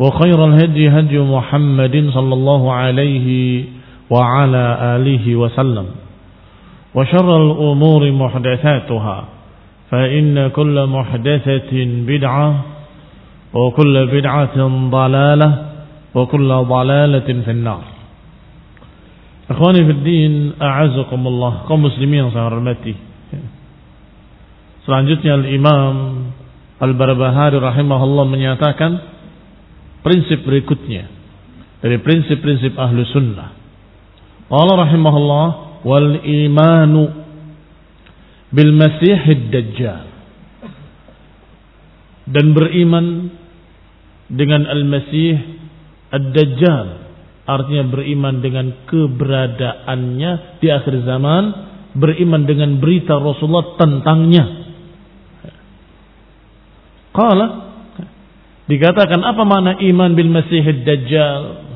وخير 0.00 0.38
الهدي 0.44 0.88
هدي 0.88 1.18
محمد 1.20 1.94
صلى 2.16 2.34
الله 2.34 2.62
عليه 2.72 3.28
وعلى 4.10 4.64
آله 4.96 5.24
وسلم. 5.36 5.86
وشر 6.94 7.30
الأمور 7.36 8.02
محدثاتها 8.12 9.18
فإن 9.90 10.48
كل 10.48 10.76
محدثة 10.86 11.72
بدعة 12.08 12.48
وكل 13.54 13.94
بدعة 14.06 14.56
ضلالة 14.90 15.50
وكل 16.14 16.48
ضلالة 16.48 17.28
في 17.44 17.50
النار. 17.50 17.82
إخواني 19.50 19.84
في 19.84 19.90
الدين 19.90 20.32
أعزكم 20.62 21.20
الله 21.26 21.52
قوم 21.68 21.80
مسلمين 21.82 22.30
saya 22.30 22.46
hormati 22.46 22.94
Selanjutnya 24.86 25.36
Al-Imam 25.42 25.94
Al-Barbahari 26.78 27.58
rahimahullah 27.58 28.24
menyatakan 28.30 28.90
prinsip 30.00 30.44
berikutnya 30.44 31.08
dari 31.80 31.96
prinsip-prinsip 32.00 32.76
ahlu 32.76 33.04
sunnah. 33.08 33.56
Allah 34.50 34.76
rahimahullah 34.84 35.48
wal 35.86 36.10
imanu 36.26 37.02
bil 38.50 38.72
masihid 38.74 39.48
dajjal 39.48 40.10
dan 42.30 42.46
beriman 42.54 43.30
dengan 44.30 44.66
al-masih 44.66 45.38
ad-dajjal 46.10 46.86
artinya 47.46 47.84
beriman 47.90 48.38
dengan 48.42 48.66
keberadaannya 48.86 50.62
di 50.62 50.68
akhir 50.70 50.94
zaman 51.02 51.44
beriman 51.98 52.46
dengan 52.46 52.78
berita 52.78 53.18
Rasulullah 53.18 53.74
tentangnya 53.74 54.44
Qala 57.10 57.69
dikatakan 58.70 59.18
apa 59.26 59.42
makna 59.42 59.74
iman 59.82 60.10
bil 60.14 60.30
Masihid 60.30 60.86
Dajjal? 60.86 61.66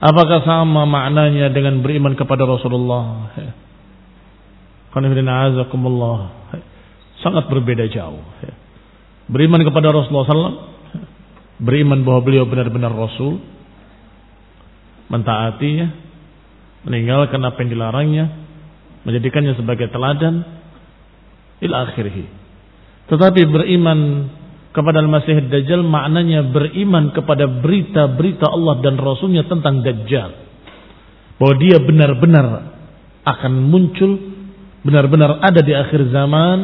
Apakah 0.00 0.40
sama 0.48 0.88
maknanya 0.88 1.52
dengan 1.52 1.84
beriman 1.84 2.16
kepada 2.16 2.48
Rasulullah? 2.48 3.36
Sangat 7.20 7.44
berbeda 7.52 7.84
jauh. 7.92 8.24
Beriman 9.28 9.60
kepada 9.60 9.92
Rasulullah 9.92 10.26
SAW, 10.26 10.56
beriman 11.60 12.00
bahwa 12.00 12.24
beliau 12.24 12.48
benar-benar 12.48 12.90
Rasul, 12.96 13.44
mentaatinya, 15.12 15.92
meninggalkan 16.88 17.44
apa 17.44 17.60
yang 17.60 17.70
dilarangnya, 17.70 18.24
menjadikannya 19.04 19.52
sebagai 19.60 19.92
teladan, 19.92 20.48
ila 21.60 21.92
akhirih. 21.92 22.24
Tetapi 23.12 23.40
beriman 23.52 23.98
kepada 24.70 25.02
Al-Masih 25.02 25.50
Dajjal 25.50 25.82
maknanya 25.82 26.46
beriman 26.46 27.10
kepada 27.10 27.50
berita-berita 27.50 28.46
Allah 28.46 28.78
dan 28.82 28.94
Rasulnya 28.98 29.42
tentang 29.50 29.82
Dajjal. 29.82 30.30
Bahwa 31.42 31.54
dia 31.58 31.82
benar-benar 31.82 32.46
akan 33.26 33.52
muncul, 33.66 34.12
benar-benar 34.86 35.42
ada 35.42 35.60
di 35.64 35.74
akhir 35.74 36.14
zaman, 36.14 36.58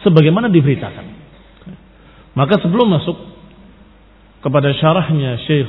sebagaimana 0.00 0.48
diberitakan. 0.48 1.06
Maka 2.32 2.56
sebelum 2.64 2.88
masuk 2.88 3.16
kepada 4.40 4.72
syarahnya 4.72 5.36
Syekh 5.44 5.68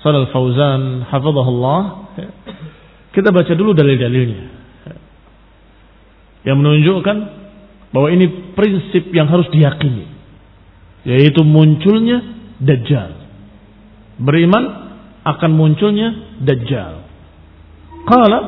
Salal 0.00 0.30
Fauzan, 0.32 1.04
hafizahullah, 1.10 1.80
kita 3.12 3.28
baca 3.34 3.52
dulu 3.52 3.76
dalil-dalilnya. 3.76 4.62
Yang 6.40 6.56
menunjukkan 6.56 7.16
bahwa 7.92 8.08
ini 8.08 8.56
prinsip 8.56 9.12
yang 9.12 9.28
harus 9.28 9.44
diyakini 9.52 10.09
yaitu 11.04 11.40
munculnya 11.46 12.20
dajjal. 12.60 13.10
Beriman 14.20 14.64
akan 15.24 15.50
munculnya 15.56 16.38
dajjal. 16.44 17.04
Qala 18.04 18.38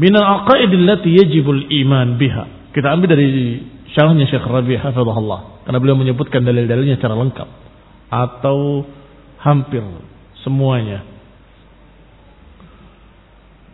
min 0.00 0.12
al-aqaid 0.16 0.72
allati 0.72 1.08
yajibu 1.12 1.52
al-iman 1.52 2.16
biha. 2.16 2.72
Kita 2.72 2.90
ambil 2.90 3.14
dari 3.14 3.60
syarahnya 3.92 4.26
Syekh 4.26 4.44
Rabi' 4.44 4.80
hafizahullah 4.80 5.68
karena 5.68 5.78
beliau 5.80 5.96
menyebutkan 5.96 6.42
dalil-dalilnya 6.42 6.96
secara 6.96 7.16
lengkap. 7.16 7.48
Atau 8.08 8.88
hampir 9.40 9.84
semuanya. 10.44 11.04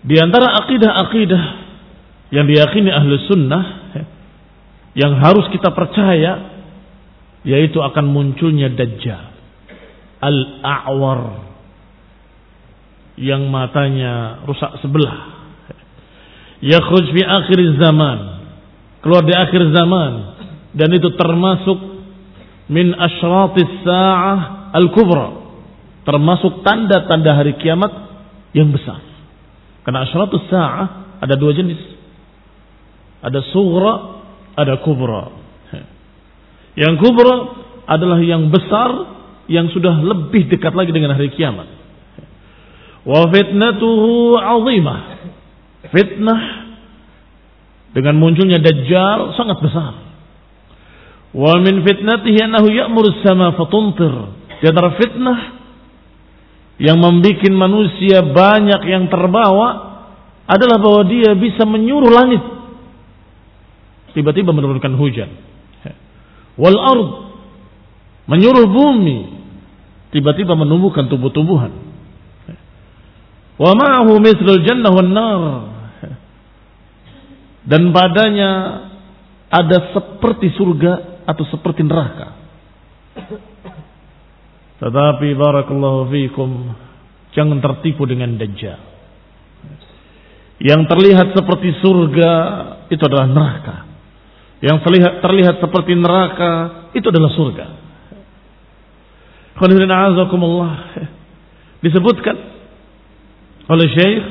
Di 0.00 0.16
antara 0.16 0.56
akidah-akidah 0.64 1.42
yang 2.32 2.46
diyakini 2.48 2.88
ahlu 2.88 3.20
sunnah 3.28 3.64
yang 4.96 5.18
harus 5.22 5.46
kita 5.54 5.70
percaya 5.70 6.49
yaitu 7.46 7.80
akan 7.80 8.04
munculnya 8.10 8.72
dajjal. 8.72 9.32
Al-a'war. 10.20 11.48
Yang 13.20 13.42
matanya 13.52 14.44
rusak 14.48 14.80
sebelah. 14.80 15.16
Yakhruj 16.60 17.06
fi 17.12 17.22
akhir 17.24 17.58
zaman. 17.80 18.18
Keluar 19.00 19.24
di 19.24 19.32
akhir 19.32 19.72
zaman. 19.72 20.12
Dan 20.76 20.88
itu 20.92 21.08
termasuk 21.16 21.78
min 22.68 22.92
asyratis 22.92 23.72
sa'ah 23.84 24.72
al-kubra. 24.76 25.40
Termasuk 26.04 26.64
tanda-tanda 26.64 27.36
hari 27.36 27.56
kiamat 27.60 27.92
yang 28.52 28.72
besar. 28.72 29.00
Karena 29.84 30.04
asyratus 30.04 30.44
sa'ah 30.48 30.86
ada 31.20 31.34
dua 31.36 31.52
jenis. 31.56 31.80
Ada 33.20 33.40
sughra 33.52 34.20
ada 34.56 34.80
kubra. 34.84 35.39
Yang 36.78 36.94
kubra 37.02 37.34
adalah 37.90 38.18
yang 38.22 38.50
besar 38.50 38.90
yang 39.50 39.66
sudah 39.74 39.98
lebih 39.98 40.46
dekat 40.46 40.70
lagi 40.70 40.94
dengan 40.94 41.18
hari 41.18 41.34
kiamat. 41.34 41.66
Wa 43.02 43.26
fitnatuhu 43.32 44.38
azimah. 44.38 45.00
Fitnah 45.90 46.40
dengan 47.90 48.14
munculnya 48.22 48.62
Dajjal 48.62 49.34
sangat 49.34 49.58
besar. 49.58 49.92
Wa 51.34 51.58
min 51.58 51.82
fitnatihi 51.82 52.38
annahu 52.46 52.70
ya'muru 52.70 53.22
sama 53.26 53.54
fatuntir. 53.58 54.14
Di 54.62 54.70
antara 54.70 54.94
fitnah 54.94 55.38
yang 56.78 57.02
membuat 57.02 57.42
manusia 57.50 58.22
banyak 58.22 58.82
yang 58.86 59.10
terbawa 59.10 59.90
adalah 60.46 60.78
bahwa 60.78 61.02
dia 61.06 61.34
bisa 61.38 61.62
menyuruh 61.62 62.10
langit 62.10 62.42
tiba-tiba 64.14 64.50
menurunkan 64.50 64.94
hujan. 64.98 65.49
Wal 66.60 66.76
ard 66.76 67.10
menyuruh 68.28 68.68
bumi 68.68 69.18
tiba-tiba 70.12 70.52
menumbuhkan 70.52 71.08
tumbuh-tumbuhan. 71.08 71.72
Wa 73.56 73.72
ma'ahu 73.72 74.20
mithlul 74.20 74.60
jannah 74.60 74.92
wan 74.92 75.10
nar. 75.10 75.42
Dan 77.64 77.92
padanya 77.96 78.50
ada 79.48 79.92
seperti 79.96 80.52
surga 80.56 81.24
atau 81.28 81.44
seperti 81.48 81.80
neraka. 81.84 82.28
Tetapi 84.80 85.28
barakallahu 85.36 86.08
fiikum 86.08 86.50
jangan 87.36 87.60
tertipu 87.60 88.08
dengan 88.08 88.36
dajjal. 88.40 88.80
Yang 90.60 90.82
terlihat 90.92 91.36
seperti 91.36 91.72
surga 91.80 92.32
itu 92.92 93.02
adalah 93.04 93.28
neraka. 93.28 93.89
Yang 94.60 94.78
terlihat 94.84 95.24
terlihat 95.24 95.56
seperti 95.56 95.96
neraka 95.96 96.52
itu 96.92 97.06
adalah 97.08 97.32
surga. 97.32 97.66
Disebutkan 101.80 102.36
oleh 103.72 103.86
Syekh 103.92 104.24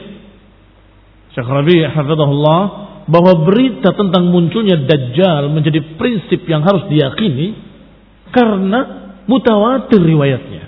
Syekh 1.34 1.48
Rabi' 1.50 1.82
hafizahullah 1.82 2.62
bahwa 3.10 3.42
berita 3.42 3.94
tentang 3.98 4.30
munculnya 4.30 4.86
Dajjal 4.86 5.50
menjadi 5.50 5.98
prinsip 5.98 6.46
yang 6.46 6.62
harus 6.62 6.86
diyakini 6.90 7.58
karena 8.30 8.80
mutawatir 9.26 9.98
riwayatnya. 9.98 10.64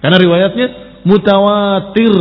Karena 0.00 0.16
riwayatnya 0.16 0.66
mutawatir. 1.04 2.14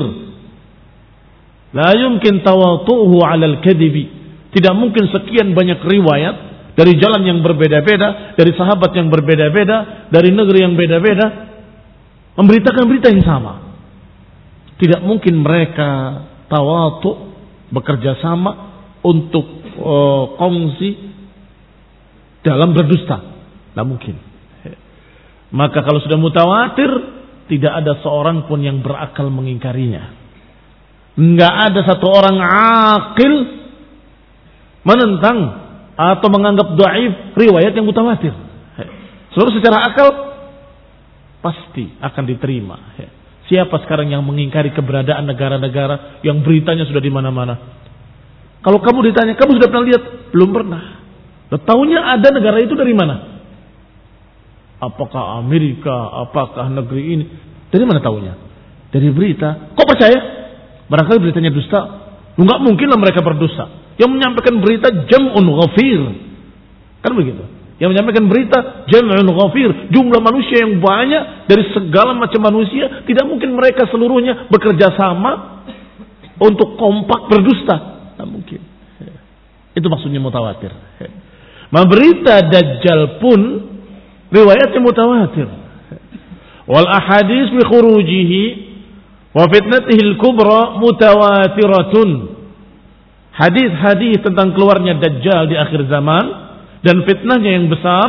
La 1.72 1.96
yumkin 1.96 2.44
tawatuhu 2.44 3.24
'alal 3.24 3.64
kadibi 3.64 4.21
tidak 4.52 4.74
mungkin 4.76 5.08
sekian 5.08 5.56
banyak 5.56 5.80
riwayat 5.80 6.36
dari 6.76 7.00
jalan 7.00 7.24
yang 7.24 7.40
berbeda-beda, 7.40 8.36
dari 8.36 8.52
sahabat 8.56 8.92
yang 8.96 9.08
berbeda-beda, 9.08 10.08
dari 10.12 10.32
negeri 10.32 10.60
yang 10.64 10.76
beda-beda, 10.76 11.28
memberitakan 12.36 12.84
berita 12.88 13.08
yang 13.12 13.24
sama. 13.24 13.54
Tidak 14.76 15.04
mungkin 15.04 15.40
mereka 15.40 15.90
tawatu 16.52 17.32
bekerja 17.72 18.20
sama 18.20 18.52
untuk 19.08 19.46
uh, 19.80 20.36
kongsi 20.36 20.90
dalam 22.44 22.76
berdusta. 22.76 23.18
Tidak 23.72 23.88
mungkin. 23.88 24.16
Maka 25.52 25.84
kalau 25.84 26.00
sudah 26.00 26.16
mutawatir, 26.16 26.92
tidak 27.52 27.84
ada 27.84 28.00
seorang 28.00 28.48
pun 28.48 28.64
yang 28.64 28.80
berakal 28.80 29.28
mengingkarinya. 29.28 30.20
Enggak 31.20 31.54
ada 31.72 31.80
satu 31.84 32.08
orang 32.08 32.38
akil 32.40 33.61
menentang 34.82 35.38
atau 35.98 36.28
menganggap 36.34 36.74
dhaif 36.74 37.38
riwayat 37.38 37.74
yang 37.78 37.86
mutawatir. 37.86 38.34
Seluruh 39.32 39.54
secara 39.56 39.88
akal 39.88 40.08
pasti 41.40 41.94
akan 42.02 42.24
diterima. 42.28 42.78
Siapa 43.48 43.84
sekarang 43.84 44.12
yang 44.12 44.24
mengingkari 44.24 44.72
keberadaan 44.72 45.28
negara-negara 45.28 46.24
yang 46.24 46.40
beritanya 46.40 46.88
sudah 46.88 47.04
di 47.04 47.12
mana-mana? 47.12 47.56
Kalau 48.62 48.80
kamu 48.80 49.12
ditanya, 49.12 49.34
kamu 49.36 49.58
sudah 49.58 49.68
pernah 49.68 49.86
lihat? 49.90 50.04
Belum 50.32 50.50
pernah. 50.54 50.82
Tahunya 51.52 52.00
ada 52.00 52.28
negara 52.32 52.64
itu 52.64 52.78
dari 52.78 52.96
mana? 52.96 53.44
Apakah 54.80 55.42
Amerika? 55.42 55.92
Apakah 56.26 56.72
negeri 56.72 57.04
ini? 57.12 57.26
Dari 57.74 57.84
mana 57.84 58.00
tahunya? 58.00 58.34
Dari 58.94 59.10
berita. 59.12 59.76
Kok 59.76 59.88
percaya? 59.88 60.20
Barangkali 60.88 61.20
beritanya 61.20 61.52
dusta. 61.52 61.80
Enggak 62.40 62.60
mungkin 62.64 62.88
lah 62.88 63.00
mereka 63.00 63.20
berdusta. 63.20 63.68
Yang 64.02 64.10
menyampaikan 64.18 64.56
berita 64.58 64.90
jam'un 65.06 65.46
ghafir. 65.46 66.02
Kan 67.06 67.14
begitu. 67.14 67.46
Yang 67.78 67.90
menyampaikan 67.94 68.26
berita 68.26 68.58
jam'un 68.90 69.30
ghafir. 69.30 69.70
Jumlah 69.94 70.22
manusia 70.26 70.66
yang 70.66 70.82
banyak 70.82 71.46
dari 71.46 71.70
segala 71.70 72.18
macam 72.18 72.42
manusia. 72.42 73.06
Tidak 73.06 73.26
mungkin 73.30 73.54
mereka 73.54 73.86
seluruhnya 73.94 74.50
bekerja 74.50 74.98
sama 74.98 75.62
untuk 76.42 76.82
kompak 76.82 77.30
berdusta. 77.30 77.78
Tidak 78.18 78.26
mungkin. 78.26 78.62
Itu 79.78 79.86
maksudnya 79.86 80.18
mutawatir. 80.18 80.74
Ma 81.72 81.86
berita 81.86 82.42
Dajjal 82.42 83.22
pun 83.22 83.40
riwayatnya 84.34 84.82
mutawatir. 84.82 85.48
Wal 86.66 86.90
ahadis 86.90 87.54
bi 87.54 87.64
khurujihi 87.64 88.44
wa 89.32 89.46
fitnatihi 89.48 90.02
al-kubra 90.10 90.82
mutawatiratun 90.82 92.10
hadis-hadis 93.36 94.20
tentang 94.24 94.52
keluarnya 94.56 95.00
Dajjal 95.00 95.48
di 95.48 95.56
akhir 95.56 95.88
zaman 95.88 96.26
dan 96.82 97.06
fitnahnya 97.06 97.52
yang 97.62 97.68
besar 97.70 98.08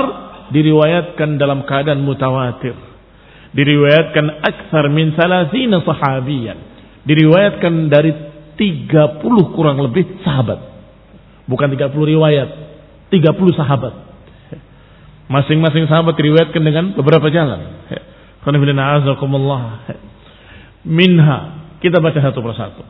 diriwayatkan 0.53 1.41
dalam 1.41 1.65
keadaan 1.65 2.05
mutawatir. 2.05 2.77
Diriwayatkan 3.53 4.45
aksar 4.45 4.89
min 4.89 5.13
salasina 5.13 5.85
sahabiyan. 5.85 6.59
Diriwayatkan 7.05 7.93
dari 7.93 8.13
30 8.57 9.57
kurang 9.57 9.81
lebih 9.81 10.25
sahabat. 10.25 10.61
Bukan 11.45 11.69
30 11.69 11.93
riwayat, 11.93 12.49
30 13.11 13.53
sahabat. 13.59 13.95
Masing-masing 15.29 15.89
sahabat 15.89 16.17
diriwayatkan 16.17 16.63
dengan 16.63 16.85
beberapa 16.97 17.29
jalan. 17.33 17.85
Minha, 20.83 21.39
kita 21.79 22.03
baca 22.03 22.19
satu 22.19 22.41
persatu. 22.41 22.83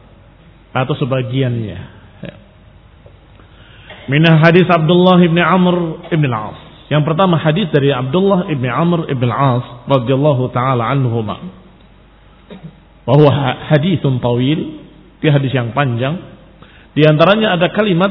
Atau 0.72 0.94
sebagiannya. 0.96 2.01
Minah 4.10 4.42
hadis 4.42 4.66
Abdullah 4.66 5.22
ibn 5.22 5.38
Amr 5.38 6.08
ibn 6.10 6.26
al-As. 6.26 6.58
Yang 6.90 7.02
pertama 7.06 7.38
hadis 7.38 7.70
dari 7.70 7.94
Abdullah 7.94 8.50
ibn 8.50 8.66
Amr 8.66 9.06
ibn 9.06 9.30
al-As 9.30 9.86
radhiyallahu 9.86 10.50
taala 10.50 10.90
anhuma. 10.90 11.38
Bahwa 13.06 13.30
hadithun 13.70 14.18
tawil, 14.18 14.82
di 15.22 15.28
hadis 15.30 15.54
yang 15.54 15.70
panjang. 15.70 16.18
Di 16.92 17.06
antaranya 17.06 17.54
ada 17.54 17.70
kalimat 17.70 18.10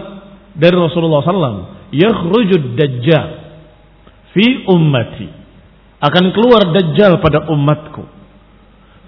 dari 0.55 0.73
Rasulullah 0.73 1.21
SAW. 1.21 1.91
Yakhrujud 1.91 2.79
dajjal 2.79 3.29
fi 4.31 4.63
ummati. 4.71 5.27
Akan 6.01 6.31
keluar 6.31 6.71
dajjal 6.71 7.19
pada 7.19 7.51
umatku. 7.51 8.03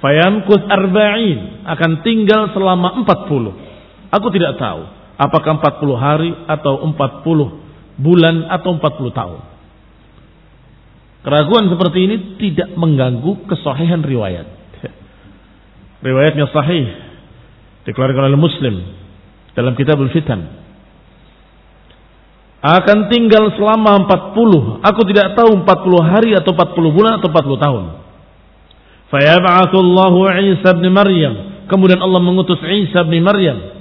Fayamkus 0.03 0.67
arba'in. 0.67 1.63
Akan 1.63 2.03
tinggal 2.03 2.51
selama 2.51 3.07
40. 3.07 4.11
Aku 4.13 4.27
tidak 4.29 4.59
tahu 4.59 5.02
Apakah 5.13 5.61
40 5.61 5.93
hari 5.93 6.31
atau 6.49 6.81
40 6.89 7.63
bulan 7.97 8.49
atau 8.49 8.77
40 8.77 9.13
tahun. 9.13 9.41
Keraguan 11.23 11.71
seperti 11.71 11.99
ini 12.03 12.15
tidak 12.41 12.75
mengganggu 12.75 13.47
kesahihan 13.47 14.03
riwayat. 14.03 14.47
Riwayatnya 16.07 16.51
sahih. 16.51 16.85
Dikeluarkan 17.87 18.27
oleh 18.33 18.39
Muslim 18.39 18.75
dalam 19.55 19.77
kitab 19.79 19.99
Al-Fitan. 20.03 20.63
Akan 22.63 23.11
tinggal 23.11 23.51
selama 23.59 24.07
40. 24.07 24.83
Aku 24.83 25.01
tidak 25.11 25.35
tahu 25.35 25.63
40 25.63 26.11
hari 26.11 26.31
atau 26.35 26.55
40 26.55 26.95
bulan 26.95 27.19
atau 27.19 27.27
40 27.31 27.63
tahun. 27.63 27.83
Fayab'atullahu 29.11 30.27
Isa 30.59 30.71
bin 30.79 30.91
Maryam. 30.91 31.67
Kemudian 31.67 31.99
Allah 32.03 32.19
mengutus 32.23 32.59
Isa 32.63 33.03
bin 33.07 33.23
Maryam 33.23 33.72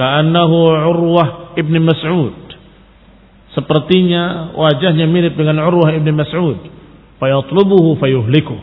Ka'annahu 0.00 0.56
Urwah 0.96 1.28
ibn 1.60 1.76
Mas'ud. 1.84 2.32
Sepertinya 3.52 4.56
wajahnya 4.56 5.04
mirip 5.04 5.36
dengan 5.36 5.60
Urwah 5.60 5.92
ibn 5.92 6.08
Mas'ud. 6.16 6.56
Fayatlubuhu 7.20 8.00
fayuhliku. 8.00 8.56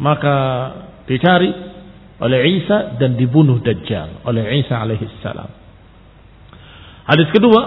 Maka 0.00 0.36
dicari 1.04 1.52
oleh 2.16 2.64
Isa 2.64 2.96
dan 2.96 3.20
dibunuh 3.20 3.60
Dajjal 3.60 4.24
oleh 4.24 4.64
Isa 4.64 4.80
alaihi 4.80 5.04
salam. 5.20 5.52
Hadis 7.12 7.28
kedua, 7.28 7.60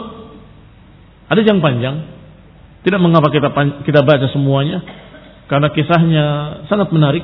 hadis 1.29 1.45
yang 1.45 1.61
panjang. 1.61 2.17
Tidak 2.81 2.97
mengapa 2.97 3.29
kita 3.29 3.53
kita 3.85 4.01
baca 4.01 4.25
semuanya 4.33 4.81
karena 5.45 5.69
kisahnya 5.69 6.25
sangat 6.65 6.89
menarik 6.89 7.21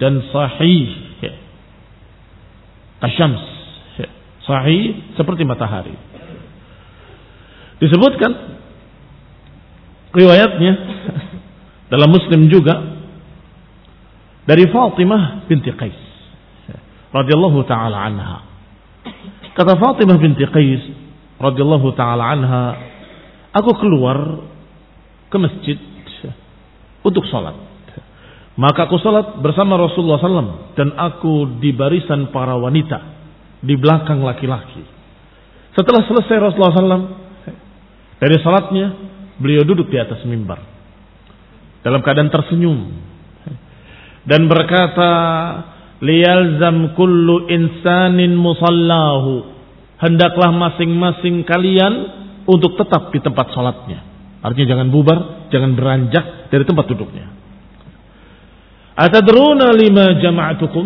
dan 0.00 0.24
sahih. 0.32 1.12
Kasyams 3.02 3.61
Sahih 4.42 5.14
seperti 5.14 5.46
matahari. 5.46 5.94
Disebutkan 7.78 8.32
riwayatnya 10.10 10.72
dalam 11.92 12.10
Muslim 12.10 12.50
juga 12.50 12.74
dari 14.42 14.66
Fatimah 14.66 15.46
binti 15.46 15.70
Qais. 15.70 16.00
radhiyallahu 17.12 17.60
taala 17.68 18.08
anha. 18.08 18.38
Kata 19.54 19.78
Fatimah 19.78 20.18
binti 20.18 20.42
Qais 20.46 20.82
radhiyallahu 21.38 21.94
taala 21.94 22.34
anha, 22.34 22.64
aku 23.54 23.70
keluar 23.78 24.42
ke 25.30 25.36
masjid 25.38 25.78
untuk 27.06 27.22
sholat. 27.30 27.54
Maka 28.58 28.90
aku 28.90 28.98
sholat 29.00 29.38
bersama 29.40 29.80
Rasulullah 29.80 30.20
SAW 30.20 30.76
dan 30.76 30.92
aku 30.98 31.62
di 31.62 31.72
barisan 31.72 32.28
para 32.34 32.52
wanita 32.58 33.21
di 33.62 33.74
belakang 33.78 34.20
laki-laki. 34.20 34.82
Setelah 35.72 36.04
selesai 36.04 36.36
Rasulullah 36.36 36.74
SAW 36.74 37.06
dari 38.20 38.36
sholatnya 38.42 38.86
beliau 39.38 39.64
duduk 39.64 39.88
di 39.88 39.96
atas 39.96 40.20
mimbar. 40.28 40.60
Dalam 41.82 42.04
keadaan 42.04 42.30
tersenyum. 42.30 42.78
Dan 44.22 44.46
berkata 44.46 45.12
liyalzam 45.98 46.94
kullu 46.94 47.50
insanin 47.50 48.36
musallahu. 48.36 49.50
Hendaklah 49.98 50.50
masing-masing 50.50 51.46
kalian 51.46 51.94
untuk 52.46 52.74
tetap 52.74 53.14
di 53.14 53.22
tempat 53.22 53.54
sholatnya 53.54 54.12
artinya 54.42 54.68
jangan 54.74 54.88
bubar 54.90 55.18
jangan 55.54 55.78
beranjak 55.78 56.50
dari 56.50 56.66
tempat 56.66 56.84
duduknya. 56.90 57.30
Atadruna 58.92 59.72
lima 59.72 60.20
jama'atukum 60.20 60.84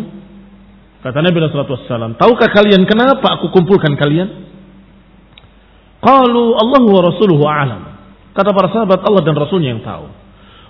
kata 1.06 1.22
Nabi 1.22 1.38
wasallam 1.38 2.18
tahukah 2.18 2.50
kalian 2.50 2.82
kenapa 2.84 3.38
aku 3.38 3.54
kumpulkan 3.54 3.94
kalian 3.94 4.28
qalu 6.02 6.44
Allah 6.58 6.82
wa 6.82 7.00
rasuluhu 7.06 7.44
a'lam 7.46 7.82
kata 8.34 8.50
para 8.50 8.68
sahabat 8.74 9.00
Allah 9.06 9.22
dan 9.22 9.34
rasulnya 9.38 9.70
yang 9.70 9.82
tahu 9.86 10.26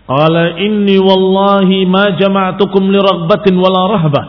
Qala 0.07 0.63
inni 0.63 1.03
wallahi 1.03 1.83
ma 1.83 2.15
jama'tukum 2.15 2.95
li 2.95 3.01
raghbatin 3.03 3.59
wala 3.59 3.91
rahbah. 3.91 4.25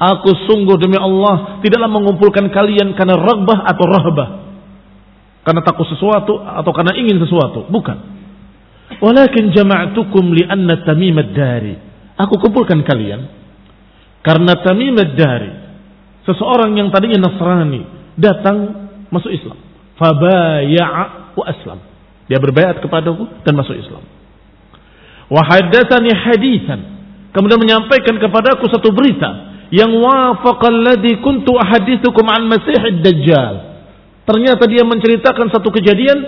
Aku 0.00 0.32
sungguh 0.48 0.80
demi 0.80 0.96
Allah 0.96 1.60
tidaklah 1.60 1.92
mengumpulkan 1.92 2.48
kalian 2.48 2.96
karena 2.96 3.20
ragbah 3.20 3.68
atau 3.68 3.84
rahbah. 3.84 4.28
Karena 5.44 5.60
takut 5.60 5.84
sesuatu 5.92 6.40
atau 6.40 6.72
karena 6.72 6.96
ingin 6.96 7.20
sesuatu, 7.20 7.68
bukan. 7.68 8.00
Walakin 8.96 9.52
jama'tukum 9.52 10.32
li 10.32 10.40
anna 10.48 10.80
tamimad 10.88 11.36
dari. 11.36 11.76
Aku 12.16 12.40
kumpulkan 12.40 12.80
kalian 12.80 13.39
karena 14.20 14.52
tamimad 14.60 15.16
dari. 15.16 15.52
Seseorang 16.28 16.76
yang 16.76 16.92
tadinya 16.92 17.26
Nasrani 17.26 17.82
datang 18.14 18.56
masuk 19.08 19.32
Islam. 19.32 19.56
Fabaya'a 19.96 21.34
wa 21.34 21.44
aslam. 21.48 21.80
Dia 22.28 22.38
berbayat 22.38 22.78
kepadaku 22.84 23.42
dan 23.42 23.56
masuk 23.56 23.74
Islam. 23.74 24.04
Wahadatsani 25.32 26.12
hadisan. 26.12 26.80
Kemudian 27.30 27.58
menyampaikan 27.62 28.18
kepadaku 28.18 28.68
satu 28.68 28.90
berita 28.92 29.50
yang 29.70 29.90
wafaqal 29.94 30.82
ladzi 30.82 31.22
kuntu 31.22 31.54
ahadithukum 31.54 32.26
an 32.26 32.50
Masih 32.50 32.74
dajjal 33.06 33.70
Ternyata 34.26 34.66
dia 34.66 34.82
menceritakan 34.86 35.50
satu 35.50 35.74
kejadian 35.74 36.18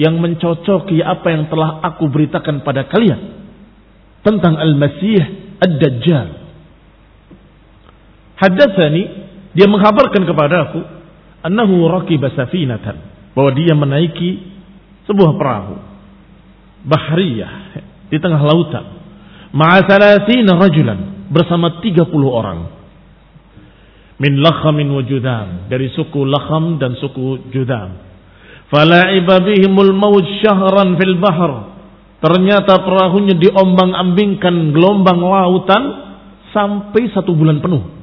yang 0.00 0.16
mencocoki 0.16 1.04
apa 1.04 1.28
yang 1.28 1.52
telah 1.52 1.84
aku 1.84 2.08
beritakan 2.08 2.64
pada 2.64 2.88
kalian 2.88 3.44
tentang 4.24 4.56
Al-Masih 4.56 5.20
Ad-Dajjal. 5.60 6.41
Hadatsani 8.38 9.02
dia 9.52 9.68
menghabarkan 9.68 10.22
kepada 10.24 10.56
aku 10.70 10.80
annahu 11.44 11.88
raqiba 11.90 12.32
safinatan 12.32 12.96
bahwa 13.36 13.50
dia 13.52 13.74
menaiki 13.76 14.30
sebuah 15.08 15.36
perahu 15.36 15.74
bahriyah 16.86 17.52
di 18.08 18.16
tengah 18.20 18.42
lautan. 18.44 18.84
Ma'asalasina 19.52 20.56
rajulan 20.56 21.28
bersama 21.28 21.80
30 21.80 22.08
orang. 22.28 22.60
Min 24.20 24.38
lakhamin 24.40 24.88
wa 24.92 25.02
judam. 25.04 25.68
Dari 25.68 25.92
suku 25.92 26.24
lakham 26.24 26.80
dan 26.80 26.96
suku 26.96 27.52
judam. 27.52 28.00
Fala'iba 28.72 29.44
bihimul 29.44 29.92
mawj 29.92 30.24
syahran 30.40 30.96
fil 30.96 31.16
bahr. 31.20 31.52
Ternyata 32.22 32.86
perahunya 32.86 33.34
diombang-ambingkan 33.36 34.72
gelombang 34.72 35.20
lautan 35.20 35.82
sampai 36.54 37.10
satu 37.10 37.34
bulan 37.34 37.58
penuh. 37.58 38.01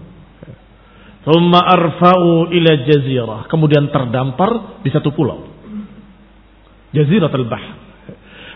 Thumma 1.28 1.60
arfa'u 1.60 2.52
ila 2.52 2.72
jazirah. 2.88 3.40
Kemudian 3.52 3.92
terdampar 3.92 4.82
di 4.84 4.90
satu 4.92 5.12
pulau. 5.12 5.46
Jazirat 6.96 7.30
al-Bahr 7.30 7.90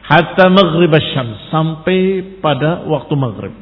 hatta 0.03 0.51
maghrib 0.51 0.91
syams 1.15 1.47
sampai 1.47 2.21
pada 2.43 2.83
waktu 2.87 3.13
maghrib. 3.15 3.55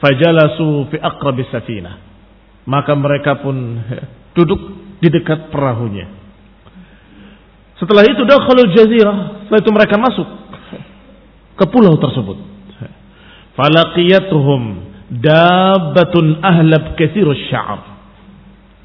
Fajalasu 0.00 0.88
fi 0.88 0.96
aqrabis 0.96 1.52
safinah. 1.52 2.00
Maka 2.64 2.96
mereka 2.96 3.40
pun 3.44 3.56
duduk 4.36 4.60
di 5.00 5.08
dekat 5.12 5.52
perahunya. 5.52 6.20
Setelah 7.76 8.04
itu 8.04 8.22
dakhalul 8.28 8.72
jazirah, 8.76 9.48
setelah 9.48 9.60
itu 9.64 9.72
mereka 9.72 9.96
masuk 9.96 10.28
ke 11.56 11.64
pulau 11.68 11.96
tersebut. 11.96 12.36
Falaqiyatuhum 13.56 14.62
dabbatun 15.20 16.44
ahlab 16.44 16.96
katsirus 16.96 17.40
sya'ar. 17.48 17.89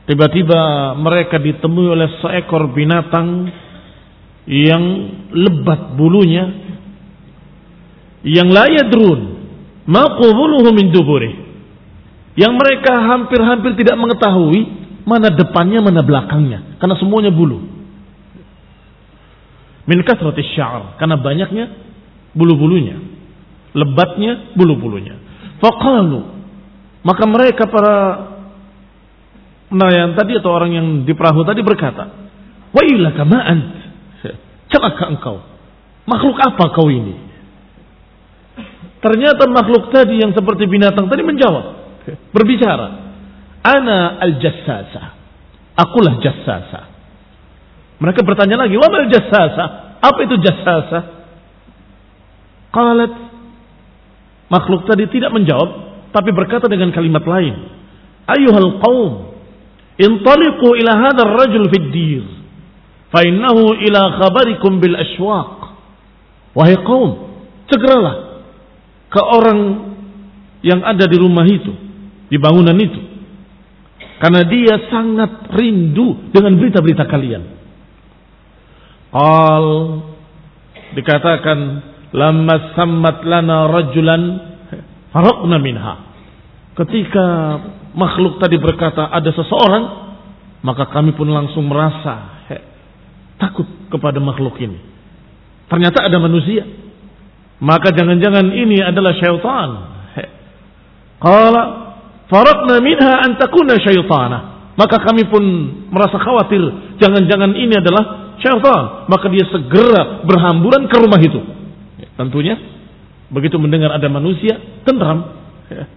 Tiba-tiba 0.06 0.94
mereka 1.02 1.42
ditemui 1.42 1.88
oleh 1.90 2.22
seekor 2.22 2.70
binatang 2.78 3.50
yang 4.46 4.84
lebat 5.34 5.98
bulunya 5.98 6.46
yang 8.22 8.54
la 8.54 8.70
yadrun 8.70 9.22
ma 9.90 10.06
qubuluhu 10.22 10.70
min 10.78 10.94
duburi 10.94 11.34
yang 12.38 12.54
mereka 12.54 12.94
hampir-hampir 12.94 13.74
tidak 13.82 13.98
mengetahui 13.98 14.62
mana 15.10 15.34
depannya 15.34 15.82
mana 15.82 16.06
belakangnya 16.06 16.78
karena 16.78 16.96
semuanya 17.02 17.32
bulu. 17.34 17.64
Min 19.86 20.02
kasrati 20.02 20.42
sya'ar 20.54 20.98
karena 21.02 21.18
banyaknya 21.18 21.66
bulu-bulunya. 22.34 22.98
Lebatnya 23.74 24.54
bulu-bulunya. 24.54 25.18
Faqalu 25.62 26.22
maka 27.06 27.24
mereka 27.30 27.70
para 27.70 27.96
nelayan 29.76 30.16
tadi 30.16 30.40
atau 30.40 30.56
orang 30.56 30.72
yang 30.72 30.88
di 31.04 31.12
perahu 31.12 31.44
tadi 31.44 31.60
berkata 31.60 32.04
wa 32.72 32.82
ilaka 32.82 33.22
ma 33.28 33.40
ant 33.44 33.76
celaka 34.72 35.12
engkau 35.12 35.44
makhluk 36.08 36.40
apa 36.40 36.72
kau 36.72 36.88
ini 36.88 37.26
Ternyata 39.06 39.46
makhluk 39.46 39.94
tadi 39.94 40.18
yang 40.18 40.34
seperti 40.34 40.66
binatang 40.66 41.06
tadi 41.06 41.22
menjawab, 41.22 41.66
berbicara. 42.34 42.88
Ana 43.62 44.18
al-jassasa. 44.18 45.14
Akulah 45.78 46.18
jassasa. 46.26 46.90
Mereka 48.02 48.26
bertanya 48.26 48.66
lagi, 48.66 48.74
"Wa 48.82 48.90
mal 48.90 49.06
jassasa?" 49.06 49.66
Apa 50.02 50.20
itu 50.26 50.42
jassasa? 50.42 51.00
Qalat 52.74 53.14
makhluk 54.50 54.90
tadi 54.90 55.06
tidak 55.14 55.38
menjawab, 55.38 55.70
tapi 56.10 56.34
berkata 56.34 56.66
dengan 56.66 56.90
kalimat 56.90 57.22
lain, 57.30 57.54
"Ayuhal 58.26 58.82
qaum, 58.82 59.35
intaliqu 60.00 60.68
ila 60.82 60.92
hadzal 61.08 61.32
rajul 61.36 61.68
fid 61.72 61.88
dir, 61.92 62.24
fa 63.12 63.24
innahu 63.24 63.76
ila 63.80 64.02
khabarikum 64.22 64.80
bil 64.80 64.96
ashwaq." 64.96 65.76
Wahai 66.56 66.80
kaum, 66.88 67.36
segeralah 67.68 68.44
ke 69.12 69.22
orang 69.22 69.60
yang 70.64 70.82
ada 70.82 71.04
di 71.06 71.18
rumah 71.20 71.44
itu, 71.44 71.72
di 72.32 72.38
bangunan 72.40 72.76
itu. 72.80 73.02
Karena 74.16 74.48
dia 74.48 74.76
sangat 74.88 75.52
rindu 75.52 76.32
dengan 76.32 76.56
berita-berita 76.56 77.04
kalian. 77.12 77.44
Al 79.12 79.68
dikatakan 80.96 81.60
lama 82.16 82.56
sammat 82.80 83.28
lana 83.28 83.68
rajulan 83.68 84.24
farokna 85.12 85.60
minha. 85.60 85.96
Ketika 86.76 87.28
makhluk 87.96 88.38
tadi 88.44 88.60
berkata 88.60 89.10
ada 89.10 89.32
seseorang, 89.32 89.84
maka 90.62 90.92
kami 90.92 91.16
pun 91.16 91.32
langsung 91.32 91.66
merasa 91.66 92.46
he, 92.52 92.58
takut 93.40 93.66
kepada 93.90 94.20
makhluk 94.20 94.60
ini. 94.60 94.78
Ternyata 95.66 96.06
ada 96.06 96.22
manusia 96.22 96.62
maka 97.64 97.96
jangan-jangan 97.96 98.52
ini 98.52 98.84
adalah 98.84 99.16
syaitan. 99.16 99.70
Qala 101.24 101.62
faradna 102.28 102.84
minha 102.84 103.24
an 103.24 103.40
takuna 103.40 103.80
syaitana. 103.80 104.40
Maka 104.76 105.00
kami 105.08 105.24
pun 105.32 105.44
merasa 105.88 106.20
khawatir 106.20 106.60
jangan-jangan 107.00 107.56
ini 107.56 107.80
adalah 107.80 108.36
syaitan. 108.44 109.08
Maka 109.08 109.26
dia 109.32 109.48
segera 109.48 110.28
berhamburan 110.28 110.92
ke 110.92 110.96
rumah 111.00 111.22
itu. 111.24 111.40
Tentunya 112.20 112.60
begitu 113.32 113.56
mendengar 113.56 113.96
ada 113.96 114.08
manusia 114.12 114.60
tentram 114.84 115.32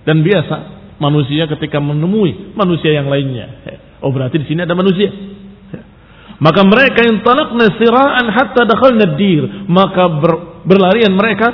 dan 0.06 0.24
biasa 0.24 0.77
manusia 0.98 1.46
ketika 1.46 1.78
menemui 1.78 2.54
manusia 2.54 2.94
yang 2.94 3.06
lainnya. 3.06 3.62
Oh 4.02 4.10
berarti 4.14 4.38
di 4.38 4.46
sini 4.46 4.62
ada 4.62 4.74
manusia. 4.74 5.10
Maka 6.38 6.62
mereka 6.62 7.02
yang 7.02 7.26
talakna 7.26 7.66
siraan 7.74 8.26
hatta 8.30 8.62
dakhalna 8.62 9.18
dir. 9.18 9.66
Maka 9.66 10.04
ber, 10.22 10.32
berlarian 10.62 11.10
mereka 11.18 11.48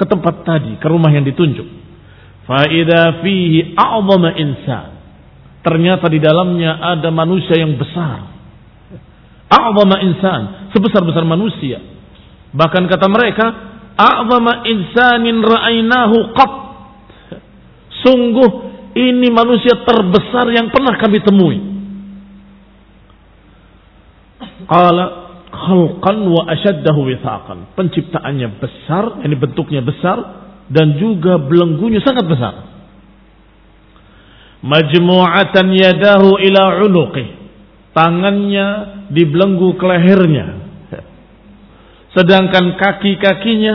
ke 0.00 0.04
tempat 0.08 0.40
tadi, 0.40 0.80
ke 0.80 0.86
rumah 0.88 1.12
yang 1.12 1.24
ditunjuk. 1.28 1.68
Faida 2.48 3.20
fihi 3.20 3.76
a'zama 3.76 4.32
insan. 4.40 4.88
Ternyata 5.62 6.08
di 6.08 6.18
dalamnya 6.18 6.80
ada 6.80 7.12
manusia 7.12 7.60
yang 7.60 7.76
besar. 7.76 8.32
A'zama 9.52 10.00
insan, 10.00 10.72
sebesar-besar 10.72 11.28
manusia. 11.28 11.84
Bahkan 12.56 12.88
kata 12.88 13.06
mereka, 13.12 13.46
a'zama 14.00 14.64
insanin 14.64 15.44
ra'ainahu 15.44 16.16
qat. 16.32 16.52
Sungguh 18.00 18.71
ini 18.92 19.28
manusia 19.32 19.80
terbesar 19.88 20.52
yang 20.52 20.68
pernah 20.68 20.94
kami 21.00 21.18
temui. 21.24 21.58
Qala 24.68 25.04
khalqan 25.48 26.18
wa 26.28 26.42
ashaddahu 26.52 27.00
withaqan. 27.08 27.72
Penciptaannya 27.72 28.48
besar, 28.60 29.24
ini 29.24 29.34
bentuknya 29.36 29.80
besar 29.80 30.18
dan 30.68 31.00
juga 31.00 31.40
belenggunya 31.40 32.04
sangat 32.04 32.24
besar. 32.28 32.54
Majmu'atan 34.62 35.66
yadahu 35.74 36.38
ila 36.38 36.62
unuqih. 36.86 37.28
Tangannya 37.92 38.66
dibelenggu 39.12 39.76
ke 39.76 39.84
lehernya. 39.84 40.46
Sedangkan 42.12 42.76
kaki-kakinya 42.76 43.74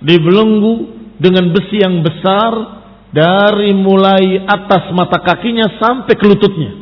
dibelenggu 0.00 1.00
dengan 1.20 1.52
besi 1.52 1.80
yang 1.80 2.00
besar 2.00 2.81
dari 3.12 3.76
mulai 3.76 4.40
atas 4.48 4.88
mata 4.96 5.20
kakinya 5.20 5.76
sampai 5.76 6.14
ke 6.16 6.24
lututnya. 6.24 6.72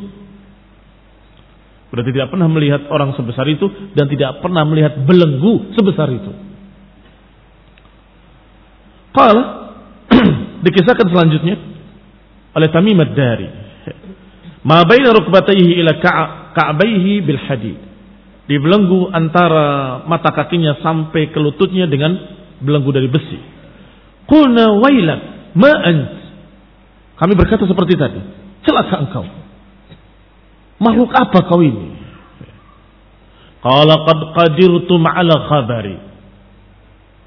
Berarti 1.91 2.09
tidak 2.15 2.31
pernah 2.31 2.47
melihat 2.47 2.87
orang 2.87 3.11
sebesar 3.19 3.43
itu 3.51 3.67
dan 3.91 4.07
tidak 4.07 4.39
pernah 4.39 4.63
melihat 4.63 4.95
belenggu 5.03 5.75
sebesar 5.75 6.07
itu. 6.07 6.31
Qala 9.11 9.43
dikisahkan 10.65 11.07
selanjutnya 11.11 11.59
oleh 12.55 12.69
Tamim 12.71 12.95
dari 13.11 13.47
Ma 14.61 14.85
baina 14.85 15.09
rukbatayhi 15.09 15.81
ila 15.81 15.97
ka'baihi 16.53 17.25
bil 17.25 17.41
hadid. 17.49 17.77
Dibelenggu 18.45 19.09
antara 19.09 19.99
mata 20.05 20.29
kakinya 20.31 20.77
sampai 20.85 21.33
ke 21.33 21.39
lututnya 21.41 21.89
dengan 21.89 22.13
belenggu 22.61 22.93
dari 22.93 23.09
besi. 23.09 23.39
Qulna 24.29 24.77
wailak 24.77 25.19
ma 25.57 25.73
ant 25.81 26.20
kami 27.21 27.37
berkata 27.37 27.69
seperti 27.69 27.93
tadi, 28.01 28.17
celaka 28.65 28.97
engkau. 28.97 29.25
Makhluk 30.81 31.13
apa 31.13 31.45
kau 31.45 31.61
ini? 31.61 31.93
Qala 33.61 33.93
qad 34.09 34.19
qadirtum 34.33 35.05
ala 35.05 35.45
khabari. 35.45 36.01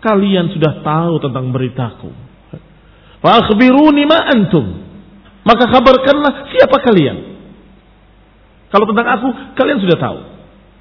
Kalian 0.02 0.50
sudah 0.50 0.82
tahu 0.82 1.22
tentang 1.22 1.54
beritaku. 1.54 2.10
Fa 3.22 3.38
akhbiruni 3.38 4.02
ma 4.02 4.18
antum. 4.34 4.82
Maka 5.46 5.70
kabarkanlah 5.70 6.50
siapa 6.50 6.76
kalian. 6.82 7.38
Kalau 8.74 8.90
tentang 8.90 9.06
aku, 9.06 9.28
kalian 9.54 9.78
sudah 9.78 9.96
tahu. 10.02 10.18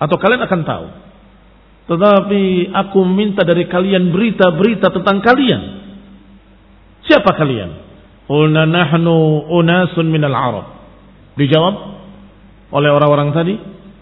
Atau 0.01 0.17
kalian 0.17 0.41
akan 0.41 0.61
tahu. 0.65 0.85
Tetapi 1.93 2.73
aku 2.73 2.99
minta 3.05 3.45
dari 3.45 3.69
kalian 3.69 4.09
berita-berita 4.09 4.89
tentang 4.89 5.21
kalian. 5.21 5.61
Siapa 7.05 7.29
kalian? 7.37 7.92
Qulna 8.23 8.63
nahnu 8.63 9.47
unasun 9.51 10.07
minal 10.07 10.35
Arab. 10.35 10.65
Dijawab 11.35 11.75
oleh 12.73 12.89
orang-orang 12.89 13.29
tadi, 13.35 13.55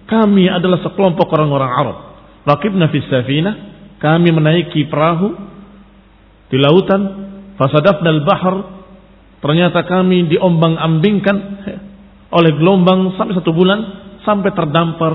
kami 0.05 0.47
adalah 0.47 0.79
sekelompok 0.85 1.27
orang-orang 1.31 1.71
Arab. 1.71 1.97
Rakibna 2.45 2.89
fis 2.93 3.07
safinah, 3.09 3.55
kami 3.97 4.29
menaiki 4.29 4.85
perahu 4.87 5.33
di 6.51 6.57
lautan, 6.59 7.01
fasadafna 7.55 8.09
al-bahr, 8.11 8.55
ternyata 9.41 9.83
kami 9.89 10.29
diombang-ambingkan 10.29 11.37
oleh 12.31 12.51
gelombang 12.55 13.17
sampai 13.19 13.35
satu 13.35 13.51
bulan 13.51 13.79
sampai 14.23 14.53
terdampar 14.55 15.13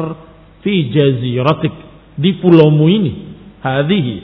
fi 0.60 0.92
jaziratik 0.92 1.72
di 2.18 2.36
pulaumu 2.42 2.90
ini 2.90 3.12
hadhihi 3.62 4.14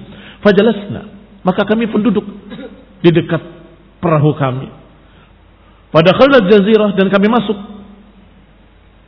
fajalasna 0.45 1.03
maka 1.47 1.63
kami 1.65 1.89
penduduk 1.89 2.27
di 3.01 3.11
dekat 3.15 3.62
perahu 4.03 4.35
kami. 4.35 4.69
Pada 5.95 6.11
khalat 6.19 6.51
jazirah 6.51 6.99
dan 6.99 7.07
kami 7.07 7.31
masuk 7.31 7.59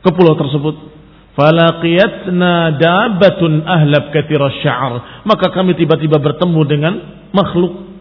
ke 0.05 0.09
pulau 0.15 0.39
tersebut. 0.39 0.95
Falaqiyatna 1.35 2.79
dabatun 2.79 3.67
ahlab 3.67 4.15
kathira 4.15 4.47
sya'ar. 4.63 5.27
Maka 5.27 5.51
kami 5.51 5.75
tiba-tiba 5.75 6.15
bertemu 6.15 6.61
dengan 6.63 6.93
makhluk 7.35 7.91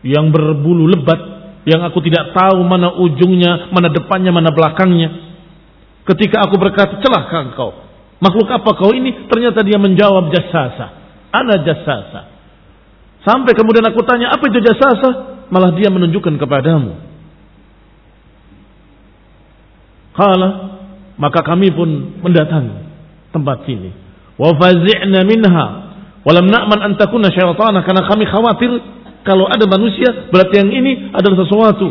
yang 0.00 0.32
berbulu 0.32 0.88
lebat 0.88 1.20
yang 1.68 1.84
aku 1.84 2.00
tidak 2.00 2.32
tahu 2.32 2.64
mana 2.64 2.88
ujungnya, 2.96 3.68
mana 3.68 3.92
depannya, 3.92 4.32
mana 4.32 4.48
belakangnya. 4.48 5.12
Ketika 6.08 6.48
aku 6.48 6.56
berkata, 6.56 7.04
celaka 7.04 7.52
engkau. 7.52 7.70
Makhluk 8.20 8.48
apa 8.48 8.70
kau 8.80 8.96
ini? 8.96 9.28
Ternyata 9.28 9.60
dia 9.60 9.76
menjawab 9.76 10.32
jasasa. 10.32 10.86
Ana 11.28 11.60
jasasa. 11.60 12.20
Sampai 13.28 13.52
kemudian 13.52 13.84
aku 13.84 14.00
tanya, 14.08 14.32
apa 14.32 14.40
itu 14.48 14.64
jasasa? 14.64 15.39
Malah 15.50 15.74
dia 15.74 15.90
menunjukkan 15.90 16.38
kepadamu. 16.38 16.94
Kala 20.14 20.48
maka 21.20 21.44
kami 21.44 21.68
pun 21.70 22.18
mendatangi 22.24 22.76
tempat 23.30 23.68
sini. 23.68 23.90
Wa 24.40 24.56
fazi'na 24.56 25.20
minha 25.28 25.66
wa 26.20 26.32
lam 26.32 26.46
na'man 26.48 26.80
an 26.80 26.92
takuna 26.96 27.28
syaitana 27.28 27.84
karena 27.84 28.02
kami 28.08 28.24
khawatir 28.24 28.70
kalau 29.20 29.44
ada 29.46 29.68
manusia 29.68 30.32
berarti 30.32 30.54
yang 30.64 30.70
ini 30.72 31.12
adalah 31.12 31.44
sesuatu 31.44 31.88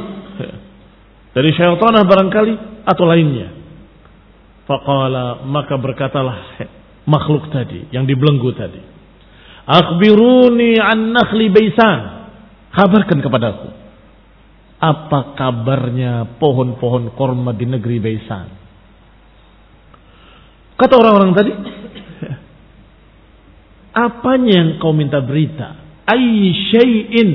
dari 1.33 1.49
syaitanah 1.53 2.03
barangkali 2.03 2.53
atau 2.89 3.05
lainnya. 3.05 3.53
Faqala 4.65 5.45
maka 5.45 5.77
berkatalah 5.77 6.37
makhluk 7.09 7.49
tadi 7.53 7.89
yang 7.93 8.05
dibelenggu 8.09 8.49
tadi. 8.53 8.81
Akhbiruni 9.69 10.77
an 10.81 11.13
nakhli 11.13 11.53
baisan. 11.53 12.18
Kabarkan 12.69 13.19
kepadaku. 13.21 13.69
Apa 14.79 15.35
kabarnya 15.35 16.39
pohon-pohon 16.39 17.11
korma 17.17 17.51
di 17.51 17.67
negeri 17.67 17.97
Baisan? 17.99 18.47
Kata 20.79 20.93
orang-orang 20.95 21.35
tadi, 21.35 21.51
apanya 23.91 24.53
yang 24.63 24.69
kau 24.79 24.95
minta 24.95 25.19
berita? 25.19 25.75
Ayy 26.07 26.55
syai'in 26.71 27.29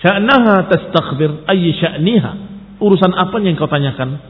sya'naha 0.00 0.68
tastakhbir 0.72 1.44
ayy 1.48 1.76
sya'niha. 1.76 2.32
Urusan 2.80 3.12
apa 3.12 3.36
yang 3.44 3.56
kau 3.60 3.68
tanyakan? 3.68 4.20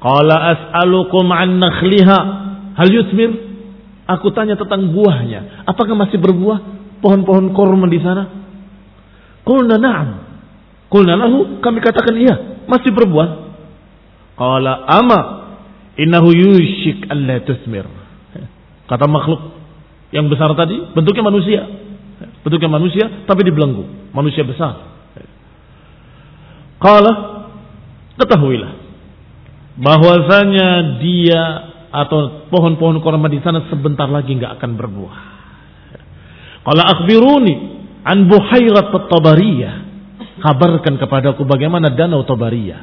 Qala 0.00 0.36
as'alukum 0.56 1.28
an 1.28 1.60
nakhliha 1.60 2.18
hal 2.80 2.88
yusmir? 2.88 3.52
Aku 4.08 4.34
tanya 4.34 4.56
tentang 4.56 4.90
buahnya. 4.96 5.68
Apakah 5.68 5.94
masih 5.94 6.16
berbuah 6.16 6.58
pohon-pohon 7.04 7.52
korma 7.52 7.86
di 7.86 8.00
sana? 8.00 8.41
Qulna 9.42 9.76
na'am. 9.78 10.08
Qulna 10.92 11.18
lahu, 11.18 11.58
kami 11.64 11.78
katakan 11.82 12.14
iya, 12.20 12.64
masih 12.68 12.92
berbuah. 12.94 13.28
Qala 14.38 14.86
ama 14.88 15.20
innahu 15.98 16.30
yushik 16.32 17.08
alla 17.10 17.42
tusmir. 17.42 17.84
Kata 18.86 19.08
makhluk 19.08 19.56
yang 20.12 20.28
besar 20.28 20.52
tadi, 20.52 20.92
bentuknya 20.92 21.24
manusia. 21.24 21.62
Bentuknya 22.44 22.70
manusia 22.70 23.04
tapi 23.26 23.42
dibelenggu, 23.46 24.12
manusia 24.14 24.46
besar. 24.46 24.92
Qala 26.82 27.12
ketahuilah 28.18 28.72
bahwasanya 29.78 31.00
dia 31.00 31.42
atau 31.92 32.48
pohon-pohon 32.52 33.00
korma 33.00 33.28
di 33.28 33.40
sana 33.40 33.68
sebentar 33.68 34.08
lagi 34.10 34.36
nggak 34.36 34.60
akan 34.60 34.70
berbuah. 34.76 35.16
Qala 36.62 36.82
akhbiruni 36.98 37.81
an 38.02 38.26
Buhairat 38.26 38.90
Tabariyah. 38.90 39.74
Kabarkan 40.42 40.98
kepadaku 40.98 41.46
bagaimana 41.46 41.94
danau 41.94 42.26
Tabariyah. 42.26 42.82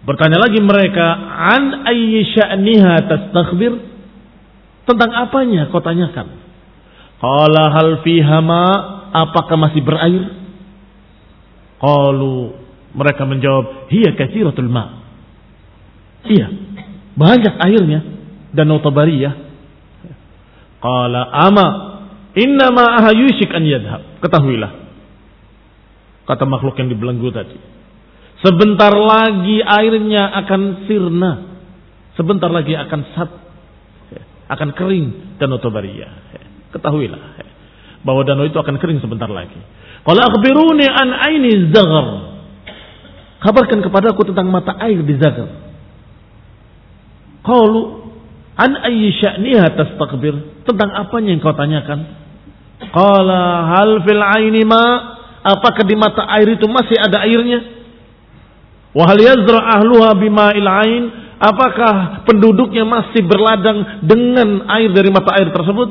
Bertanya 0.00 0.38
lagi 0.40 0.62
mereka, 0.64 1.06
an 1.28 1.84
ayyi 1.90 2.24
sya'niha 2.32 2.94
tastakhbir? 3.04 3.72
Tentang 4.88 5.10
apanya 5.12 5.68
kau 5.68 5.84
tanyakan? 5.84 6.40
Qala 7.20 7.64
hal 7.76 8.00
fiha 8.00 8.38
ma? 8.40 8.64
Apakah 9.10 9.58
masih 9.58 9.82
berair? 9.82 10.24
Qalu 11.82 12.56
mereka 12.94 13.26
menjawab, 13.26 13.90
hiya 13.90 14.14
katsiratul 14.14 14.70
ma. 14.70 15.02
Iya, 16.24 16.48
banyak 17.18 17.54
airnya 17.58 18.00
danau 18.54 18.80
Tabariyah. 18.80 19.34
Qala 20.80 21.22
ama 21.28 21.89
Innama 22.38 23.02
ahayushik 23.02 23.50
an 23.50 23.64
yadhab. 23.66 24.02
Ketahuilah. 24.22 24.70
Kata 26.30 26.44
makhluk 26.46 26.78
yang 26.78 26.90
dibelenggu 26.90 27.30
tadi. 27.34 27.58
Sebentar 28.40 28.94
lagi 28.94 29.58
airnya 29.60 30.30
akan 30.46 30.86
sirna. 30.86 31.32
Sebentar 32.14 32.48
lagi 32.48 32.78
akan 32.78 33.00
sat. 33.16 33.30
Akan 34.50 34.74
kering 34.74 35.38
dan 35.38 35.50
otobaria. 35.50 36.10
Ketahuilah. 36.70 37.42
Bahwa 38.06 38.22
danau 38.22 38.46
itu 38.46 38.56
akan 38.56 38.78
kering 38.78 39.02
sebentar 39.02 39.28
lagi. 39.28 39.58
Kalau 40.06 40.22
akhbiruni 40.22 40.86
an 40.86 41.08
aini 41.12 41.70
zaghar. 41.74 42.30
Kabarkan 43.40 43.80
kepadaku 43.80 44.20
tentang 44.28 44.52
mata 44.52 44.76
air 44.84 45.00
di 45.00 45.16
Zagar. 45.16 45.48
Qalu 47.40 47.99
an 48.60 48.70
ayyi 48.84 49.16
sya'niha 49.16 49.72
tastakbir? 49.72 50.36
Tentang 50.68 50.92
apanya 50.92 51.32
yang 51.32 51.40
kau 51.40 51.56
tanyakan? 51.56 52.04
Qala 52.92 53.42
hal 53.76 54.04
fil 54.04 54.20
aini 54.20 54.62
ma? 54.68 54.84
Apakah 55.40 55.88
di 55.88 55.96
mata 55.96 56.28
air 56.36 56.52
itu 56.52 56.68
masih 56.68 57.00
ada 57.00 57.24
airnya? 57.24 57.60
Wa 58.92 59.08
hal 59.08 59.18
yazra 59.18 59.80
ahluha 59.80 60.12
bima'il 60.20 60.68
ain? 60.68 61.02
Apakah 61.40 62.28
penduduknya 62.28 62.84
masih 62.84 63.24
berladang 63.24 64.04
dengan 64.04 64.68
air 64.76 64.92
dari 64.92 65.08
mata 65.08 65.40
air 65.40 65.48
tersebut? 65.48 65.88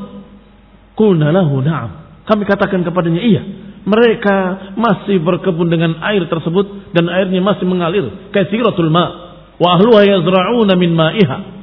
Qulna 0.93 1.33
lahu 1.33 1.65
na'am. 1.65 2.21
Kami 2.29 2.45
katakan 2.45 2.85
kepadanya 2.85 3.25
iya. 3.25 3.41
Mereka 3.81 4.37
masih 4.77 5.17
berkebun 5.17 5.73
dengan 5.73 5.97
air 6.05 6.29
tersebut 6.29 6.93
dan 6.93 7.09
airnya 7.09 7.41
masih 7.41 7.65
mengalir. 7.65 8.29
Katsiratul 8.29 8.93
ma' 8.93 9.09
wa 9.57 9.69
ahluha 9.73 10.05
yazra'una 10.05 10.77
min 10.77 10.93
ma'iha. 10.93 11.58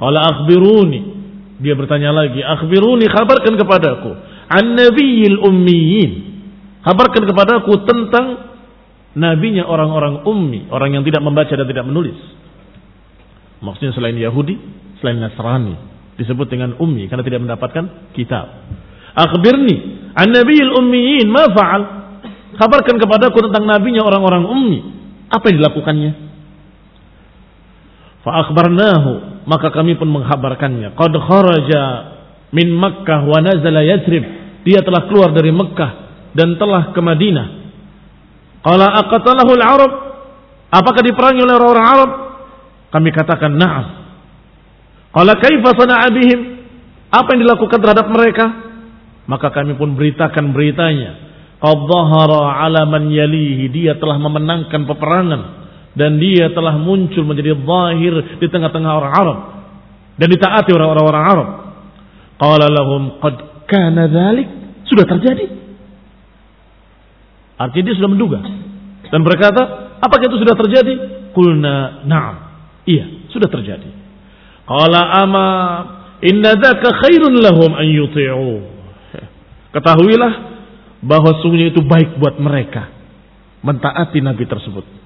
Qala 0.00 0.20
akhbiruni. 0.24 1.20
Dia 1.60 1.76
bertanya 1.76 2.16
lagi, 2.16 2.40
akhbiruni 2.40 3.04
kabarkan 3.12 3.60
kepadaku 3.60 4.10
an 4.48 4.64
nabiyil 4.72 5.44
ummiyin. 5.44 6.12
Kabarkan 6.80 7.28
kepadaku 7.28 7.84
tentang 7.84 8.26
nabinya 9.12 9.68
orang-orang 9.68 10.24
ummi, 10.24 10.72
orang 10.72 10.96
yang 10.96 11.04
tidak 11.04 11.20
membaca 11.20 11.52
dan 11.52 11.68
tidak 11.68 11.84
menulis. 11.84 12.16
Maksudnya 13.60 13.92
selain 13.92 14.16
Yahudi, 14.16 14.56
selain 15.04 15.20
Nasrani, 15.20 15.76
disebut 16.16 16.48
dengan 16.48 16.80
ummi 16.80 17.04
karena 17.12 17.20
tidak 17.20 17.44
mendapatkan 17.44 18.16
kitab. 18.16 18.48
Akhbirni 19.12 20.08
an 20.16 20.32
nabiyil 20.32 20.72
ummiyin 20.80 21.28
ma 21.28 21.44
fa'al? 21.52 21.82
Kabarkan 22.56 22.96
kepadaku 22.96 23.52
tentang 23.52 23.68
nabinya 23.68 24.00
orang-orang 24.00 24.48
ummi. 24.48 24.80
Apa 25.28 25.52
yang 25.52 25.60
dilakukannya? 25.60 26.29
Fa'akhbarnahu. 28.20 29.44
Maka 29.48 29.72
kami 29.72 29.96
pun 29.96 30.08
menghabarkannya. 30.12 30.92
Qad 30.94 31.12
kharaja 31.16 31.82
min 32.52 32.68
Makkah 32.76 33.24
wa 33.24 33.40
nazala 33.40 33.80
Yathrib. 33.82 34.24
Dia 34.68 34.84
telah 34.84 35.08
keluar 35.08 35.32
dari 35.32 35.50
Mekkah 35.50 35.90
dan 36.36 36.60
telah 36.60 36.92
ke 36.92 37.00
Madinah. 37.00 37.46
Qala 38.60 38.92
aqatalahu 39.06 39.50
al-Arab? 39.56 39.92
Apakah 40.70 41.02
diperangi 41.02 41.40
oleh 41.40 41.54
orang-orang 41.56 41.86
Arab? 41.88 42.10
Kami 42.92 43.08
katakan 43.10 43.56
na'am. 43.56 43.86
Qala 45.10 45.40
kaifa 45.40 45.70
sana'a 45.74 46.06
bihim? 46.12 46.40
Apa 47.10 47.34
yang 47.34 47.40
dilakukan 47.48 47.78
terhadap 47.80 48.06
mereka? 48.12 48.46
Maka 49.26 49.50
kami 49.50 49.74
pun 49.74 49.96
beritakan 49.96 50.52
beritanya. 50.52 51.32
Qad 51.58 51.78
dhahara 51.88 52.68
ala 52.68 52.84
man 52.86 53.08
yalihi. 53.08 53.72
Dia 53.72 53.96
telah 53.96 54.20
memenangkan 54.20 54.86
peperangan 54.86 55.59
dan 55.94 56.22
dia 56.22 56.54
telah 56.54 56.78
muncul 56.78 57.26
menjadi 57.26 57.58
zahir 57.58 58.14
di 58.38 58.46
tengah-tengah 58.46 58.92
orang 58.94 59.12
Arab 59.14 59.38
dan 60.14 60.26
ditaati 60.30 60.70
orang-orang 60.70 61.24
Arab. 61.24 61.48
Qala 62.40 62.66
lahum 62.70 63.18
qad 63.20 63.66
kana 63.66 64.06
dhalik 64.06 64.48
sudah 64.86 65.04
terjadi. 65.04 65.46
Artinya 67.60 67.84
dia 67.92 67.96
sudah 68.00 68.10
menduga 68.10 68.40
dan 69.10 69.20
berkata, 69.26 69.62
apakah 70.00 70.24
itu 70.30 70.38
sudah 70.40 70.56
terjadi? 70.56 70.94
Kulna 71.34 72.06
na'am. 72.06 72.36
Iya, 72.86 73.28
sudah 73.34 73.50
terjadi. 73.50 73.90
Qala 74.64 75.26
ama 75.26 75.46
inna 76.22 76.54
dzaka 76.56 76.88
khairun 77.04 77.34
lahum 77.42 77.74
an 77.74 77.86
yuti'u. 77.90 78.54
Ketahuilah 79.74 80.32
bahwa 81.02 81.38
sungguhnya 81.42 81.74
itu 81.74 81.82
baik 81.82 82.18
buat 82.18 82.38
mereka 82.38 82.90
mentaati 83.60 84.24
nabi 84.24 84.48
tersebut 84.48 84.99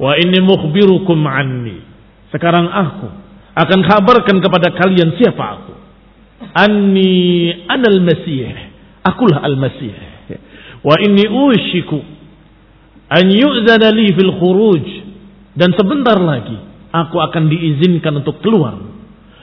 Wa 0.00 0.16
ini 0.16 0.40
mukhbirukum 0.40 1.20
anni. 1.28 1.84
Sekarang 2.32 2.72
aku 2.72 3.08
akan 3.52 3.80
kabarkan 3.84 4.40
kepada 4.40 4.72
kalian 4.72 5.12
siapa 5.20 5.44
aku. 5.60 5.74
Anni 6.56 7.52
anal 7.68 8.00
masih. 8.00 8.48
Akulah 9.04 9.44
al-masih. 9.44 9.92
Wa 10.80 10.96
inni 11.04 11.28
ushiku 11.28 12.00
an 13.12 13.28
yu'zana 13.28 13.92
li 13.92 14.08
fil 14.16 14.32
khuruj. 14.40 14.86
Dan 15.52 15.76
sebentar 15.76 16.16
lagi 16.16 16.56
aku 16.96 17.20
akan 17.20 17.52
diizinkan 17.52 18.24
untuk 18.24 18.40
keluar. 18.40 18.80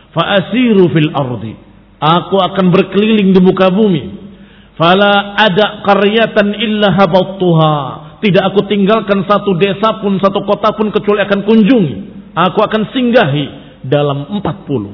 Fa 0.10 0.42
asiru 0.42 0.90
fil 0.90 1.14
ardi. 1.14 1.54
Aku 2.02 2.42
akan 2.42 2.74
berkeliling 2.74 3.30
di 3.30 3.42
muka 3.46 3.70
bumi. 3.70 4.26
Fala 4.74 5.38
ada 5.38 5.86
qaryatan 5.86 6.54
illa 6.58 6.94
habattuha 6.98 8.07
tidak 8.24 8.44
aku 8.54 8.66
tinggalkan 8.66 9.26
satu 9.26 9.58
desa 9.58 10.02
pun, 10.02 10.18
satu 10.18 10.42
kota 10.46 10.74
pun 10.74 10.90
kecuali 10.90 11.22
akan 11.26 11.40
kunjungi. 11.46 11.96
Aku 12.38 12.60
akan 12.62 12.94
singgahi 12.94 13.46
dalam 13.86 14.38
empat 14.38 14.70
puluh. 14.70 14.94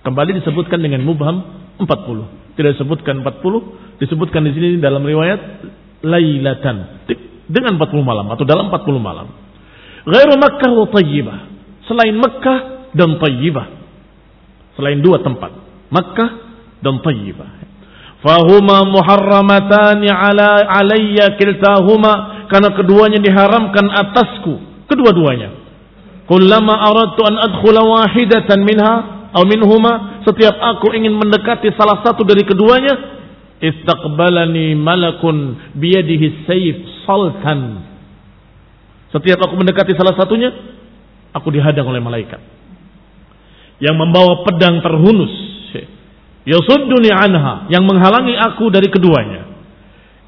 Kembali 0.00 0.38
disebutkan 0.38 0.80
dengan 0.80 1.02
mubham 1.02 1.42
empat 1.76 1.98
puluh. 2.06 2.26
Tidak 2.54 2.78
disebutkan 2.78 3.20
empat 3.20 3.42
puluh, 3.42 3.74
disebutkan 3.98 4.46
di 4.46 4.52
sini 4.54 4.68
dalam 4.78 5.02
riwayat 5.02 5.40
lailatan 6.00 7.06
dengan 7.50 7.76
empat 7.76 7.88
puluh 7.92 8.06
malam 8.06 8.30
atau 8.30 8.46
dalam 8.46 8.70
empat 8.70 8.82
puluh 8.86 9.02
malam. 9.02 9.28
Ghairu 10.08 10.34
Makkah 10.40 10.70
wa. 10.72 10.88
Selain 11.84 12.14
Makkah 12.16 12.58
dan 12.96 13.18
Tayyibah. 13.20 13.66
Selain 14.78 15.02
dua 15.04 15.20
tempat, 15.20 15.52
Makkah 15.92 16.30
dan 16.80 17.04
Tayyibah. 17.04 17.59
Fahuma 18.20 18.84
muharramatani 18.84 20.08
ala 20.12 20.68
alayya 20.68 21.40
kiltahuma. 21.40 22.46
Karena 22.52 22.74
keduanya 22.76 23.18
diharamkan 23.22 23.86
atasku. 23.88 24.84
Kedua-duanya. 24.90 25.56
Kullama 26.30 26.74
aradtu 26.86 27.26
an 27.26 27.34
adkhula 27.42 27.82
wahidatan 27.82 28.62
minha 28.62 28.94
atau 29.34 29.46
minhuma. 29.46 30.22
Setiap 30.26 30.58
aku 30.58 30.94
ingin 30.94 31.14
mendekati 31.16 31.74
salah 31.74 32.02
satu 32.06 32.22
dari 32.22 32.46
keduanya 32.46 32.94
istaqbalani 33.60 34.78
malakun 34.78 35.58
biyadihi 35.74 36.46
sayf 36.46 36.76
saltan. 37.02 37.82
Setiap 39.10 39.42
aku 39.42 39.58
mendekati 39.58 39.94
salah 39.98 40.14
satunya 40.14 40.54
aku 41.34 41.50
dihadang 41.50 41.86
oleh 41.86 41.98
malaikat. 41.98 42.38
Yang 43.82 43.96
membawa 43.96 44.44
pedang 44.46 44.78
terhunus 44.84 45.49
Yasudduni 46.48 47.10
anha. 47.12 47.68
Yang 47.68 47.84
menghalangi 47.84 48.34
aku 48.36 48.72
dari 48.72 48.88
keduanya. 48.88 49.50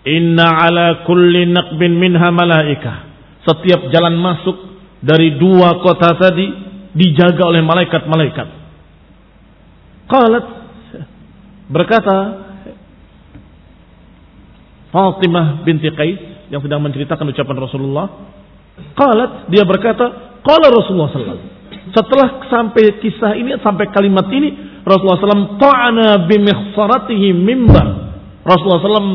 Inna 0.03 0.47
ala 0.67 0.87
kulli 1.07 1.47
naqbin 1.49 1.95
minha 1.97 2.29
malaika. 2.35 3.09
Setiap 3.47 3.91
jalan 3.91 4.19
masuk 4.19 4.57
dari 5.03 5.39
dua 5.39 5.83
kota 5.83 6.15
tadi 6.19 6.47
dijaga 6.95 7.43
oleh 7.49 7.63
malaikat-malaikat. 7.63 8.49
Qalat 10.11 10.45
berkata 11.73 12.17
Fatimah 14.93 15.65
binti 15.65 15.89
Qais 15.89 16.21
yang 16.53 16.61
sedang 16.61 16.85
menceritakan 16.85 17.33
ucapan 17.33 17.57
Rasulullah. 17.65 18.07
Qalat 18.93 19.49
dia 19.49 19.65
berkata, 19.65 20.37
qala 20.45 20.69
Rasulullah 20.69 21.09
sallallahu 21.13 21.49
Setelah 21.97 22.29
sampai 22.53 23.01
kisah 23.01 23.33
ini 23.41 23.57
sampai 23.65 23.89
kalimat 23.89 24.29
ini 24.29 24.72
Rasulullah 24.83 25.19
SAW 25.23 25.59
ta'ana 25.63 26.09
bimikhsaratihi 26.27 27.29
mimbar. 27.35 27.87
Rasulullah 28.43 28.83
SAW 28.83 29.15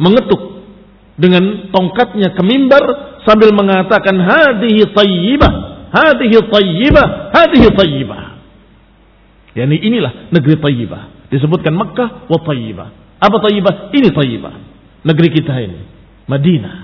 mengetuk 0.00 0.42
dengan 1.20 1.68
tongkatnya 1.68 2.32
ke 2.32 2.42
mimbar 2.42 2.82
sambil 3.28 3.52
mengatakan 3.52 4.16
hadihi 4.16 4.88
tayyibah, 4.96 5.52
hadihi 5.92 6.36
tayyibah, 6.48 7.06
hadihi 7.36 7.68
tayyibah. 7.76 8.20
Yani 9.52 9.76
inilah 9.76 10.32
negeri 10.32 10.56
tayyibah. 10.56 11.28
Disebutkan 11.28 11.76
Makkah 11.76 12.28
wa 12.28 12.38
tayyibah. 12.40 12.88
Apa 13.20 13.36
tayyibah? 13.44 13.92
Ini 13.92 14.08
tayyibah. 14.12 14.54
Negeri 15.04 15.28
kita 15.28 15.52
ini. 15.60 15.80
Madinah. 16.24 16.74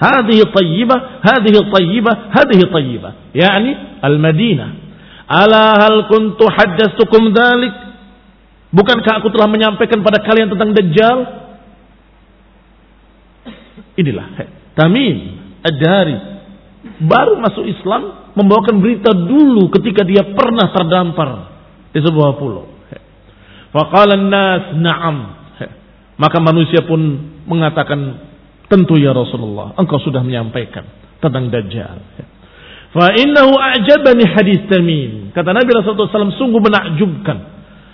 Hadihi 0.00 0.48
tayyibah, 0.48 1.22
hadihi 1.22 1.60
tayyibah, 1.70 2.14
hadihi 2.32 2.64
tayyibah. 2.66 3.12
Yani 3.36 4.00
al-Madinah. 4.02 4.79
Ala 5.30 5.78
hal 5.78 6.10
kuntu 6.10 6.42
haddastukum 6.50 7.30
dalik? 7.30 7.70
Bukankah 8.74 9.22
aku 9.22 9.30
telah 9.30 9.46
menyampaikan 9.46 10.02
pada 10.02 10.22
kalian 10.26 10.50
tentang 10.50 10.74
Dajjal? 10.74 11.18
Inilah 13.94 14.26
Tamim 14.74 15.16
Ad-Dari 15.62 16.16
baru 17.04 17.36
masuk 17.38 17.66
Islam 17.66 18.32
membawakan 18.34 18.80
berita 18.80 19.12
dulu 19.12 19.68
ketika 19.74 20.06
dia 20.06 20.24
pernah 20.32 20.72
terdampar 20.72 21.30
di 21.92 22.00
sebuah 22.00 22.30
pulau. 22.40 22.66
Faqala 23.70 24.18
nas 24.18 24.74
na'am. 24.74 25.18
Maka 26.20 26.36
manusia 26.42 26.84
pun 26.84 27.00
mengatakan 27.48 28.28
tentu 28.68 29.00
ya 29.00 29.16
Rasulullah, 29.16 29.72
engkau 29.78 29.98
sudah 30.02 30.20
menyampaikan 30.20 30.84
tentang 31.18 31.48
Dajjal. 31.48 31.98
Fa 32.90 33.14
innahu 33.14 33.54
a'jabani 33.54 34.26
hadis 34.26 34.66
Tamim. 34.66 35.30
Kata 35.30 35.54
Nabi 35.54 35.70
Rasulullah 35.70 36.10
SAW 36.10 36.34
sungguh 36.34 36.58
menakjubkan. 36.58 37.38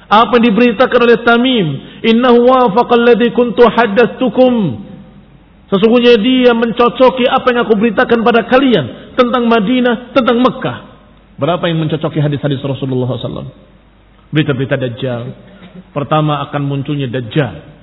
Apa 0.09 0.40
yang 0.40 0.44
diberitakan 0.52 0.98
oleh 1.04 1.18
Tamim. 1.20 1.66
Innahu 2.00 2.48
wafaqa 2.48 2.96
alladhi 2.96 3.28
kuntu 3.37 3.68
haddastukum. 3.68 4.85
Sesungguhnya 5.68 6.16
dia 6.16 6.54
mencocoki 6.54 7.26
apa 7.26 7.46
yang 7.52 7.66
aku 7.66 7.74
beritakan 7.76 8.22
pada 8.22 8.46
kalian 8.46 9.18
tentang 9.18 9.50
Madinah, 9.50 10.14
tentang 10.14 10.38
Mekah. 10.40 10.78
Berapa 11.37 11.68
yang 11.68 11.82
mencocoki 11.82 12.22
hadis-hadis 12.22 12.62
Rasulullah 12.64 13.12
SAW? 13.20 13.52
Berita-berita 14.32 14.80
Dajjal. 14.80 15.22
Pertama 15.92 16.40
akan 16.48 16.62
munculnya 16.64 17.11
Dajjal. 17.12 17.76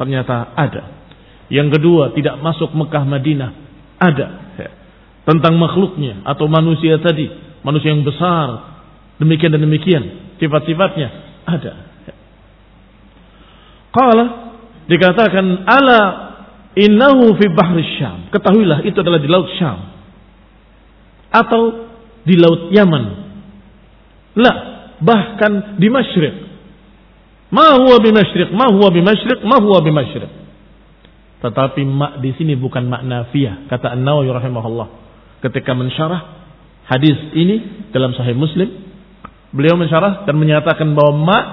Ternyata 0.00 0.56
ada. 0.56 0.82
Yang 1.52 1.76
kedua 1.76 2.16
tidak 2.16 2.40
masuk 2.40 2.72
Mekah 2.72 3.04
Madinah. 3.04 3.50
Ada. 4.00 4.28
Tentang 5.22 5.54
makhluknya 5.54 6.26
atau 6.26 6.50
manusia 6.50 6.98
tadi. 6.98 7.30
Manusia 7.62 7.94
yang 7.94 8.02
besar. 8.02 8.74
Demikian 9.22 9.54
dan 9.54 9.62
demikian. 9.62 10.34
Sifat-sifatnya 10.42 11.08
ada. 11.46 11.72
Qala 13.92 14.24
dikatakan 14.88 15.68
ala 15.68 16.00
Innahu 16.72 17.36
fi 17.36 17.46
bahri 17.52 17.84
Syam. 18.00 18.32
Ketahuilah 18.32 18.80
itu 18.88 18.96
adalah 18.96 19.20
di 19.20 19.28
laut 19.28 19.52
Syam. 19.60 19.78
Atau 21.28 21.92
di 22.24 22.34
laut 22.40 22.72
Yaman. 22.72 23.04
La, 24.40 24.52
bahkan 24.96 25.76
di 25.76 25.92
Masyriq. 25.92 26.34
Ma 27.52 27.76
huwa 27.76 28.00
bi 28.00 28.08
Masyriq, 28.08 28.48
ma 28.56 28.72
huwa 28.72 28.88
bi 28.88 29.04
Masyriq, 29.04 29.44
ma 29.44 29.60
huwa 29.60 29.84
bi 29.84 29.92
Masyriq. 29.92 30.32
Tetapi 31.44 31.82
mak 31.84 32.12
di 32.24 32.32
sini 32.38 32.56
bukan 32.56 32.88
makna 32.88 33.28
fiyah, 33.28 33.68
kata 33.68 33.92
An-Nawawi 33.92 34.32
rahimahullah. 34.32 34.88
Ketika 35.42 35.74
mensyarah 35.74 36.22
hadis 36.86 37.18
ini 37.34 37.90
dalam 37.90 38.14
Sahih 38.14 38.38
Muslim, 38.38 38.70
beliau 39.50 39.74
mensyarah 39.74 40.22
dan 40.22 40.38
menyatakan 40.38 40.94
bahwa 40.94 41.12
mak 41.18 41.44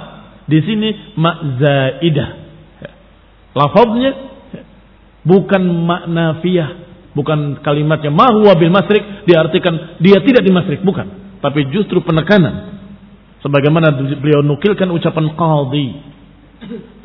di 0.45 0.62
sini 0.62 1.17
mak 1.17 1.38
zaidah. 1.58 2.30
Lafaznya 3.58 4.12
bukan 5.25 5.63
makna 5.89 6.38
fiyah, 6.45 6.69
bukan 7.17 7.65
kalimatnya 7.65 8.13
mahwa 8.13 8.54
bil 8.62 8.69
masrik 8.69 9.25
diartikan 9.25 9.97
dia 9.97 10.21
tidak 10.21 10.45
di 10.45 10.52
masrik, 10.54 10.86
bukan. 10.86 11.39
Tapi 11.41 11.73
justru 11.73 12.06
penekanan. 12.06 12.78
Sebagaimana 13.41 13.95
beliau 14.19 14.45
nukilkan 14.45 14.91
ucapan 14.91 15.34
qadhi. 15.34 15.88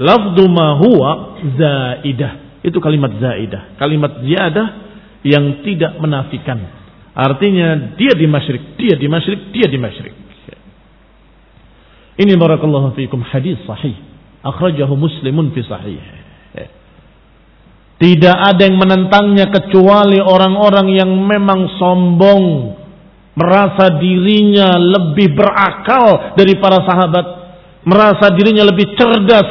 Lafdu 0.02 0.50
ma 0.52 0.76
huwa 0.76 1.40
zaidah. 1.40 2.60
Itu 2.60 2.76
kalimat 2.82 3.14
zaidah. 3.16 3.78
Kalimat 3.80 4.20
ziyadah 4.20 4.83
yang 5.24 5.64
tidak 5.64 5.96
menafikan. 5.98 6.60
Artinya 7.16 7.96
dia 7.96 8.12
di 8.12 8.28
masyrik, 8.28 8.76
dia 8.76 8.94
di 8.94 9.08
masyrik, 9.08 9.40
dia 9.50 9.66
di 9.66 9.78
masyrik. 9.80 10.14
Ini 12.14 12.38
barakallahu 12.38 12.94
fiikum 12.94 13.26
hadis 13.26 13.58
sahih. 13.66 13.98
Akhrajahu 14.44 14.94
muslimun 14.94 15.50
fi 15.50 15.66
sahih. 15.66 15.98
Tidak 17.94 18.36
ada 18.36 18.60
yang 18.68 18.76
menentangnya 18.76 19.48
kecuali 19.48 20.18
orang-orang 20.20 20.92
yang 20.92 21.10
memang 21.10 21.78
sombong. 21.78 22.76
Merasa 23.34 23.98
dirinya 23.98 24.78
lebih 24.78 25.34
berakal 25.34 26.36
dari 26.38 26.54
para 26.58 26.84
sahabat. 26.86 27.26
Merasa 27.82 28.30
dirinya 28.34 28.62
lebih 28.66 28.94
cerdas 28.94 29.48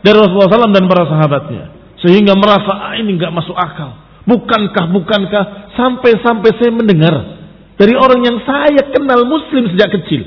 dari 0.00 0.16
Rasulullah 0.16 0.68
SAW 0.68 0.72
dan 0.72 0.86
para 0.88 1.04
sahabatnya. 1.04 1.64
Sehingga 2.00 2.32
merasa 2.36 2.70
ah, 2.70 2.94
ini 2.96 3.16
nggak 3.16 3.32
masuk 3.32 3.56
akal. 3.56 4.05
Bukankah, 4.26 4.90
bukankah 4.90 5.44
sampai-sampai 5.78 6.50
saya 6.58 6.74
mendengar 6.74 7.14
dari 7.78 7.94
orang 7.94 8.26
yang 8.26 8.42
saya 8.42 8.90
kenal 8.90 9.22
muslim 9.22 9.70
sejak 9.70 9.94
kecil. 10.02 10.26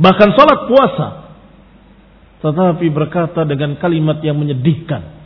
Bahkan 0.00 0.28
sholat 0.32 0.60
puasa. 0.72 1.08
Tetapi 2.42 2.86
berkata 2.90 3.44
dengan 3.44 3.76
kalimat 3.76 4.18
yang 4.24 4.40
menyedihkan. 4.40 5.20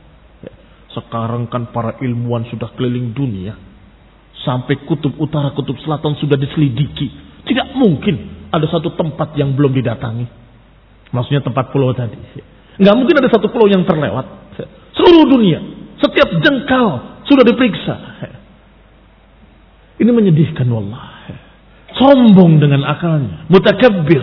Sekarang 0.90 1.46
kan 1.46 1.70
para 1.70 2.02
ilmuwan 2.02 2.50
sudah 2.50 2.74
keliling 2.74 3.14
dunia. 3.14 3.54
Sampai 4.42 4.82
kutub 4.82 5.14
utara, 5.16 5.54
kutub 5.54 5.78
selatan 5.86 6.18
sudah 6.18 6.34
diselidiki. 6.34 7.08
Tidak 7.46 7.78
mungkin 7.78 8.48
ada 8.50 8.66
satu 8.66 8.90
tempat 8.98 9.38
yang 9.38 9.54
belum 9.54 9.70
didatangi. 9.70 10.26
Maksudnya 11.14 11.46
tempat 11.46 11.70
pulau 11.70 11.94
tadi. 11.94 12.18
Nggak 12.76 12.96
mungkin 12.98 13.16
ada 13.22 13.30
satu 13.30 13.48
pulau 13.54 13.70
yang 13.70 13.86
terlewat. 13.86 14.26
Seluruh 14.96 15.28
dunia, 15.30 15.60
setiap 16.00 16.28
jengkal 16.42 17.15
sudah 17.26 17.44
diperiksa. 17.46 17.94
Ini 19.96 20.10
menyedihkan 20.12 20.68
wallah. 20.68 21.16
Sombong 21.96 22.60
dengan 22.60 22.84
akalnya, 22.84 23.48
mutakabbir. 23.48 24.20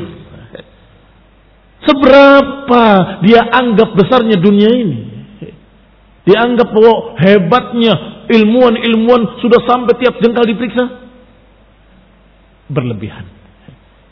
Seberapa 1.83 2.83
dia 3.25 3.43
anggap 3.43 3.97
besarnya 3.97 4.37
dunia 4.39 4.71
ini? 4.71 4.99
Dianggap 6.23 6.71
bahwa 6.71 7.19
hebatnya 7.19 7.93
ilmuwan-ilmuwan 8.31 9.43
sudah 9.43 9.59
sampai 9.67 9.99
tiap 9.99 10.15
jengkal 10.23 10.47
diperiksa. 10.47 10.85
Berlebihan. 12.71 13.27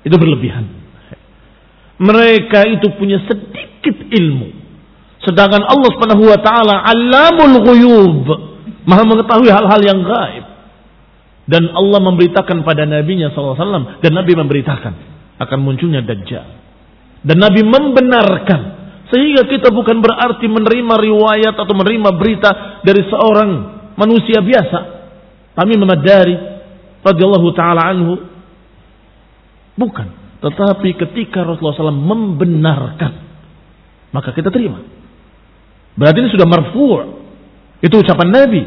Itu 0.04 0.18
berlebihan. 0.20 0.68
Mereka 2.02 2.60
itu 2.76 2.92
punya 2.98 3.22
sedikit 3.30 3.96
ilmu. 4.10 4.50
Sedangkan 5.22 5.62
Allah 5.62 5.90
Subhanahu 5.94 6.34
wa 6.34 6.38
alamul 6.82 7.58
ghuyub, 7.62 8.51
Maha 8.86 9.04
mengetahui 9.06 9.50
hal-hal 9.50 9.82
yang 9.82 10.00
gaib. 10.02 10.46
Dan 11.46 11.68
Allah 11.74 12.00
memberitakan 12.00 12.64
pada 12.64 12.86
nabinya 12.86 13.34
SAW 13.34 14.00
dan 14.00 14.12
Nabi 14.14 14.34
memberitakan 14.38 14.94
akan 15.42 15.60
munculnya 15.60 16.06
Dajjal. 16.06 16.48
Dan 17.22 17.38
Nabi 17.42 17.62
membenarkan 17.66 18.82
sehingga 19.12 19.44
kita 19.44 19.74
bukan 19.76 20.00
berarti 20.00 20.48
menerima 20.48 20.96
riwayat 20.96 21.56
atau 21.60 21.74
menerima 21.76 22.10
berita 22.16 22.82
dari 22.86 23.04
seorang 23.12 23.50
manusia 24.00 24.40
biasa. 24.40 24.80
Kami 25.52 25.74
memadari 25.76 26.36
radhiyallahu 27.04 27.48
taala 27.52 27.92
anhu. 27.92 28.14
Bukan, 29.76 30.08
tetapi 30.40 30.90
ketika 30.96 31.44
Rasulullah 31.44 31.92
SAW 31.92 31.96
membenarkan, 31.96 33.12
maka 34.16 34.30
kita 34.32 34.48
terima. 34.48 34.80
Berarti 36.00 36.18
ini 36.24 36.30
sudah 36.32 36.48
marfu'. 36.48 37.21
Itu 37.82 38.02
ucapan 38.02 38.30
Nabi. 38.30 38.62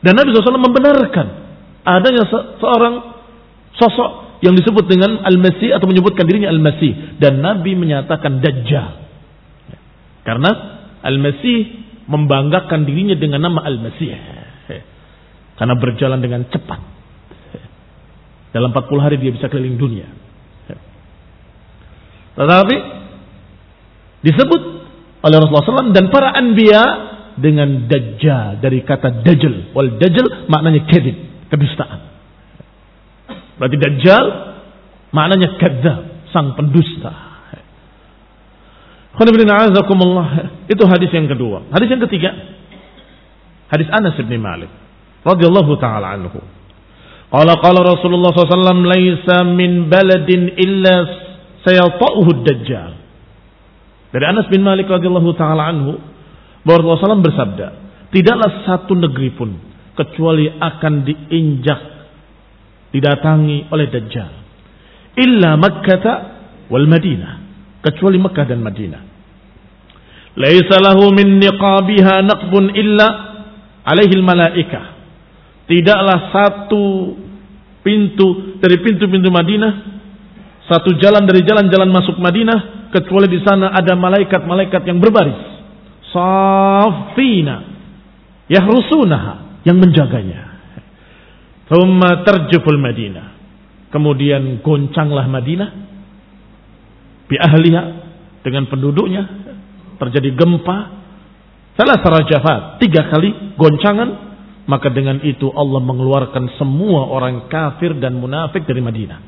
Dan 0.00 0.16
Nabi 0.16 0.32
SAW 0.32 0.56
membenarkan 0.56 1.26
adanya 1.84 2.24
se 2.28 2.38
seorang 2.60 2.94
sosok 3.76 4.40
yang 4.40 4.54
disebut 4.54 4.86
dengan 4.86 5.26
Al-Masih 5.26 5.74
atau 5.74 5.86
menyebutkan 5.90 6.24
dirinya 6.24 6.48
Al-Masih. 6.48 7.20
Dan 7.20 7.44
Nabi 7.44 7.76
menyatakan 7.76 8.40
Dajjal. 8.40 9.04
Karena 10.24 10.50
Al-Masih 11.04 11.58
membanggakan 12.08 12.88
dirinya 12.88 13.18
dengan 13.18 13.44
nama 13.44 13.66
Al-Masih. 13.66 14.10
Karena 15.58 15.74
berjalan 15.74 16.22
dengan 16.22 16.46
cepat. 16.48 16.80
Dalam 18.54 18.72
40 18.72 19.04
hari 19.04 19.16
dia 19.20 19.34
bisa 19.34 19.50
keliling 19.50 19.76
dunia. 19.76 20.08
Tetapi 22.38 22.76
disebut 24.22 24.62
oleh 25.26 25.36
Rasulullah 25.42 25.82
SAW 25.82 25.90
dan 25.90 26.06
para 26.14 26.30
anbiya 26.30 26.82
dengan 27.38 27.88
dajjal 27.88 28.60
dari 28.62 28.82
kata 28.82 29.22
dajjal. 29.24 29.72
Wal 29.72 29.98
dajjal 29.98 30.46
maknanya 30.50 30.84
kedib, 30.86 31.16
kedustaan. 31.50 32.00
Berarti 33.58 33.76
dajjal 33.76 34.24
maknanya 35.10 35.58
kadzab, 35.58 36.30
sang 36.30 36.54
pendusta. 36.54 37.28
Itu 40.70 40.84
hadis 40.86 41.10
yang 41.10 41.26
kedua. 41.26 41.66
Hadis 41.74 41.90
yang 41.90 42.02
ketiga. 42.06 42.30
Hadis 43.66 43.90
Anas 43.90 44.14
bin 44.14 44.38
Malik. 44.38 44.70
radhiyallahu 45.26 45.74
taala 45.82 46.14
anhu. 46.14 46.38
Qala 47.28 47.60
qala 47.60 47.84
Rasulullah 47.84 48.32
SAW 48.32 48.88
laisa 48.88 49.44
min 49.44 49.90
baladin 49.90 50.54
illa 50.56 50.94
sayata'uhu 51.66 52.30
dajjal. 52.46 52.92
Dari 54.14 54.24
Anas 54.24 54.46
bin 54.48 54.64
Malik 54.64 54.88
radhiyallahu 54.88 55.36
taala 55.36 55.68
anhu 55.68 56.00
Rasulullah 56.66 57.18
SAW 57.18 57.24
bersabda, 57.24 57.66
tidaklah 58.14 58.50
satu 58.66 58.92
negeri 58.96 59.30
pun 59.34 59.50
kecuali 59.94 60.46
akan 60.48 60.94
diinjak 61.02 61.80
didatangi 62.94 63.68
oleh 63.68 63.86
dajjal 63.90 64.32
illa 65.18 65.58
Makkah 65.58 66.06
wal 66.70 66.86
Madinah 66.88 67.34
kecuali 67.84 68.16
Mekah 68.16 68.46
dan 68.48 68.64
Madinah 68.64 69.02
Laisa 70.38 70.78
lahu 70.78 71.10
min 71.10 71.42
niqabiha 71.42 72.22
naqbun 72.22 72.70
illa 72.78 73.06
alaihi 73.82 74.22
malaikah. 74.22 74.94
Tidaklah 75.66 76.18
satu 76.30 76.84
pintu 77.82 78.56
dari 78.62 78.78
pintu-pintu 78.78 79.34
Madinah, 79.34 79.72
satu 80.70 80.94
jalan 81.02 81.26
dari 81.26 81.42
jalan-jalan 81.42 81.90
masuk 81.90 82.22
Madinah 82.22 82.88
kecuali 82.94 83.26
di 83.26 83.42
sana 83.42 83.74
ada 83.74 83.98
malaikat-malaikat 83.98 84.82
yang 84.86 85.02
berbaris. 85.02 85.57
Safina 86.08 87.56
yahrusunaha 88.48 89.62
yang 89.68 89.76
menjaganya. 89.76 90.48
Thumma 91.68 92.24
tarjuful 92.24 92.80
Madinah. 92.80 93.36
Kemudian 93.88 94.60
goncanglah 94.64 95.28
Madinah 95.28 95.68
bi 97.28 97.36
ahliha 97.36 97.82
dengan 98.40 98.64
penduduknya 98.68 99.22
terjadi 100.00 100.32
gempa, 100.32 100.78
salah 101.76 101.98
sarajafat, 102.00 102.80
tiga 102.80 103.12
kali 103.12 103.56
goncangan, 103.58 104.08
maka 104.64 104.88
dengan 104.88 105.20
itu 105.24 105.48
Allah 105.52 105.80
mengeluarkan 105.84 106.56
semua 106.56 107.08
orang 107.08 107.48
kafir 107.52 107.96
dan 108.00 108.16
munafik 108.16 108.64
dari 108.64 108.80
Madinah. 108.80 109.20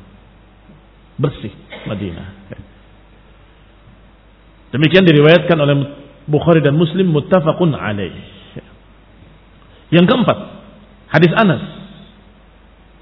Bersih 1.21 1.53
Madinah. 1.85 2.27
Demikian 4.71 5.03
diriwayatkan 5.03 5.57
oleh 5.59 5.75
Bukhari 6.29 6.61
dan 6.61 6.77
Muslim 6.77 7.09
muttafaqun 7.09 7.73
alaih. 7.73 8.13
Yang 9.91 10.05
keempat, 10.07 10.37
hadis 11.11 11.31
Anas. 11.35 11.63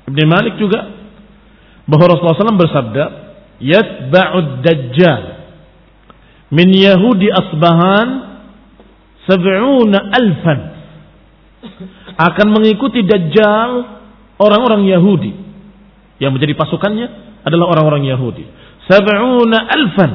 Ibn 0.10 0.20
Malik 0.26 0.58
juga 0.58 0.90
bahwa 1.86 2.06
Rasulullah 2.10 2.50
SAW 2.50 2.58
bersabda, 2.58 3.04
"Yatba'ud 3.62 4.66
dajjal 4.66 5.24
min 6.50 6.74
Yahudi 6.74 7.30
Asbahan 7.30 8.10
sab'una 9.30 9.98
alfan." 10.10 10.60
Akan 12.18 12.50
mengikuti 12.50 13.06
dajjal 13.06 13.72
orang-orang 14.42 14.90
Yahudi 14.90 15.32
yang 16.18 16.34
menjadi 16.34 16.58
pasukannya 16.58 17.08
adalah 17.46 17.78
orang-orang 17.78 18.10
Yahudi. 18.10 18.44
Sab'una 18.90 19.70
alfan 19.70 20.12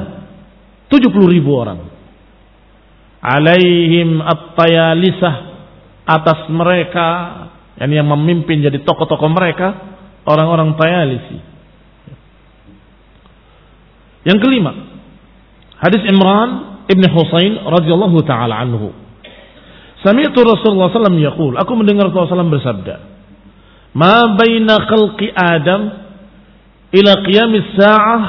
70 0.91 1.31
ribu 1.31 1.55
orang 1.55 1.94
alaihim 3.25 4.21
at-tayalisah 4.21 5.35
atas 6.05 6.45
mereka 6.53 7.07
yang 7.81 8.05
yang 8.05 8.07
memimpin 8.07 8.61
jadi 8.61 8.85
tokoh-tokoh 8.85 9.29
mereka 9.33 9.97
orang-orang 10.29 10.77
Tayalisi. 10.77 11.37
Yang 14.25 14.37
kelima, 14.41 14.71
hadis 15.81 16.01
Imran 16.05 16.49
Ibn 16.85 17.03
Husain 17.13 17.53
radhiyallahu 17.65 18.17
taala 18.25 18.61
anhu. 18.61 18.93
Sami'tu 20.05 20.45
Rasulullah 20.45 20.93
sallallahu 20.93 21.25
yaqul, 21.25 21.53
aku 21.57 21.71
mendengar 21.73 22.09
Rasulullah 22.09 22.29
sallallahu 22.29 22.57
bersabda, 22.61 22.95
"Ma 23.97 24.37
baina 24.37 24.85
khalqi 24.85 25.33
Adam 25.33 25.81
ila 26.93 27.11
qiyamis 27.25 27.73
sa'ah 27.73 28.23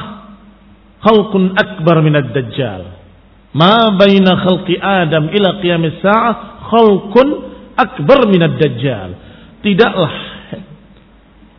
khalqun 1.05 1.53
akbar 1.53 2.01
min 2.01 2.17
ad-dajjal." 2.17 2.96
Ma 3.57 3.88
baina 3.97 4.37
khalqi 4.45 4.77
Adam 4.77 5.33
ila 5.33 5.49
qiyamis 5.64 6.05
sa'ah 6.05 6.69
khalqun 6.69 7.29
akbar 7.73 8.29
minad 8.29 8.61
dajjal. 8.61 9.16
Tidaklah 9.64 10.12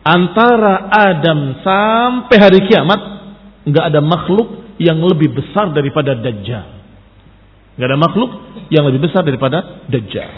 antara 0.06 0.86
Adam 0.94 1.58
sampai 1.66 2.36
hari 2.38 2.60
kiamat 2.70 3.00
enggak 3.66 3.84
ada 3.90 3.98
makhluk 3.98 4.78
yang 4.78 5.02
lebih 5.02 5.34
besar 5.34 5.74
daripada 5.74 6.14
dajjal. 6.14 6.66
Enggak 7.74 7.88
ada 7.90 7.98
makhluk 7.98 8.30
yang 8.70 8.86
lebih 8.86 9.02
besar 9.02 9.26
daripada 9.26 9.82
dajjal. 9.90 10.30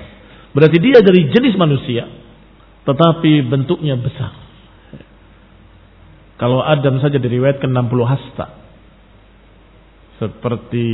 Berarti 0.57 0.79
dia 0.81 1.05
dari 1.05 1.29
jenis 1.29 1.61
manusia 1.61 2.09
tetapi 2.88 3.44
bentuknya 3.44 4.01
besar. 4.01 4.33
Kalau 6.40 6.64
Adam 6.64 7.05
saja 7.05 7.20
diriwayatkan 7.20 7.68
60 7.68 7.85
hasta 8.09 8.60
seperti 10.21 10.89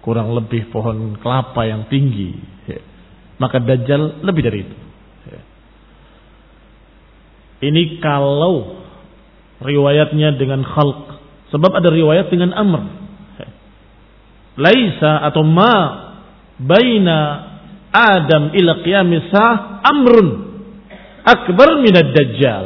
kurang 0.00 0.32
lebih 0.32 0.70
pohon 0.70 1.18
kelapa 1.18 1.66
yang 1.66 1.90
tinggi. 1.90 2.38
Maka 3.40 3.58
Dajjal 3.58 4.22
lebih 4.22 4.42
dari 4.46 4.58
itu. 4.62 4.76
Ini 7.60 8.00
kalau 8.00 8.80
riwayatnya 9.60 10.40
dengan 10.40 10.64
khalq. 10.64 11.20
Sebab 11.52 11.72
ada 11.76 11.90
riwayat 11.92 12.32
dengan 12.32 12.56
amr. 12.56 12.82
Laisa 14.60 15.24
atau 15.26 15.42
ma 15.44 15.74
baina 16.60 17.18
Adam 17.90 18.54
ila 18.54 18.84
qiyamisah 18.86 19.82
amrun 19.82 20.28
akbar 21.26 21.80
minad 21.82 22.12
dajjal. 22.12 22.64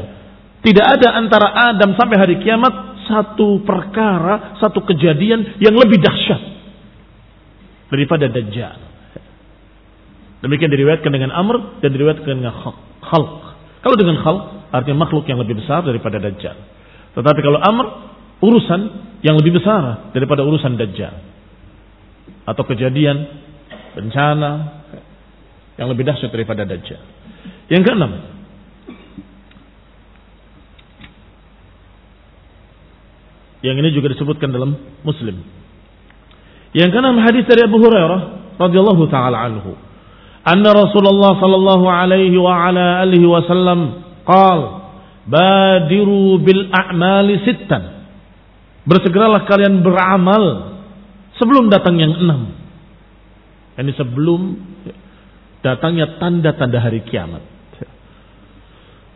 Tidak 0.64 0.86
ada 0.86 1.18
antara 1.18 1.48
Adam 1.74 1.92
sampai 1.98 2.16
hari 2.16 2.36
kiamat 2.40 2.93
satu 3.06 3.62
perkara, 3.62 4.58
satu 4.58 4.82
kejadian 4.84 5.60
yang 5.62 5.74
lebih 5.76 6.00
dahsyat 6.00 6.42
daripada 7.92 8.26
Dajjal. 8.26 8.78
Demikian 10.44 10.68
diriwayatkan 10.68 11.08
dengan 11.08 11.32
Amr 11.32 11.80
dan 11.80 11.94
diriwayatkan 11.94 12.28
dengan 12.28 12.52
Khalq. 13.00 13.40
Kalau 13.80 13.96
dengan 13.96 14.20
Khalq 14.20 14.74
artinya 14.74 15.06
makhluk 15.06 15.24
yang 15.30 15.40
lebih 15.40 15.62
besar 15.62 15.86
daripada 15.86 16.20
Dajjal. 16.20 16.56
Tetapi 17.14 17.40
kalau 17.40 17.62
Amr 17.62 17.86
urusan 18.44 18.80
yang 19.24 19.38
lebih 19.40 19.56
besar 19.56 20.12
daripada 20.12 20.44
urusan 20.44 20.76
Dajjal. 20.76 21.14
Atau 22.44 22.66
kejadian 22.68 23.24
bencana 23.96 24.84
yang 25.80 25.88
lebih 25.88 26.04
dahsyat 26.04 26.28
daripada 26.28 26.68
Dajjal. 26.68 27.00
Yang 27.72 27.82
keenam, 27.88 28.12
Yang 33.64 33.76
ini 33.80 33.90
juga 33.96 34.12
disebutkan 34.12 34.52
dalam 34.52 34.76
Muslim. 35.00 35.40
Yang 36.76 36.90
keenam 36.92 37.16
hadis 37.24 37.48
dari 37.48 37.64
Abu 37.64 37.80
Hurairah 37.80 38.20
radhiyallahu 38.60 39.08
taala 39.08 39.40
anhu. 39.40 39.72
Anna 40.44 40.76
Rasulullah 40.76 41.40
sallallahu 41.40 41.86
alaihi 41.88 42.36
wa 42.36 42.52
ala 42.52 43.00
alihi 43.00 43.24
wasallam 43.24 44.04
qal 44.28 44.84
badiru 45.24 46.36
bil 46.44 46.68
a'mali 46.68 47.40
sittan. 47.48 48.04
Bersegeralah 48.84 49.48
kalian 49.48 49.80
beramal 49.80 50.76
sebelum 51.40 51.72
datang 51.72 51.96
yang 51.96 52.12
enam. 52.20 52.52
Ini 53.80 53.92
sebelum 53.96 54.60
datangnya 55.64 56.20
tanda-tanda 56.20 56.84
hari 56.84 57.00
kiamat. 57.08 57.40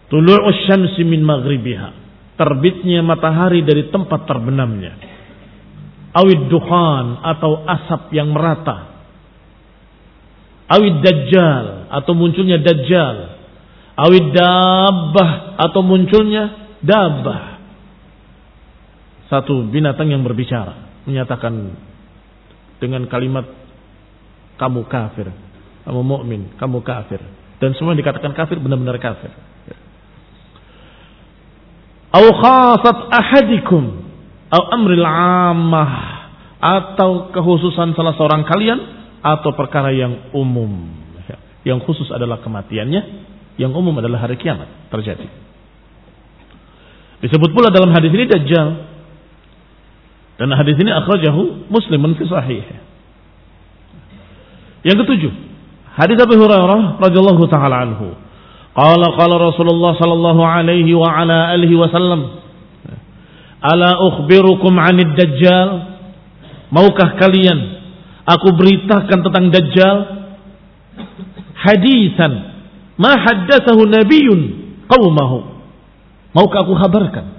Tulu'us 0.08 0.64
syamsi 0.64 1.04
min 1.04 1.20
maghribiha 1.20 1.97
terbitnya 2.38 3.02
matahari 3.02 3.66
dari 3.66 3.90
tempat 3.90 4.24
terbenamnya. 4.24 4.94
Awid 6.14 6.48
duhan 6.48 7.20
atau 7.20 7.66
asap 7.66 8.14
yang 8.14 8.30
merata. 8.32 9.02
Awid 10.70 11.02
dajjal 11.02 11.90
atau 11.90 12.12
munculnya 12.14 12.62
dajjal. 12.62 13.16
Awid 13.98 14.26
dabbah 14.32 15.58
atau 15.58 15.80
munculnya 15.82 16.78
dabbah. 16.80 17.58
Satu 19.28 19.66
binatang 19.68 20.08
yang 20.08 20.22
berbicara. 20.24 21.04
Menyatakan 21.04 21.76
dengan 22.78 23.04
kalimat 23.10 23.44
kamu 24.56 24.86
kafir. 24.86 25.28
Kamu 25.84 26.00
mukmin, 26.06 26.54
kamu 26.56 26.80
kafir. 26.86 27.20
Dan 27.58 27.74
semua 27.74 27.92
yang 27.92 28.00
dikatakan 28.06 28.32
kafir 28.38 28.62
benar-benar 28.62 29.02
kafir. 29.02 29.34
Au 32.08 32.26
khasat 32.32 32.98
ahadikum 33.12 34.08
au 34.48 34.62
amril 34.72 35.04
ammah 35.04 35.92
atau 36.58 37.30
kekhususan 37.30 37.92
salah 37.92 38.16
seorang 38.16 38.48
kalian 38.48 38.78
atau 39.20 39.52
perkara 39.52 39.92
yang 39.92 40.32
umum. 40.32 40.88
Yang 41.66 41.84
khusus 41.84 42.08
adalah 42.08 42.40
kematiannya, 42.40 43.02
yang 43.60 43.76
umum 43.76 43.92
adalah 44.00 44.24
hari 44.24 44.40
kiamat 44.40 44.88
terjadi. 44.88 45.28
Disebut 47.18 47.50
pula 47.50 47.68
dalam 47.74 47.90
hadis 47.92 48.14
ini 48.14 48.24
dajjal. 48.24 48.68
Dan 50.38 50.54
hadis 50.54 50.78
ini 50.78 50.94
akhrajahu 50.94 51.66
Muslimun 51.66 52.14
fi 52.14 52.24
sahih. 52.30 52.62
Yang 54.86 54.96
ketujuh, 55.02 55.32
hadis 55.98 56.16
Abu 56.22 56.38
Hurairah 56.38 57.02
radhiyallahu 57.02 57.42
taala 57.50 57.82
anhu. 57.82 58.14
Qala 58.78 59.06
qala 59.18 59.34
Rasulullah 59.42 59.98
sallallahu 59.98 60.38
alaihi 60.38 60.94
wa 60.94 61.10
ala 61.10 61.50
alihi 61.50 61.74
wasallam 61.74 62.38
Ala 63.58 63.98
ukhbirukum 64.06 64.70
'anid 64.78 65.18
dajjal? 65.18 65.98
Maukah 66.70 67.18
kalian 67.18 67.58
aku 68.22 68.54
beritakan 68.54 69.18
tentang 69.18 69.50
dajjal? 69.50 69.96
Hadisan 71.58 72.32
ma 72.94 73.18
haddatsahu 73.18 73.82
nabiyyun 73.82 74.40
qaumahu. 74.86 75.58
Maukah 76.38 76.62
aku 76.62 76.78
kabarkan 76.78 77.38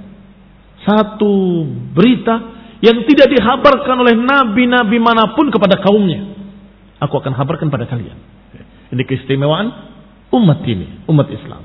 satu 0.84 1.64
berita 1.96 2.36
yang 2.80 3.04
tidak 3.08 3.28
dihabarkan 3.32 3.96
oleh 4.00 4.16
nabi-nabi 4.16 4.98
mana 5.00 5.36
pun 5.36 5.52
kepada 5.52 5.80
kaumnya. 5.84 6.36
Aku 7.00 7.20
akan 7.20 7.32
kabarkan 7.32 7.72
pada 7.72 7.88
kalian. 7.88 8.16
Ini 8.92 9.04
keistimewaan 9.08 9.72
umat 10.34 10.60
ini, 10.66 11.06
umat 11.10 11.28
Islam. 11.30 11.64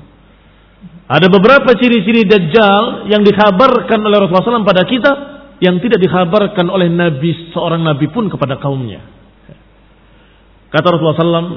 Ada 1.05 1.29
beberapa 1.29 1.69
ciri-ciri 1.77 2.25
Dajjal 2.25 3.13
yang 3.13 3.21
dikabarkan 3.21 4.01
oleh 4.01 4.25
Rasulullah 4.25 4.61
SAW 4.61 4.65
pada 4.65 4.89
kita 4.89 5.11
yang 5.61 5.77
tidak 5.77 6.01
dikabarkan 6.01 6.65
oleh 6.67 6.89
Nabi 6.89 7.53
seorang 7.53 7.85
Nabi 7.85 8.09
pun 8.09 8.25
kepada 8.25 8.57
kaumnya. 8.57 9.05
Kata 10.73 10.85
Rasulullah 10.89 11.21
SAW, 11.21 11.49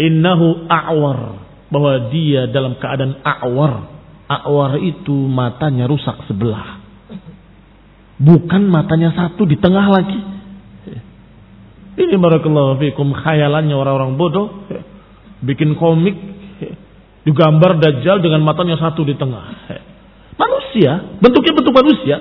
Innahu 0.00 0.66
a'war. 0.66 1.20
Bahwa 1.68 2.08
dia 2.08 2.48
dalam 2.48 2.80
keadaan 2.80 3.20
a'war. 3.20 3.92
A'war 4.24 4.80
itu 4.80 5.14
matanya 5.28 5.84
rusak 5.84 6.24
sebelah. 6.24 6.80
Bukan 8.16 8.72
matanya 8.72 9.12
satu 9.12 9.44
di 9.44 9.60
tengah 9.60 9.86
lagi. 9.90 10.20
Ini 11.94 12.14
barakallahu 12.18 12.80
fikum 12.82 13.14
khayalannya 13.14 13.74
orang-orang 13.76 14.18
bodoh. 14.18 14.66
Bikin 15.44 15.76
komik. 15.76 16.16
Digambar 17.24 17.80
Dajjal 17.80 18.20
dengan 18.20 18.44
matanya 18.44 18.76
satu 18.76 19.04
di 19.04 19.16
tengah. 19.16 19.68
Manusia. 20.36 21.16
Bentuknya 21.20 21.52
bentuk 21.56 21.72
manusia. 21.72 22.16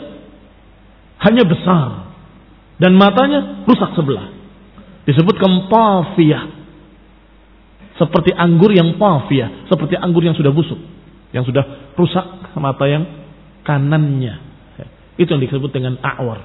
Hanya 1.24 1.44
besar. 1.44 2.14
Dan 2.80 2.96
matanya 2.96 3.64
rusak 3.68 3.96
sebelah. 3.96 4.32
Disebutkan 5.04 5.68
pafiyah. 5.68 6.44
Seperti 8.00 8.32
anggur 8.32 8.72
yang 8.72 8.96
pafiyah. 8.96 9.68
Seperti 9.68 10.00
anggur 10.00 10.24
yang 10.24 10.36
sudah 10.36 10.52
busuk. 10.56 10.80
Yang 11.36 11.52
sudah 11.52 11.64
rusak 12.00 12.26
mata 12.56 12.86
yang 12.88 13.04
kanannya. 13.68 14.40
Itu 15.20 15.30
yang 15.36 15.44
disebut 15.46 15.70
dengan 15.70 16.00
a'war. 16.02 16.42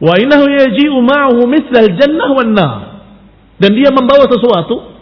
Wa 0.00 0.14
innahu 0.18 0.44
yaji'u 0.48 0.98
ma'ahu 1.00 1.40
mithlal 1.48 1.90
jannah 1.96 2.30
wan 2.32 2.50
nar. 2.56 2.93
Dan 3.58 3.70
dia 3.78 3.90
membawa 3.94 4.26
sesuatu 4.26 4.94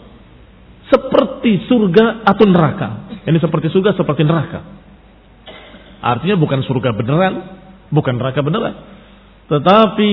seperti 0.93 1.65
surga 1.65 2.21
atau 2.21 2.45
neraka. 2.45 2.89
Ini 3.25 3.39
seperti 3.41 3.71
surga, 3.73 3.97
seperti 3.97 4.21
neraka. 4.27 4.59
Artinya 6.03 6.35
bukan 6.35 6.59
surga 6.67 6.91
beneran, 6.91 7.33
bukan 7.89 8.19
neraka 8.19 8.43
beneran. 8.43 8.75
Tetapi 9.47 10.11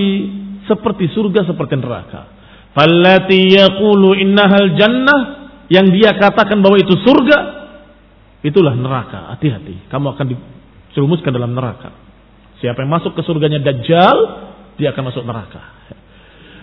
seperti 0.71 1.11
surga, 1.11 1.45
seperti 1.51 1.75
neraka. 1.77 2.31
Fallati 2.71 3.59
yaqulu 3.59 4.15
innahal 4.15 4.79
jannah 4.79 5.21
yang 5.67 5.91
dia 5.91 6.15
katakan 6.15 6.63
bahwa 6.63 6.79
itu 6.79 6.95
surga, 7.03 7.39
itulah 8.47 8.79
neraka. 8.79 9.35
Hati-hati, 9.35 9.91
kamu 9.91 10.07
akan 10.15 10.27
dicerumuskan 10.31 11.35
dalam 11.35 11.53
neraka. 11.53 11.91
Siapa 12.63 12.87
yang 12.87 12.93
masuk 12.93 13.17
ke 13.19 13.23
surganya 13.27 13.59
Dajjal, 13.59 14.17
dia 14.79 14.95
akan 14.95 15.03
masuk 15.11 15.25
neraka. 15.27 15.63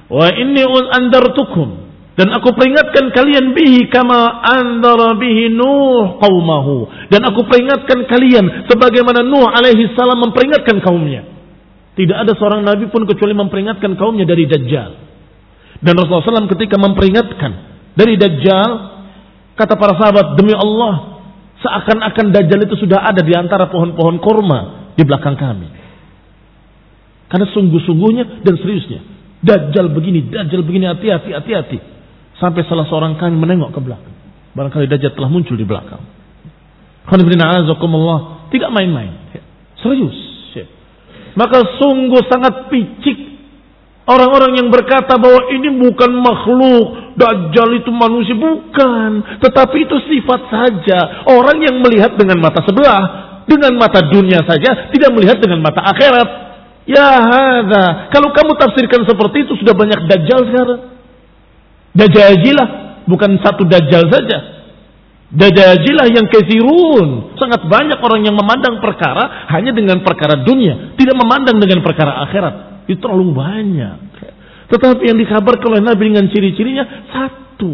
Wa 0.08 0.32
inni 0.32 0.64
andartukum 0.64 1.88
dan 2.18 2.34
aku 2.34 2.50
peringatkan 2.58 3.14
kalian 3.14 3.54
bihi 3.54 3.94
kama 3.94 4.42
andara 4.42 5.14
bihi 5.22 5.54
Nuh 5.54 6.18
qaumahu 6.18 6.90
dan 7.14 7.22
aku 7.30 7.46
peringatkan 7.46 8.10
kalian 8.10 8.66
sebagaimana 8.66 9.22
Nuh 9.22 9.46
alaihi 9.46 9.94
salam 9.94 10.18
memperingatkan 10.26 10.82
kaumnya. 10.82 11.30
Tidak 11.94 12.18
ada 12.18 12.34
seorang 12.34 12.66
nabi 12.66 12.90
pun 12.90 13.06
kecuali 13.06 13.38
memperingatkan 13.38 13.94
kaumnya 13.98 14.26
dari 14.26 14.50
dajjal. 14.50 14.92
Dan 15.78 15.94
Rasulullah 15.94 16.42
SAW 16.42 16.54
ketika 16.58 16.78
memperingatkan 16.82 17.52
dari 17.94 18.18
dajjal 18.18 18.70
kata 19.54 19.78
para 19.78 19.94
sahabat 19.98 20.38
demi 20.38 20.58
Allah 20.58 21.22
seakan-akan 21.62 22.34
dajjal 22.34 22.66
itu 22.66 22.82
sudah 22.82 23.02
ada 23.02 23.22
di 23.22 23.34
antara 23.34 23.70
pohon-pohon 23.70 24.18
korma 24.22 24.90
di 24.98 25.06
belakang 25.06 25.38
kami. 25.38 25.70
Karena 27.30 27.46
sungguh-sungguhnya 27.54 28.42
dan 28.42 28.56
seriusnya. 28.58 29.17
Dajjal 29.42 29.94
begini, 29.94 30.30
Dajjal 30.30 30.62
begini, 30.66 30.90
hati-hati, 30.90 31.30
hati-hati. 31.34 31.78
Sampai 32.38 32.66
salah 32.70 32.86
seorang 32.90 33.18
kami 33.18 33.38
menengok 33.38 33.74
ke 33.74 33.80
belakang. 33.82 34.16
Barangkali 34.54 34.90
Dajjal 34.90 35.14
telah 35.14 35.30
muncul 35.30 35.58
di 35.58 35.66
belakang. 35.66 36.02
Tidak 38.48 38.70
main-main. 38.74 39.14
Serius. 39.82 40.18
Maka 41.38 41.62
sungguh 41.78 42.26
sangat 42.26 42.74
picik 42.74 43.28
Orang-orang 44.08 44.56
yang 44.56 44.72
berkata 44.72 45.20
bahwa 45.20 45.52
ini 45.52 45.84
bukan 45.84 46.16
makhluk, 46.24 47.12
Dajjal 47.20 47.76
itu 47.76 47.92
manusia, 47.92 48.40
bukan. 48.40 49.36
Tetapi 49.44 49.78
itu 49.84 50.00
sifat 50.08 50.48
saja. 50.48 51.28
Orang 51.28 51.60
yang 51.60 51.84
melihat 51.84 52.16
dengan 52.16 52.40
mata 52.40 52.64
sebelah, 52.64 53.04
dengan 53.44 53.76
mata 53.76 54.00
dunia 54.08 54.48
saja, 54.48 54.88
tidak 54.96 55.12
melihat 55.12 55.44
dengan 55.44 55.60
mata 55.60 55.84
akhirat. 55.84 56.47
Ya 56.88 57.04
hadha. 57.20 58.08
Kalau 58.16 58.32
kamu 58.32 58.56
tafsirkan 58.56 59.04
seperti 59.04 59.44
itu 59.44 59.60
sudah 59.60 59.76
banyak 59.76 60.08
dajjal 60.08 60.40
sekarang. 60.48 60.82
Dajajilah. 61.92 62.70
Bukan 63.12 63.44
satu 63.44 63.68
dajjal 63.68 64.08
saja. 64.08 64.38
Dajajilah 65.28 66.08
yang 66.08 66.32
kesirun. 66.32 67.36
Sangat 67.36 67.68
banyak 67.68 68.00
orang 68.00 68.24
yang 68.24 68.40
memandang 68.40 68.80
perkara 68.80 69.52
hanya 69.52 69.76
dengan 69.76 70.00
perkara 70.00 70.40
dunia. 70.48 70.96
Tidak 70.96 71.12
memandang 71.12 71.60
dengan 71.60 71.84
perkara 71.84 72.24
akhirat. 72.24 72.88
Itu 72.88 73.04
terlalu 73.04 73.36
banyak. 73.36 74.00
Tetapi 74.72 75.12
yang 75.12 75.20
dikabarkan 75.20 75.68
oleh 75.68 75.84
Nabi 75.84 76.08
dengan 76.08 76.32
ciri-cirinya 76.32 77.12
satu. 77.12 77.72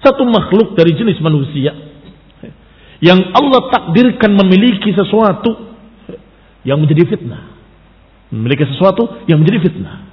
Satu 0.00 0.24
makhluk 0.24 0.72
dari 0.80 0.96
jenis 0.96 1.20
manusia. 1.20 1.76
Yang 3.04 3.20
Allah 3.36 3.68
takdirkan 3.68 4.32
memiliki 4.32 4.96
sesuatu 4.96 5.76
yang 6.64 6.80
menjadi 6.80 7.04
fitnah 7.04 7.53
memiliki 8.34 8.66
sesuatu 8.66 9.22
yang 9.30 9.38
menjadi 9.38 9.70
fitnah. 9.70 10.10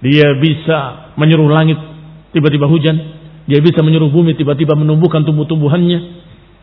Dia 0.00 0.32
bisa 0.40 1.12
menyuruh 1.20 1.50
langit 1.52 1.76
tiba-tiba 2.32 2.64
hujan, 2.64 2.96
dia 3.44 3.60
bisa 3.60 3.84
menyuruh 3.84 4.08
bumi 4.08 4.32
tiba-tiba 4.38 4.72
menumbuhkan 4.72 5.26
tumbuh-tumbuhannya 5.28 6.00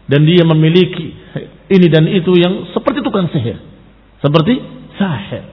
dan 0.06 0.22
dia 0.26 0.46
memiliki 0.46 1.14
ini 1.70 1.88
dan 1.90 2.06
itu 2.10 2.34
yang 2.38 2.70
seperti 2.74 3.02
tukang 3.02 3.30
sihir. 3.34 3.58
Seperti 4.22 4.58
sahir. 4.98 5.44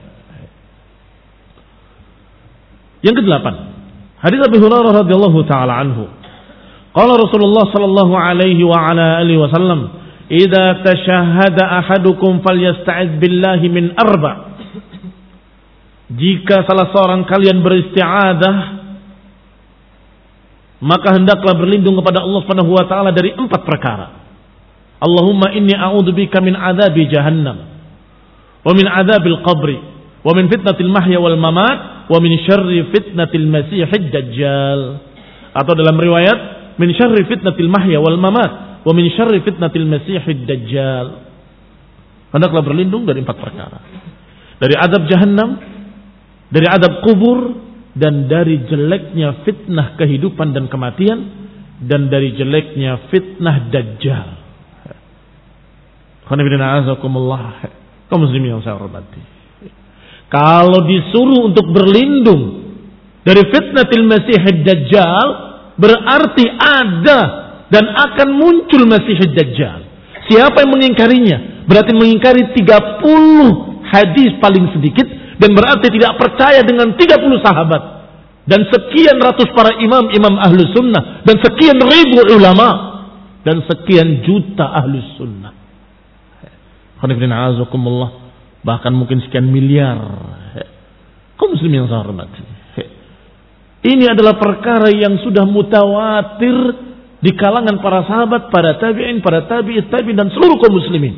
Yang 3.03 3.15
kedelapan, 3.19 3.55
hadis 4.23 4.39
Abu 4.45 4.57
Hurairah 4.63 5.03
radhiyallahu 5.03 5.39
taala 5.49 5.73
anhu. 5.83 6.07
Qala 6.93 7.17
Rasulullah 7.17 7.67
sallallahu 7.73 8.13
alaihi 8.13 8.61
wa 8.63 8.77
ala 8.77 9.19
alihi 9.19 9.41
wasallam, 9.41 9.89
"Idza 10.29 10.85
tashahhada 10.85 11.83
ahadukum 11.83 12.45
falyasta'id 12.45 13.17
billahi 13.17 13.65
min 13.67 13.91
arba'." 13.97 14.52
Jika 16.13 16.67
salah 16.69 16.93
seorang 16.93 17.25
kalian 17.25 17.65
beristiadah, 17.65 18.55
maka 20.83 21.15
hendaklah 21.15 21.55
berlindung 21.55 21.95
kepada 22.03 22.21
Allah 22.21 22.39
Subhanahu 22.43 22.71
wa 22.75 22.85
taala 22.85 23.09
dari 23.15 23.31
empat 23.31 23.61
perkara. 23.63 24.07
Allahumma 24.99 25.55
inni 25.55 25.73
a'udzubika 25.73 26.43
min 26.43 26.55
adzabi 26.55 27.07
jahannam 27.11 27.57
wa 28.63 28.71
min 28.71 28.87
adzabil 28.87 29.39
qabri 29.43 29.79
wa 30.23 30.31
min 30.31 30.47
fitnatil 30.47 30.91
mahya 30.91 31.19
wal 31.19 31.35
mamat 31.35 32.07
wa 32.07 32.17
min 32.19 32.35
syarri 32.43 32.87
fitnatil 32.91 33.47
masiihid 33.47 34.11
dajjal. 34.11 34.81
Atau 35.55 35.73
dalam 35.75 35.95
riwayat 35.95 36.39
min 36.77 36.91
syarri 36.93 37.25
fitnatil 37.31 37.71
mahya 37.71 38.03
wal 38.03 38.19
mamat 38.19 38.83
wa 38.83 38.91
min 38.91 39.07
syarri 39.15 39.39
fitnatil 39.39 39.87
masiihid 39.87 40.45
dajjal. 40.45 41.31
Hendaklah 42.35 42.63
berlindung 42.65 43.07
dari 43.07 43.23
empat 43.23 43.37
perkara. 43.39 43.79
Dari 44.59 44.75
adab 44.79 45.05
jahannam, 45.07 45.72
dari 46.53 46.69
adab 46.69 47.01
kubur 47.01 47.57
dan 47.97 48.29
dari 48.29 48.61
jeleknya 48.69 49.41
fitnah 49.41 49.97
kehidupan 49.97 50.53
dan 50.53 50.69
kematian 50.69 51.19
dan 51.81 52.13
dari 52.13 52.37
jeleknya 52.37 53.09
fitnah 53.09 53.73
dajjal. 53.73 54.27
Yang 58.33 58.61
saya. 58.61 58.85
Kalau 60.29 60.79
disuruh 60.85 61.49
untuk 61.49 61.73
berlindung 61.73 62.73
dari 63.25 63.43
fitnah 63.49 63.89
masih 63.89 64.37
dajjal 64.61 65.27
berarti 65.77 66.45
ada 66.53 67.19
dan 67.73 67.85
akan 67.89 68.29
muncul 68.37 68.85
masih 68.85 69.17
dajjal. 69.33 69.89
Siapa 70.29 70.61
yang 70.61 70.71
mengingkarinya? 70.77 71.65
Berarti 71.65 71.91
mengingkari 71.97 72.53
30 72.53 73.89
hadis 73.89 74.31
paling 74.37 74.69
sedikit 74.77 75.22
dan 75.37 75.49
berarti 75.57 75.87
tidak 75.89 76.13
percaya 76.21 76.61
dengan 76.61 76.93
30 76.93 77.45
sahabat. 77.45 77.83
Dan 78.43 78.67
sekian 78.67 79.17
ratus 79.23 79.49
para 79.55 79.71
imam 79.79 80.11
imam 80.11 80.35
ahlus 80.35 80.69
sunnah. 80.75 81.23
Dan 81.23 81.39
sekian 81.39 81.79
ribu 81.79 82.27
ulama. 82.35 82.69
Dan 83.47 83.63
sekian 83.63 84.21
juta 84.27 84.67
ahlus 84.83 85.15
sunnah. 85.15 85.55
Bahkan 88.63 88.91
mungkin 88.93 89.23
sekian 89.23 89.47
miliar. 89.47 89.99
Kaum 91.39 91.55
muslim 91.55 91.71
yang 91.71 91.87
hormati. 91.87 92.43
Ini 93.83 94.15
adalah 94.15 94.39
perkara 94.39 94.87
yang 94.95 95.19
sudah 95.19 95.43
mutawatir 95.43 96.55
di 97.19 97.31
kalangan 97.35 97.83
para 97.83 98.07
sahabat, 98.07 98.47
para 98.47 98.79
tabi'in, 98.79 99.19
para 99.19 99.43
tabi'it 99.43 99.91
tabi'in 99.91 100.15
dan 100.15 100.31
seluruh 100.31 100.55
kaum 100.55 100.71
muslimin. 100.71 101.15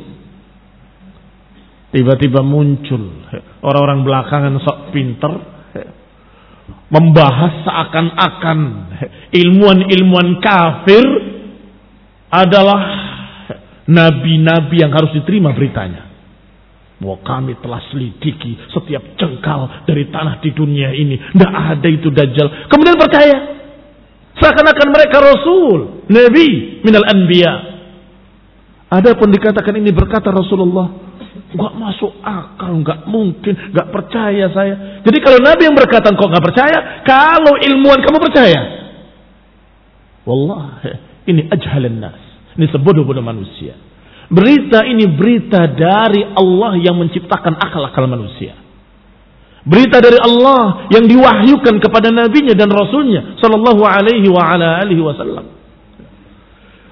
Tiba-tiba 1.94 2.42
muncul 2.42 3.22
orang-orang 3.66 4.06
belakangan 4.06 4.54
sok 4.62 4.94
pinter 4.94 5.32
membahas 6.86 7.66
seakan-akan 7.66 8.58
ilmuwan-ilmuwan 9.34 10.38
kafir 10.38 11.02
adalah 12.30 12.80
nabi-nabi 13.90 14.76
yang 14.82 14.94
harus 14.94 15.10
diterima 15.14 15.50
beritanya. 15.50 16.06
Bahwa 16.96 17.20
kami 17.20 17.60
telah 17.60 17.82
selidiki 17.92 18.56
setiap 18.72 19.04
jengkal 19.20 19.84
dari 19.84 20.08
tanah 20.08 20.40
di 20.40 20.50
dunia 20.54 20.94
ini. 20.96 21.20
Tidak 21.34 21.52
ada 21.52 21.88
itu 21.92 22.08
dajjal. 22.08 22.72
Kemudian 22.72 22.96
percaya. 22.96 23.36
Seakan-akan 24.40 24.88
mereka 24.94 25.20
rasul. 25.20 26.08
Nabi 26.08 26.80
minal 26.80 27.04
anbiya. 27.04 27.54
Ada 28.86 29.12
pun 29.18 29.28
dikatakan 29.28 29.76
ini 29.76 29.90
berkata 29.92 30.30
Rasulullah 30.30 31.05
Gak 31.56 31.74
masuk 31.80 32.12
akal, 32.20 32.84
gak 32.84 33.08
mungkin, 33.08 33.72
gak 33.72 33.88
percaya 33.88 34.52
saya. 34.52 35.00
Jadi 35.00 35.18
kalau 35.24 35.40
Nabi 35.40 35.62
yang 35.64 35.76
berkata 35.76 36.12
kok 36.12 36.28
gak 36.28 36.44
percaya, 36.44 36.78
kalau 37.02 37.56
ilmuwan 37.56 38.04
kamu 38.04 38.18
percaya. 38.20 38.60
Wallah, 40.28 40.84
ini 41.24 41.48
ajhalan 41.48 41.96
nas. 41.96 42.20
Ini 42.60 42.68
sebodoh-bodoh 42.72 43.24
manusia. 43.24 43.78
Berita 44.26 44.82
ini 44.82 45.06
berita 45.06 45.70
dari 45.70 46.24
Allah 46.34 46.76
yang 46.82 46.98
menciptakan 46.98 47.56
akal-akal 47.62 48.10
manusia. 48.10 48.58
Berita 49.66 49.98
dari 49.98 50.18
Allah 50.18 50.90
yang 50.94 51.06
diwahyukan 51.10 51.82
kepada 51.82 52.10
nabinya 52.14 52.54
dan 52.54 52.70
rasulnya 52.70 53.38
sallallahu 53.42 53.82
alaihi 53.82 54.30
wa. 54.30 54.46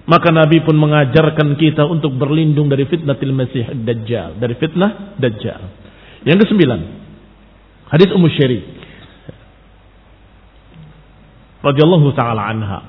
Maka 0.05 0.29
Nabi 0.29 0.61
pun 0.61 0.77
mengajarkan 0.77 1.57
kita 1.57 1.89
untuk 1.89 2.13
berlindung 2.21 2.69
dari 2.69 2.85
fitnah 2.85 3.17
Masih 3.17 3.73
Dajjal, 3.73 4.37
dari 4.37 4.53
fitnah 4.61 5.17
Dajjal. 5.17 5.63
Yang 6.29 6.45
kesembilan, 6.45 6.81
hadis 7.89 8.13
Ummu 8.13 8.29
Syarik 8.37 8.65
radhiyallahu 11.65 12.13
taala 12.13 12.45
anha, 12.53 12.81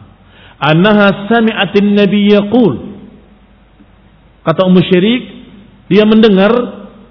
annaha 0.60 1.32
sami'atin 1.32 1.96
nabiy 1.96 2.36
yaqul. 2.36 3.00
Kata 4.44 4.68
Ummu 4.68 4.82
Syirik, 4.84 5.24
dia 5.88 6.04
mendengar 6.04 6.52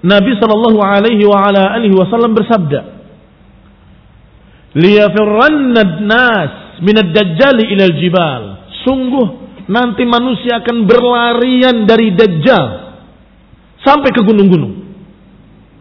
Nabi 0.05 0.37
Shallallahu 0.37 0.79
Alaihi 0.85 1.25
wa 1.25 1.49
ala 1.49 1.73
alihi 1.73 1.97
Wasallam 1.97 2.37
bersabda, 2.37 2.81
"Liyafirranna 4.77 5.81
nas 6.05 6.51
min 6.85 6.95
ad-dajjal 6.95 7.57
ila 7.57 7.85
jibal. 7.97 8.43
Sungguh 8.85 9.44
nanti 9.65 10.03
manusia 10.05 10.61
akan 10.61 10.85
berlarian 10.85 11.85
dari 11.89 12.13
Dajjal 12.13 12.65
sampai 13.81 14.09
ke 14.13 14.21
gunung-gunung. 14.21 14.73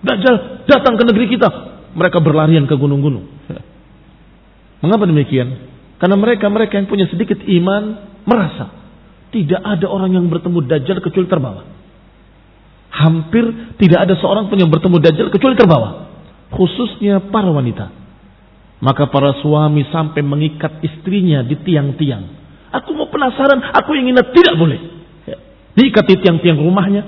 Dajjal 0.05 0.64
datang 0.68 1.01
ke 1.01 1.05
negeri 1.09 1.26
kita, 1.32 1.49
mereka 1.97 2.20
berlarian 2.20 2.68
ke 2.68 2.76
gunung-gunung. 2.76 3.24
Mengapa 4.85 5.09
demikian? 5.09 5.72
Karena 5.97 6.16
mereka-mereka 6.20 6.76
yang 6.76 6.89
punya 6.91 7.09
sedikit 7.09 7.41
iman 7.41 8.12
merasa 8.28 8.85
tidak 9.35 9.59
ada 9.59 9.87
orang 9.91 10.14
yang 10.14 10.30
bertemu 10.30 10.62
Dajjal 10.62 11.03
kecuali 11.03 11.26
terbawa. 11.26 11.66
Hampir 12.95 13.74
tidak 13.82 14.07
ada 14.07 14.14
seorang 14.22 14.47
pun 14.47 14.62
yang 14.62 14.70
bertemu 14.70 15.03
Dajjal 15.03 15.28
kecuali 15.35 15.59
terbawa. 15.59 16.07
Khususnya 16.55 17.18
para 17.35 17.51
wanita. 17.51 17.91
Maka 18.78 19.11
para 19.11 19.35
suami 19.43 19.82
sampai 19.91 20.22
mengikat 20.22 20.78
istrinya 20.87 21.43
di 21.43 21.59
tiang-tiang. 21.59 22.43
Aku 22.82 22.90
mau 22.98 23.06
penasaran, 23.06 23.62
aku 23.70 23.94
ingin 23.94 24.18
tidak 24.34 24.54
boleh. 24.58 24.80
Ya. 25.30 25.38
Diikat 25.78 26.10
di 26.10 26.14
tiang-tiang 26.18 26.58
rumahnya, 26.58 27.06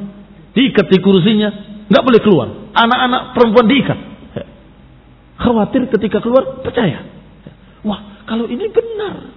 diikat 0.54 0.86
di 0.86 0.98
kursinya, 1.02 1.50
nggak 1.90 2.02
boleh 2.06 2.20
keluar. 2.22 2.48
Anak-anak 2.70 3.34
perempuan 3.34 3.66
diikat. 3.66 3.98
Ya. 4.38 4.44
Khawatir 5.42 5.90
ketika 5.90 6.22
keluar, 6.22 6.62
percaya. 6.62 7.02
Ya. 7.02 7.52
Wah, 7.82 8.26
kalau 8.30 8.46
ini 8.46 8.70
benar. 8.70 9.34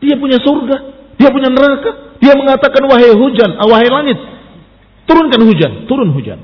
Dia 0.00 0.16
punya 0.16 0.40
surga, 0.40 0.76
dia 1.20 1.28
punya 1.28 1.52
neraka. 1.52 2.16
Dia 2.24 2.32
mengatakan 2.32 2.88
wahai 2.88 3.12
hujan, 3.12 3.56
ah, 3.60 3.68
wahai 3.68 3.88
langit, 3.88 4.16
turunkan 5.04 5.40
hujan, 5.44 5.72
turun 5.88 6.12
hujan. 6.16 6.40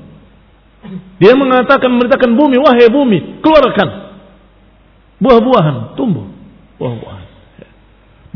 Dia 1.17 1.33
mengatakan 1.33 1.89
memerintahkan 1.89 2.37
bumi, 2.37 2.57
wahai 2.61 2.89
bumi, 2.89 3.41
keluarkan 3.41 4.13
buah-buahan, 5.17 5.97
tumbuh 5.97 6.29
buah-buahan. 6.77 7.16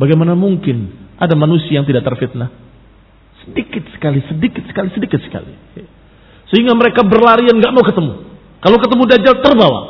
Bagaimana 0.02 0.34
mungkin 0.34 0.98
ada 1.22 1.38
manusia 1.38 1.78
yang 1.78 1.86
tidak 1.86 2.02
terfitnah? 2.02 2.50
Sedikit 3.46 3.86
sekali, 3.94 4.26
sedikit 4.26 4.66
sekali, 4.66 4.90
sedikit 4.98 5.22
sekali. 5.22 5.54
Sehingga 6.50 6.74
mereka 6.74 7.06
berlarian 7.06 7.54
nggak 7.54 7.70
mau 7.70 7.86
ketemu. 7.86 8.14
Kalau 8.66 8.78
ketemu 8.82 9.04
Dajjal 9.06 9.36
terbawa. 9.46 9.82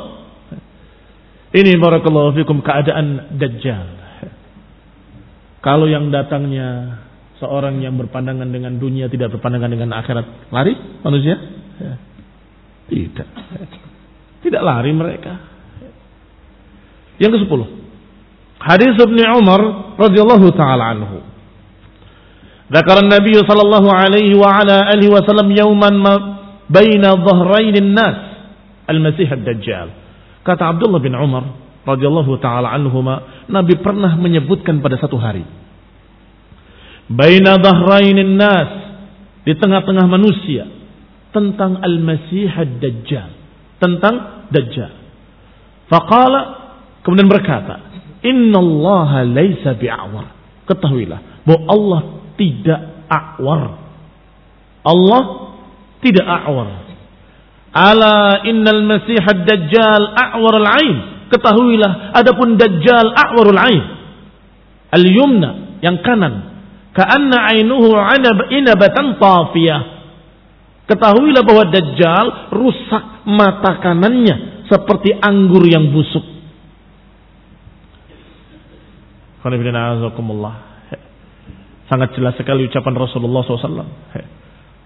Ini 1.52 1.80
barakallahu 1.80 2.36
fikum 2.36 2.60
keadaan 2.60 3.40
Dajjal. 3.40 3.88
Kalau 5.64 5.88
yang 5.88 6.12
datangnya 6.12 7.00
seorang 7.40 7.80
yang 7.80 7.96
berpandangan 7.96 8.52
dengan 8.52 8.76
dunia 8.76 9.08
tidak 9.08 9.32
berpandangan 9.32 9.72
dengan 9.72 9.96
akhirat, 9.96 10.52
lari 10.52 10.76
manusia? 11.00 11.40
Tidak. 12.92 13.28
Tidak 14.44 14.60
lari 14.60 14.92
mereka. 14.92 15.32
Yang 17.16 17.32
ke 17.32 17.38
sepuluh. 17.48 17.81
Hadis 18.62 18.94
Ibn 18.94 19.18
Umar 19.42 19.60
radhiyallahu 19.98 20.54
taala 20.54 20.94
anhu. 20.94 21.18
Dzakar 22.70 23.02
Nabi 23.04 23.34
sallallahu 23.36 23.90
alaihi 23.90 24.38
wa 24.38 24.48
ala 24.48 24.86
alihi 24.94 25.12
yauman 25.58 25.98
baina 26.70 27.18
an-nas 27.18 28.16
al-Masih 28.86 29.28
ad-Dajjal. 29.28 29.88
Kata 30.46 30.72
Abdullah 30.72 31.02
bin 31.02 31.12
Umar 31.12 31.44
radhiyallahu 31.84 32.38
taala 32.38 32.70
anhuma, 32.70 33.44
Nabi 33.50 33.76
pernah 33.82 34.14
menyebutkan 34.14 34.78
pada 34.78 34.96
satu 34.96 35.18
hari. 35.18 35.42
Baina 37.10 37.58
an-nas 37.60 38.70
di 39.42 39.52
tengah-tengah 39.58 40.06
manusia 40.06 40.70
tentang 41.34 41.82
al-Masih 41.82 42.46
ad-Dajjal, 42.46 43.30
tentang 43.82 44.46
Dajjal. 44.48 44.92
Faqala 45.92 46.40
kemudian 47.04 47.28
berkata, 47.28 47.91
innallaha 48.22 49.26
laisa 49.26 49.74
bi'awar 49.76 50.32
ketahuilah 50.66 51.46
bahwa 51.46 51.62
Allah 51.68 52.00
tidak 52.38 52.80
a'war 53.10 53.62
Allah 54.82 55.22
tidak 56.02 56.26
a'war 56.26 56.68
ala 57.72 58.42
innal 58.46 58.82
masih 58.86 59.20
ad-dajjal 59.20 60.02
a'war 60.14 60.54
al-ain 60.58 61.12
Ketahuilah, 61.32 62.12
adapun 62.12 62.60
Dajjal 62.60 63.08
a'warul 63.08 63.56
ain. 63.56 63.84
Al-yumna, 64.92 65.80
yang 65.80 66.04
kanan. 66.04 66.52
Ka'anna 66.92 67.56
ainuhu 67.56 67.96
inabatan 68.52 69.16
tafiyah. 69.16 69.80
Ketahuilah 70.92 71.40
bahwa 71.40 71.64
Dajjal 71.72 72.52
rusak 72.52 73.24
mata 73.24 73.80
kanannya 73.80 74.68
seperti 74.68 75.16
anggur 75.16 75.64
yang 75.64 75.88
busuk. 75.88 76.20
Sangat 81.90 82.14
jelas 82.16 82.34
sekali 82.38 82.70
ucapan 82.70 82.94
Rasulullah 82.94 83.42
SAW 83.44 83.84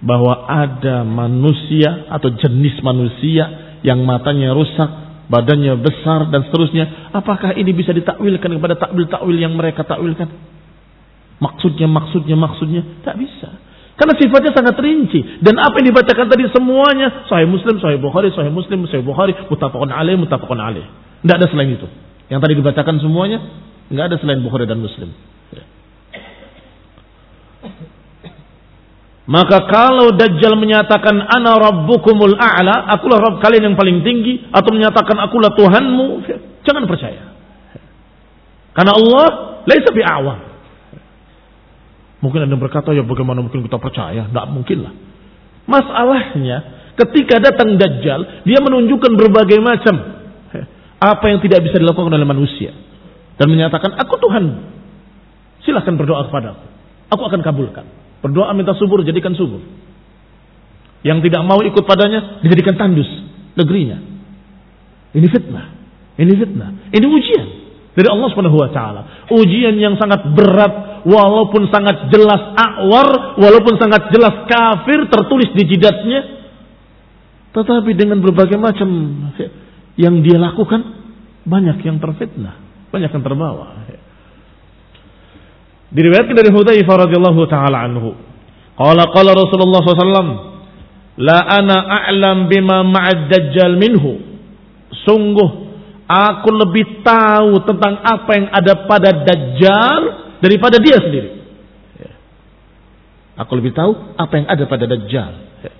bahwa 0.00 0.44
ada 0.44 1.04
manusia 1.06 2.08
atau 2.12 2.28
jenis 2.36 2.80
manusia 2.84 3.78
yang 3.80 4.04
matanya 4.04 4.52
rusak 4.52 5.06
badannya 5.26 5.78
besar 5.82 6.30
dan 6.30 6.46
seterusnya. 6.48 7.10
Apakah 7.14 7.54
ini 7.58 7.70
bisa 7.74 7.90
ditakwilkan 7.90 8.50
kepada 8.58 8.74
takwil-takwil 8.78 9.36
yang 9.36 9.54
mereka 9.54 9.82
takwilkan? 9.82 10.30
Maksudnya, 11.36 11.86
maksudnya, 11.90 12.36
maksudnya. 12.38 12.82
Tak 13.04 13.16
bisa. 13.20 13.48
Karena 13.96 14.12
sifatnya 14.16 14.52
sangat 14.52 14.76
rinci. 14.76 15.40
Dan 15.40 15.56
apa 15.56 15.80
yang 15.80 15.92
dibacakan 15.92 16.26
tadi 16.28 16.44
semuanya. 16.52 17.28
Sahih 17.28 17.48
Muslim, 17.48 17.80
Sahih 17.80 17.96
Bukhari, 18.00 18.32
Sahih 18.32 18.52
Muslim, 18.52 18.84
Sahih 18.88 19.04
Bukhari. 19.04 19.32
Mutafakun 19.48 19.88
alaih, 19.88 20.16
mutafakun 20.20 20.60
alaih. 20.60 20.84
Tidak 21.24 21.36
ada 21.36 21.46
selain 21.48 21.76
itu. 21.76 21.88
Yang 22.28 22.40
tadi 22.44 22.54
dibacakan 22.60 22.96
semuanya. 23.00 23.38
Tidak 23.86 24.04
ada 24.04 24.16
selain 24.18 24.42
Bukhari 24.42 24.66
dan 24.66 24.82
Muslim. 24.82 25.14
Maka 29.26 29.66
kalau 29.66 30.14
Dajjal 30.14 30.54
menyatakan 30.54 31.18
ana 31.18 31.58
rabbukumul 31.58 32.38
a'la, 32.38 32.86
akulah 32.94 33.18
Rabb 33.18 33.42
kalian 33.42 33.74
yang 33.74 33.76
paling 33.78 34.06
tinggi 34.06 34.46
atau 34.54 34.70
menyatakan 34.70 35.18
akulah 35.18 35.50
Tuhanmu, 35.50 36.22
jangan 36.62 36.86
percaya. 36.86 37.34
Karena 38.70 38.94
Allah 38.94 39.26
laisa 39.66 39.90
bi'awam. 39.90 40.38
Mungkin 42.22 42.46
Anda 42.46 42.54
berkata, 42.54 42.94
ya 42.94 43.02
bagaimana 43.02 43.42
mungkin 43.42 43.66
kita 43.66 43.82
percaya? 43.82 44.30
Tidak 44.30 44.46
mungkin 44.46 44.78
lah. 44.86 44.94
Masalahnya, 45.66 46.56
ketika 46.94 47.42
datang 47.42 47.74
Dajjal, 47.74 48.46
dia 48.46 48.62
menunjukkan 48.62 49.10
berbagai 49.10 49.58
macam 49.58 50.22
apa 51.02 51.24
yang 51.28 51.42
tidak 51.42 51.66
bisa 51.66 51.82
dilakukan 51.82 52.14
oleh 52.14 52.24
manusia. 52.30 52.85
Dan 53.36 53.52
menyatakan, 53.52 53.96
aku 54.00 54.14
Tuhan. 54.16 54.44
Silahkan 55.64 55.94
berdoa 55.96 56.28
kepada 56.28 56.56
aku. 56.56 56.66
Aku 57.16 57.22
akan 57.28 57.40
kabulkan. 57.44 57.84
Berdoa 58.24 58.50
minta 58.56 58.72
subur, 58.74 59.04
jadikan 59.04 59.36
subur. 59.36 59.60
Yang 61.04 61.30
tidak 61.30 61.42
mau 61.44 61.60
ikut 61.62 61.84
padanya, 61.84 62.40
dijadikan 62.42 62.74
tandus 62.74 63.06
negerinya. 63.54 63.98
Ini 65.14 65.26
fitnah. 65.30 65.66
Ini 66.16 66.32
fitnah. 66.32 66.70
Ini 66.92 67.06
ujian 67.06 67.46
dari 67.96 68.08
Allah 68.12 68.28
Subhanahu 68.28 68.60
wa 68.60 68.70
taala. 68.70 69.02
Ujian 69.32 69.80
yang 69.80 69.96
sangat 69.96 70.28
berat 70.36 71.04
walaupun 71.08 71.72
sangat 71.72 72.12
jelas 72.12 72.52
akwar, 72.52 73.40
walaupun 73.40 73.80
sangat 73.80 74.12
jelas 74.12 74.44
kafir 74.44 75.08
tertulis 75.08 75.50
di 75.56 75.64
jidatnya. 75.64 76.20
Tetapi 77.56 77.90
dengan 77.96 78.20
berbagai 78.20 78.60
macam 78.60 78.88
yang 79.96 80.20
dia 80.20 80.36
lakukan 80.36 80.80
banyak 81.48 81.80
yang 81.88 81.96
terfitnah, 81.96 82.65
banyak 82.96 83.12
yang 83.12 83.24
terbawa. 83.24 83.84
Diriwayatkan 85.92 86.34
dari 86.34 86.50
Hudzaifah 86.50 86.96
radhiyallahu 87.06 87.40
taala 87.46 87.84
anhu. 87.84 88.16
Qala 88.76 89.08
qala 89.12 89.32
Rasulullah 89.32 89.80
SAW 89.80 90.56
La 91.16 91.40
ana 91.48 92.04
a'lam 92.04 92.52
bima 92.52 92.84
ma'ad 92.84 93.32
dajjal 93.32 93.80
minhu. 93.80 94.20
Sungguh 95.08 95.48
aku 96.04 96.48
lebih 96.52 97.00
tahu 97.00 97.64
tentang 97.64 98.04
apa 98.04 98.30
yang 98.36 98.46
ada 98.52 98.72
pada 98.84 99.10
dajjal 99.24 100.00
daripada 100.44 100.76
dia 100.76 101.00
sendiri. 101.00 101.30
Ya. 101.96 102.12
Aku 103.40 103.56
lebih 103.56 103.72
tahu 103.72 103.96
apa 104.20 104.32
yang 104.36 104.46
ada 104.52 104.64
pada 104.68 104.84
dajjal 104.84 105.32
ya. 105.64 105.72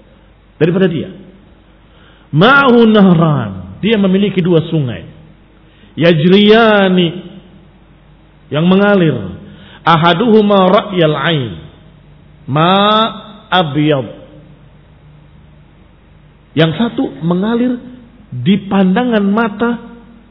daripada 0.56 0.88
dia. 0.88 1.12
Ma'hu 2.32 2.88
nahran. 2.88 3.80
Dia 3.84 4.00
memiliki 4.00 4.40
dua 4.40 4.64
sungai. 4.72 5.15
Yajriyani 5.96 7.08
yang 8.52 8.68
mengalir. 8.68 9.16
Ahaduhuma 9.86 10.68
ra'yal 10.68 11.16
ain. 11.16 11.52
Ma 12.46 12.74
abyad 13.50 14.16
yang 16.56 16.72
satu 16.72 17.20
mengalir 17.20 17.76
di 18.32 18.64
pandangan 18.66 19.24
mata 19.28 19.70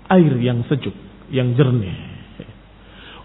air 0.09 0.33
yang 0.41 0.65
sejuk, 0.65 0.97
yang 1.29 1.53
jernih. 1.53 1.93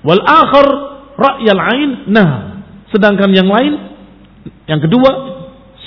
Wal 0.05 0.20
akhar 0.20 0.68
ra'yal 1.16 1.62
ain 1.64 1.91
nah. 2.12 2.61
Sedangkan 2.93 3.30
yang 3.32 3.47
lain, 3.47 3.72
yang 4.66 4.82
kedua, 4.82 5.11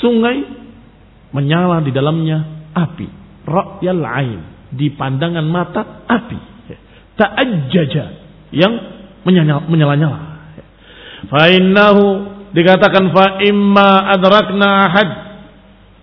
sungai 0.02 0.42
menyala 1.36 1.84
di 1.86 1.92
dalamnya 1.94 2.72
api. 2.74 3.08
Ra'yal 3.46 4.04
ain. 4.08 4.42
Di 4.74 4.90
pandangan 4.94 5.46
mata 5.46 6.06
api. 6.10 6.40
Ta'ajjaja. 7.16 8.06
Yang 8.54 8.74
menyala-nyala. 9.70 10.20
Fa'innahu 11.30 12.04
dikatakan 12.52 13.10
fa'imma 13.16 14.14
adrakna 14.14 14.68
ahad 14.90 15.10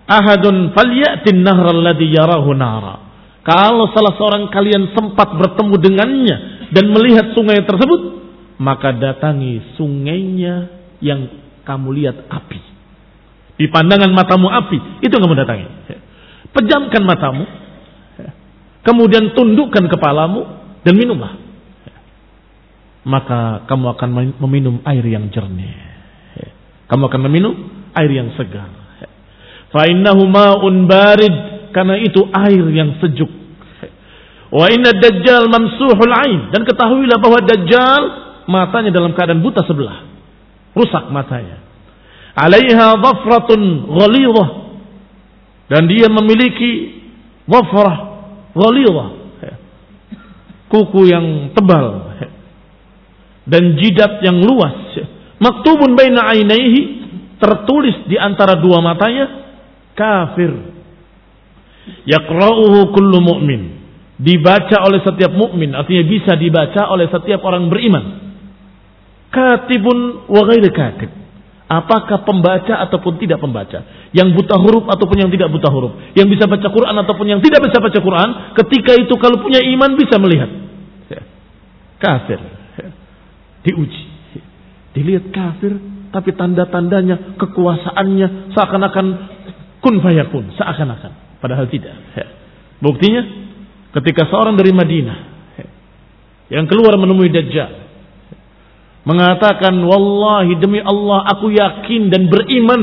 ahadun 0.09 0.75
falyatin 0.75 1.45
nahra 1.45 1.71
alladhi 1.71 2.11
yarahu 2.11 2.51
nara. 2.57 3.11
Kalau 3.41 3.89
salah 3.95 4.13
seorang 4.19 4.53
kalian 4.53 4.93
sempat 4.93 5.33
bertemu 5.33 5.75
dengannya 5.81 6.37
dan 6.75 6.85
melihat 6.93 7.33
sungai 7.33 7.63
tersebut, 7.65 8.21
maka 8.61 8.93
datangi 8.93 9.77
sungainya 9.79 10.69
yang 11.01 11.25
kamu 11.65 11.89
lihat 11.97 12.29
api. 12.29 12.61
Di 13.57 13.65
pandangan 13.69 14.13
matamu 14.13 14.45
api, 14.49 15.01
itu 15.01 15.13
kamu 15.13 15.33
datangi. 15.41 15.65
Pejamkan 16.53 17.01
matamu, 17.01 17.43
kemudian 18.85 19.33
tundukkan 19.37 19.89
kepalamu 19.89 20.45
dan 20.81 20.93
minumlah. 20.97 21.33
Maka 23.01 23.65
kamu 23.65 23.85
akan 23.97 24.09
meminum 24.37 24.75
air 24.85 25.01
yang 25.01 25.33
jernih. 25.33 25.73
Kamu 26.85 27.09
akan 27.09 27.21
meminum 27.25 27.53
air 27.97 28.11
yang 28.13 28.29
segar. 28.37 28.69
Fa'innahu 29.73 30.21
ma'un 30.29 30.85
barid. 30.85 31.35
Karena 31.71 31.95
itu 31.97 32.27
air 32.29 32.65
yang 32.75 32.99
sejuk. 32.99 33.31
Wa 34.51 34.67
inna 34.67 34.91
dajjal 34.91 35.47
mamsuhul 35.47 36.13
ain. 36.13 36.51
Dan 36.51 36.67
ketahuilah 36.67 37.17
bahwa 37.17 37.39
dajjal 37.41 38.01
matanya 38.51 38.91
dalam 38.91 39.15
keadaan 39.15 39.39
buta 39.39 39.63
sebelah. 39.63 40.03
Rusak 40.75 41.09
matanya. 41.09 41.63
Alaiha 42.35 42.99
dhafratun 42.99 43.87
ghalidhah. 43.87 44.49
Dan 45.71 45.87
dia 45.87 46.11
memiliki 46.11 47.01
dhafrah 47.47 48.10
ghalidhah. 48.55 49.09
Kuku 50.71 51.01
yang 51.11 51.51
tebal. 51.51 52.15
Dan 53.43 53.75
jidat 53.75 54.23
yang 54.23 54.39
luas. 54.39 54.95
Maktubun 55.41 55.99
baina 55.99 56.31
ainaihi. 56.31 57.03
Tertulis 57.41 58.05
di 58.05 58.15
antara 58.21 58.55
dua 58.61 58.79
matanya 58.85 59.25
kafir. 59.97 60.51
Yaqra'uhu 62.05 62.93
kullu 62.93 63.17
mu'min. 63.17 63.61
Dibaca 64.21 64.85
oleh 64.85 65.01
setiap 65.01 65.33
mukmin, 65.33 65.73
artinya 65.73 66.05
bisa 66.05 66.37
dibaca 66.37 66.93
oleh 66.93 67.09
setiap 67.09 67.41
orang 67.41 67.73
beriman. 67.73 68.05
Katibun 69.33 70.29
wa 70.29 70.41
ghairi 70.45 70.69
katib. 70.69 71.09
Apakah 71.71 72.27
pembaca 72.27 72.83
ataupun 72.83 73.15
tidak 73.15 73.39
pembaca? 73.39 74.11
Yang 74.11 74.35
buta 74.35 74.59
huruf 74.59 74.91
ataupun 74.91 75.23
yang 75.23 75.31
tidak 75.31 75.47
buta 75.55 75.71
huruf? 75.71 75.95
Yang 76.19 76.35
bisa 76.35 76.43
baca 76.51 76.67
Quran 76.67 76.95
ataupun 76.99 77.25
yang 77.31 77.39
tidak 77.39 77.63
bisa 77.63 77.79
baca 77.79 77.99
Quran? 78.03 78.29
Ketika 78.59 78.91
itu 78.99 79.13
kalau 79.15 79.39
punya 79.39 79.63
iman 79.63 79.95
bisa 79.95 80.19
melihat. 80.19 80.51
Kafir. 81.95 82.39
Diuji. 83.63 84.03
Dilihat 84.91 85.31
kafir, 85.31 85.79
tapi 86.11 86.35
tanda-tandanya, 86.35 87.39
kekuasaannya 87.39 88.51
seakan-akan 88.51 89.05
kun 89.81 89.97
fayakun 89.99 90.53
seakan-akan 90.55 91.41
padahal 91.41 91.65
tidak 91.67 91.91
ya. 92.13 92.25
buktinya 92.79 93.21
ketika 93.97 94.29
seorang 94.29 94.55
dari 94.55 94.71
Madinah 94.71 95.17
ya, 95.57 95.67
yang 96.61 96.69
keluar 96.69 96.95
menemui 97.01 97.33
Dajjal 97.33 97.90
mengatakan 99.01 99.73
wallahi 99.81 100.57
demi 100.61 100.77
Allah 100.81 101.25
aku 101.33 101.49
yakin 101.49 102.13
dan 102.13 102.29
beriman 102.29 102.81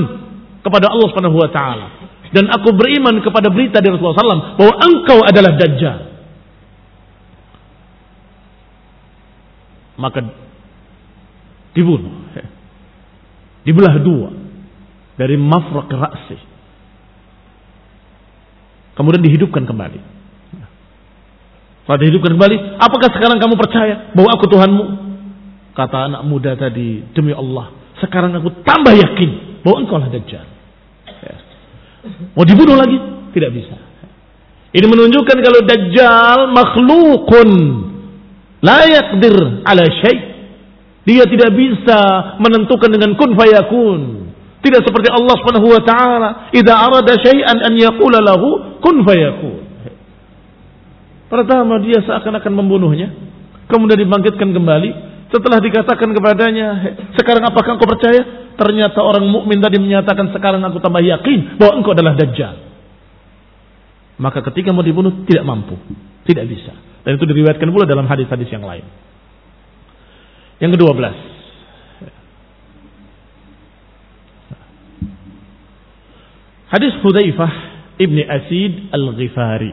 kepada 0.63 0.91
Allah 0.91 1.07
Subhanahu 1.11 1.39
wa 1.39 1.51
taala. 1.51 1.87
Dan 2.29 2.45
aku 2.53 2.77
beriman 2.77 3.25
kepada 3.25 3.49
berita 3.49 3.81
dari 3.81 3.97
Rasulullah 3.97 4.21
SAW 4.21 4.61
bahwa 4.61 4.75
engkau 4.85 5.19
adalah 5.25 5.57
Dajjal. 5.57 5.99
Maka 9.97 10.19
dibunuh. 11.73 12.13
Dibelah 13.67 13.97
dua. 14.05 14.29
Dari 15.19 15.35
mafraq 15.35 15.91
ra'si 15.91 16.39
Kemudian 18.99 19.23
dihidupkan 19.23 19.63
kembali. 19.63 20.03
Setelah 21.87 21.99
dihidupkan 22.03 22.35
kembali, 22.35 22.57
apakah 22.83 23.09
sekarang 23.15 23.39
kamu 23.39 23.55
percaya 23.55 24.11
bahwa 24.11 24.35
aku 24.35 24.45
Tuhanmu? 24.51 24.85
Kata 25.79 26.11
anak 26.11 26.27
muda 26.27 26.59
tadi, 26.59 27.07
demi 27.15 27.31
Allah, 27.31 27.71
sekarang 28.03 28.35
aku 28.35 28.67
tambah 28.67 28.99
yakin 28.99 29.63
bahwa 29.63 29.77
engkau 29.79 30.03
lah 30.03 30.11
Dajjal. 30.11 30.43
Ya. 31.23 31.37
Mau 32.35 32.43
dibunuh 32.43 32.75
lagi? 32.75 32.99
Tidak 33.31 33.51
bisa. 33.55 33.79
Ini 34.75 34.87
menunjukkan 34.91 35.39
kalau 35.39 35.61
Dajjal 35.63 36.51
makhlukun. 36.51 37.51
La 38.59 38.91
yakdir 38.91 39.63
ala 39.63 39.87
syait. 40.03 40.21
Dia 41.07 41.25
tidak 41.31 41.55
bisa 41.55 41.99
menentukan 42.43 42.91
dengan 42.91 43.15
kun 43.15 43.39
fayakun. 43.39 44.01
Tidak 44.59 44.83
seperti 44.83 45.15
Allah 45.15 45.35
Subhanahu 45.39 45.79
wa 45.79 45.83
taala, 45.87 46.29
"Idza 46.51 46.75
arada 46.75 47.15
syai'an 47.23 47.63
an 47.63 47.73
yaqula 47.79 48.19
lahu 48.19 48.83
kun 48.83 49.07
fayakun." 49.07 49.63
Pertama 51.31 51.79
dia 51.79 52.03
seakan-akan 52.03 52.51
membunuhnya, 52.51 53.15
kemudian 53.71 54.03
dibangkitkan 54.03 54.51
kembali. 54.51 55.08
Setelah 55.29 55.61
dikatakan 55.61 56.09
kepadanya, 56.17 56.69
"Sekarang 57.21 57.45
apakah 57.45 57.77
engkau 57.77 57.89
percaya?" 57.89 58.49
Ternyata 58.57 58.99
orang 59.05 59.29
mukmin 59.29 59.61
tadi 59.61 59.77
menyatakan, 59.77 60.33
"Sekarang 60.33 60.65
aku 60.65 60.81
tambah 60.81 61.05
yakin 61.05 61.61
bahwa 61.61 61.73
engkau 61.79 61.93
adalah 61.93 62.17
dajjal." 62.17 62.57
Maka 64.19 64.43
ketika 64.51 64.75
mau 64.75 64.83
dibunuh 64.83 65.23
tidak 65.29 65.47
mampu, 65.47 65.79
tidak 66.27 66.49
bisa. 66.51 66.75
Dan 67.07 67.21
itu 67.21 67.25
diriwayatkan 67.29 67.69
pula 67.71 67.87
dalam 67.87 68.09
hadis-hadis 68.11 68.51
yang 68.51 68.67
lain. 68.67 68.83
Yang 70.59 70.75
kedua 70.75 70.91
belas, 70.97 71.17
Hadis 76.69 76.93
Hudzaifah 77.01 77.53
ibni 77.97 78.27
Asid 78.29 78.93
al-Ghifari. 78.93 79.73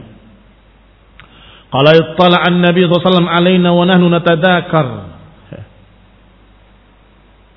Qala 1.68 1.92
ittala 1.92 2.40
an-nabi 2.40 2.88
sallallahu 2.88 3.28
alaina 3.28 3.68
wa 3.74 3.84
nahnu. 3.84 5.15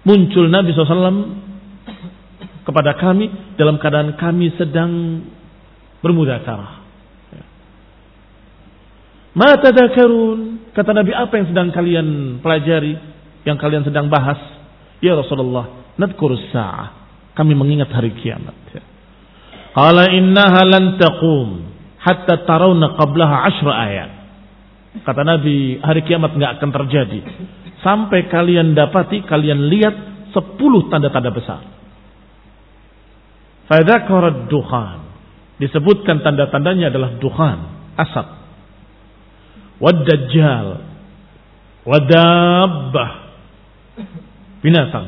Muncul 0.10 0.50
Nabi 0.50 0.74
SAW 0.74 1.38
kepada 2.66 2.98
kami 2.98 3.30
dalam 3.54 3.78
keadaan 3.78 4.18
kami 4.18 4.50
sedang 4.58 5.22
bermudakarah. 6.02 6.82
Ma 9.38 9.54
tadakarun? 9.62 10.74
Kata 10.74 10.92
Nabi, 10.98 11.14
apa 11.14 11.34
yang 11.38 11.48
sedang 11.54 11.70
kalian 11.70 12.08
pelajari? 12.42 12.98
Yang 13.46 13.58
kalian 13.62 13.84
sedang 13.86 14.10
bahas? 14.10 14.42
Ya 15.00 15.14
Rasulullah, 15.14 15.94
nadkurus 16.02 16.50
sa'ah. 16.50 16.98
Kami 17.38 17.54
mengingat 17.54 17.94
hari 17.94 18.12
kiamat. 18.18 18.58
Qala 19.78 20.10
innaha 20.12 20.66
lan 20.66 20.98
taqum 20.98 21.48
hatta 22.02 22.44
tarawna 22.44 22.98
qablaha 22.98 23.36
ashra 23.48 23.74
ayat. 23.86 24.12
Kata 24.90 25.22
Nabi, 25.22 25.78
hari 25.80 26.02
kiamat 26.02 26.34
nggak 26.34 26.52
akan 26.58 26.70
terjadi 26.74 27.20
sampai 27.86 28.28
kalian 28.28 28.74
dapati, 28.74 29.24
kalian 29.24 29.70
lihat 29.70 29.96
sepuluh 30.34 30.90
tanda-tanda 30.90 31.32
besar. 31.32 31.62
Fadzakara 33.70 34.50
duhan. 34.50 35.00
Disebutkan 35.60 36.24
tanda-tandanya 36.24 36.90
adalah 36.90 37.20
duhan, 37.20 37.58
asap. 38.00 38.28
Wad-dajjal. 39.78 40.68
Wadabbah. 41.86 43.12
Binatang 44.60 45.08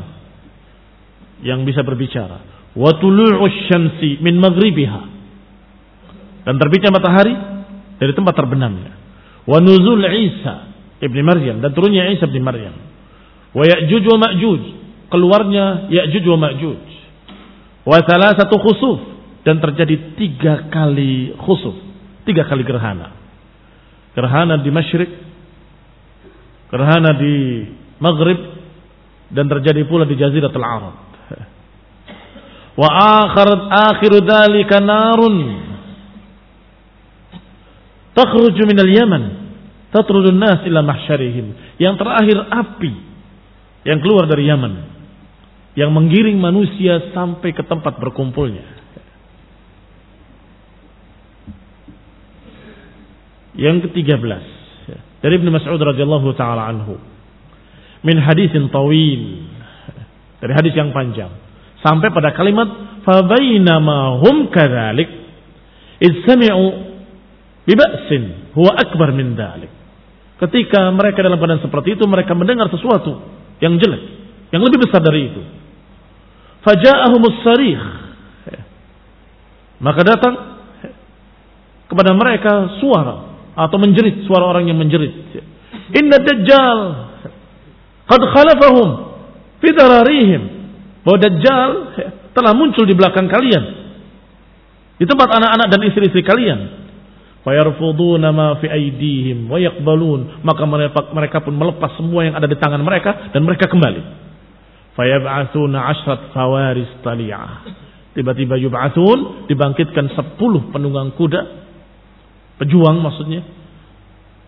yang 1.42 1.66
bisa 1.66 1.82
berbicara 1.82 2.40
wa 2.78 2.92
tulu'u 2.96 3.44
syamsi 3.68 4.22
min 4.24 4.40
maghribiha 4.40 5.02
dan 6.48 6.56
terbitnya 6.56 6.94
matahari 6.94 7.36
dari 8.00 8.14
tempat 8.16 8.34
terbenamnya 8.38 9.01
wa 9.52 9.60
nuzul 9.60 10.00
Isa 10.08 10.72
ibni 11.04 11.20
Maryam 11.20 11.60
dan 11.60 11.76
turunnya 11.76 12.08
Isa 12.16 12.24
ibni 12.24 12.40
Maryam. 12.40 12.72
Wa 13.52 13.68
Ya'juj 13.68 14.04
wa 14.16 14.18
Ma'juj 14.24 14.64
keluarnya 15.12 15.92
Ya'juj 15.92 16.24
wa 16.32 16.40
Ma'juj. 16.48 16.84
Wa 17.84 18.00
satu 18.08 18.56
khusuf 18.64 19.00
dan 19.44 19.60
terjadi 19.60 20.16
tiga 20.16 20.72
kali 20.72 21.36
khusuf 21.36 21.76
tiga 22.24 22.48
kali 22.48 22.64
gerhana. 22.64 23.12
Gerhana 24.16 24.64
di 24.64 24.72
masyrik 24.72 25.12
gerhana 26.72 27.12
di 27.20 27.68
maghrib 28.00 28.40
dan 29.36 29.52
terjadi 29.52 29.84
pula 29.84 30.08
di 30.08 30.16
jaziratul 30.16 30.64
Arab. 30.64 30.96
Wa 32.72 32.88
akhir 33.28 33.50
akhir 33.68 34.12
dzalika 34.24 34.80
narun 34.80 35.36
takhruju 38.16 38.64
minal 38.64 38.88
yaman 38.88 39.41
tatrudun 39.92 40.40
nas 40.40 40.64
ila 40.66 40.82
mahsyarihim. 40.82 41.78
Yang 41.78 41.96
terakhir 42.00 42.38
api 42.50 42.92
yang 43.86 44.00
keluar 44.02 44.30
dari 44.30 44.48
Yaman. 44.48 44.74
Yang 45.72 45.92
menggiring 45.96 46.38
manusia 46.38 47.12
sampai 47.16 47.56
ke 47.56 47.64
tempat 47.64 47.96
berkumpulnya. 47.96 48.68
Yang 53.56 53.88
ke-13. 53.88 54.44
Dari 55.22 55.34
Ibnu 55.38 55.50
Mas'ud 55.54 55.80
radhiyallahu 55.80 56.30
taala 56.36 56.68
anhu. 56.72 57.00
Min 58.04 58.18
hadisin 58.20 58.68
tawil. 58.68 59.48
Dari 60.42 60.54
hadis 60.56 60.74
yang 60.74 60.92
panjang. 60.92 61.30
Sampai 61.82 62.14
pada 62.14 62.34
kalimat 62.38 62.68
fa 63.02 63.26
bainama 63.26 64.22
hum 64.22 64.54
kadzalik 64.54 65.10
id 65.98 66.14
sami'u 66.26 66.66
biba'sin 67.66 68.54
huwa 68.54 68.78
akbar 68.78 69.14
min 69.14 69.34
dalik. 69.34 69.81
Ketika 70.42 70.90
mereka 70.90 71.22
dalam 71.22 71.38
keadaan 71.38 71.62
seperti 71.62 71.94
itu 71.94 72.04
mereka 72.10 72.34
mendengar 72.34 72.66
sesuatu 72.74 73.22
yang 73.62 73.78
jelek, 73.78 74.02
yang 74.50 74.66
lebih 74.66 74.82
besar 74.82 74.98
dari 74.98 75.30
itu. 75.30 75.42
Faja'ahumus 76.66 77.46
sarih. 77.46 77.78
Maka 79.82 80.02
datang 80.02 80.34
kepada 81.86 82.18
mereka 82.18 82.82
suara 82.82 83.38
atau 83.54 83.78
menjerit 83.78 84.26
suara 84.26 84.50
orang 84.50 84.66
yang 84.66 84.82
menjerit. 84.82 85.14
Inna 85.94 86.18
dajjal 86.18 86.80
qad 88.10 88.22
khalafahum 88.26 88.90
fi 89.62 89.70
dararihim. 89.78 90.42
Bahwa 91.06 91.18
dajjal 91.22 91.70
telah 92.34 92.54
muncul 92.58 92.90
di 92.90 92.98
belakang 92.98 93.30
kalian. 93.30 93.64
Di 94.98 95.06
tempat 95.06 95.38
anak-anak 95.38 95.70
dan 95.70 95.80
istri-istri 95.86 96.26
kalian 96.26 96.81
fayarfuduna 97.42 98.30
ma 98.34 98.58
fi 98.62 98.70
aidihim 98.70 99.50
wa 99.50 99.58
yaqbalun. 99.58 100.42
Maka 100.46 100.64
mereka 101.14 101.38
pun 101.42 101.58
melepas 101.58 101.98
semua 101.98 102.26
yang 102.26 102.36
ada 102.38 102.46
di 102.46 102.58
tangan 102.58 102.82
mereka 102.82 103.34
dan 103.34 103.42
mereka 103.46 103.70
kembali. 103.70 104.02
Fayab'atsuna 104.92 105.78
ashrat 105.88 106.36
fawaris 106.36 107.00
taliyah 107.00 107.80
tiba-tiba 108.12 108.60
yub'atsun 108.60 109.48
dibangkitkan 109.48 110.12
10 110.14 110.38
penunggang 110.72 111.16
kuda. 111.16 111.42
Pejuang 112.60 113.02
maksudnya. 113.02 113.42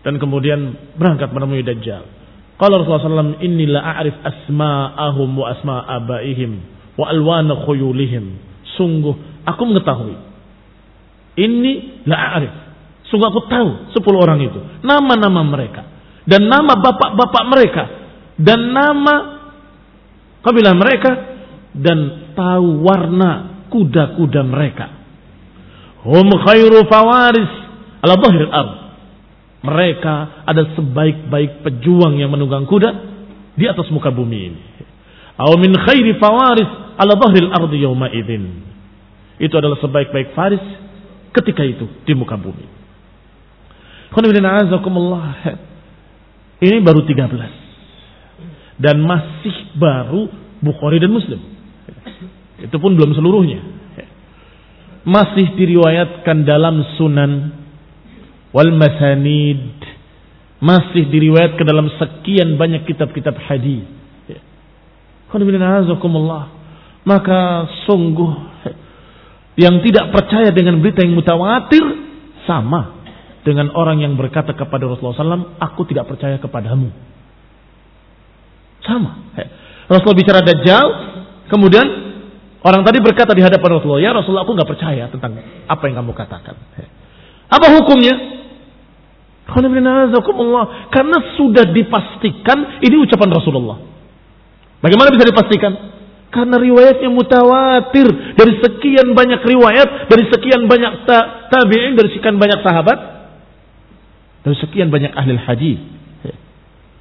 Dan 0.04 0.20
kemudian 0.20 0.94
berangkat 1.00 1.32
menemui 1.32 1.64
dajjal. 1.64 2.04
Qala 2.60 2.78
Rasulullah 2.78 3.34
SAW 3.34 3.42
inni 3.42 3.66
la 3.66 3.82
a'rif 3.98 4.14
asma'ahum 4.22 5.30
wa 5.34 5.46
asma' 5.50 5.80
abaihim 5.98 6.62
wa 6.94 7.10
alwana 7.10 7.58
khuyulihim. 7.66 8.38
Sungguh 8.78 9.42
aku 9.42 9.62
mengetahui. 9.64 10.14
Ini 11.34 12.04
la 12.06 12.16
a'rif 12.36 12.63
Sungguh 13.14 13.30
aku 13.30 13.46
tahu 13.46 13.94
sepuluh 13.94 14.26
orang 14.26 14.42
itu. 14.42 14.58
Nama-nama 14.82 15.46
mereka. 15.46 15.86
Dan 16.26 16.50
nama 16.50 16.74
bapak-bapak 16.74 17.44
mereka. 17.46 17.82
Dan 18.34 18.74
nama 18.74 19.14
kabilah 20.42 20.74
mereka. 20.74 21.10
Dan 21.78 22.34
tahu 22.34 22.82
warna 22.82 23.62
kuda-kuda 23.70 24.42
mereka. 24.42 24.90
Hum 26.02 26.26
khairu 26.42 26.90
fawaris 26.90 27.52
ala 28.02 28.18
dhahir 28.18 28.50
ard. 28.50 28.72
Mereka 29.62 30.14
ada 30.50 30.74
sebaik-baik 30.74 31.62
pejuang 31.62 32.18
yang 32.18 32.34
menunggang 32.34 32.66
kuda 32.66 32.90
di 33.54 33.70
atas 33.70 33.94
muka 33.94 34.10
bumi 34.10 34.38
ini. 34.42 34.60
Aw 35.38 35.54
min 35.62 35.70
khairi 35.70 36.18
fawaris 36.18 36.98
ala 36.98 37.14
dhahril 37.14 37.54
ardi 37.54 37.78
yawma 37.78 38.10
idzin. 38.10 38.58
Itu 39.38 39.54
adalah 39.54 39.78
sebaik-baik 39.78 40.34
faris 40.34 40.66
ketika 41.30 41.62
itu 41.62 41.86
di 42.02 42.18
muka 42.18 42.34
bumi. 42.34 42.82
Ini 46.62 46.76
baru 46.86 47.02
13. 47.02 48.78
Dan 48.78 49.02
masih 49.02 49.74
baru 49.74 50.30
Bukhari 50.62 51.02
dan 51.02 51.10
Muslim. 51.10 51.42
Itu 52.62 52.78
pun 52.78 52.94
belum 52.94 53.10
seluruhnya. 53.18 53.60
Masih 55.04 55.58
diriwayatkan 55.58 56.46
dalam 56.46 56.80
sunan 56.94 57.52
wal 58.54 58.70
masanid. 58.72 59.82
Masih 60.62 61.10
diriwayatkan 61.10 61.66
dalam 61.66 61.90
sekian 61.98 62.54
banyak 62.54 62.86
kitab-kitab 62.86 63.34
hadis. 63.50 63.82
Maka 67.04 67.40
sungguh 67.84 68.32
yang 69.58 69.82
tidak 69.82 70.14
percaya 70.14 70.54
dengan 70.54 70.78
berita 70.78 71.02
yang 71.02 71.18
mutawatir 71.18 71.82
sama 72.46 73.03
dengan 73.44 73.70
orang 73.76 74.00
yang 74.00 74.16
berkata 74.16 74.56
kepada 74.56 74.88
Rasulullah 74.88 75.20
SAW, 75.20 75.60
aku 75.60 75.84
tidak 75.84 76.08
percaya 76.08 76.40
kepadamu. 76.40 76.88
Sama. 78.80 79.36
Rasulullah 79.84 80.16
bicara 80.16 80.40
Dajjal, 80.40 80.86
kemudian 81.52 81.84
orang 82.64 82.80
tadi 82.88 83.04
berkata 83.04 83.36
di 83.36 83.44
hadapan 83.44 83.76
Rasulullah, 83.76 84.00
ya 84.00 84.16
Rasulullah 84.16 84.48
aku 84.48 84.56
nggak 84.56 84.70
percaya 84.72 85.12
tentang 85.12 85.36
apa 85.68 85.82
yang 85.84 86.00
kamu 86.00 86.12
katakan. 86.16 86.56
Apa 87.52 87.66
hukumnya? 87.80 88.16
Karena 90.88 91.18
sudah 91.36 91.68
dipastikan 91.68 92.80
ini 92.80 92.96
ucapan 92.96 93.28
Rasulullah. 93.28 93.76
Bagaimana 94.80 95.12
bisa 95.12 95.28
dipastikan? 95.28 95.72
Karena 96.32 96.56
riwayatnya 96.58 97.12
mutawatir 97.12 98.08
dari 98.34 98.58
sekian 98.58 99.12
banyak 99.12 99.44
riwayat, 99.44 100.08
dari 100.08 100.24
sekian 100.32 100.64
banyak 100.64 101.06
tabi'in, 101.52 101.92
dari 101.94 102.08
sekian 102.16 102.40
banyak 102.40 102.58
sahabat, 102.64 102.98
dari 104.44 104.56
sekian 104.60 104.92
banyak 104.92 105.12
ahli 105.16 105.40
hadis. 105.40 105.80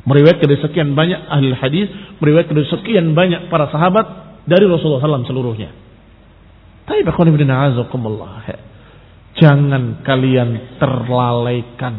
Meriwayatkan 0.04 0.48
dari 0.48 0.60
sekian 0.64 0.96
banyak 0.96 1.20
ahli 1.28 1.52
hadis, 1.56 1.88
meriwayatkan 2.20 2.56
dari 2.56 2.68
sekian 2.72 3.16
banyak 3.16 3.48
para 3.52 3.68
sahabat 3.72 4.06
dari 4.48 4.68
Rasulullah 4.68 5.04
SAW 5.04 5.28
seluruhnya. 5.28 5.72
Tapi 6.84 7.04
Jangan 9.34 9.84
kalian 10.04 10.50
terlalaikan 10.80 11.94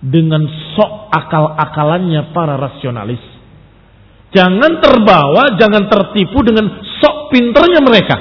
dengan 0.00 0.44
sok 0.76 1.08
akal-akalannya 1.12 2.36
para 2.36 2.60
rasionalis. 2.60 3.20
Jangan 4.36 4.84
terbawa, 4.84 5.56
jangan 5.56 5.88
tertipu 5.88 6.44
dengan 6.44 6.68
sok 7.00 7.32
pinternya 7.32 7.80
mereka. 7.80 8.16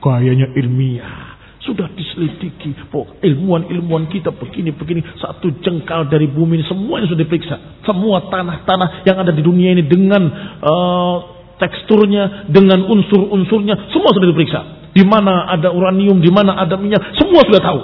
Gayanya 0.00 0.52
ilmiah 0.56 1.29
sudah 1.60 1.92
diselidiki. 1.92 2.72
ilmuwan-ilmuwan 3.20 4.08
kita 4.08 4.32
begini-begini. 4.32 5.04
Satu 5.20 5.52
jengkal 5.60 6.08
dari 6.08 6.24
bumi 6.24 6.60
ini 6.60 6.64
semuanya 6.64 7.04
sudah 7.12 7.20
diperiksa. 7.20 7.84
Semua 7.84 8.32
tanah-tanah 8.32 9.04
yang 9.04 9.20
ada 9.20 9.32
di 9.32 9.44
dunia 9.44 9.76
ini 9.76 9.84
dengan 9.84 10.22
uh, 10.64 11.16
teksturnya, 11.60 12.48
dengan 12.48 12.80
unsur-unsurnya. 12.88 13.92
Semua 13.92 14.10
sudah 14.16 14.28
diperiksa. 14.32 14.60
Di 14.96 15.04
mana 15.04 15.52
ada 15.52 15.70
uranium, 15.70 16.24
di 16.24 16.32
mana 16.32 16.56
ada 16.56 16.80
minyak. 16.80 17.14
Semua 17.20 17.44
sudah 17.44 17.60
tahu. 17.60 17.80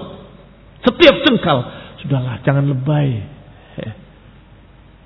Setiap 0.89 1.15
jengkal. 1.29 1.59
Sudahlah, 2.01 2.41
jangan 2.49 2.65
lebay. 2.65 3.09
Eh. 3.77 3.95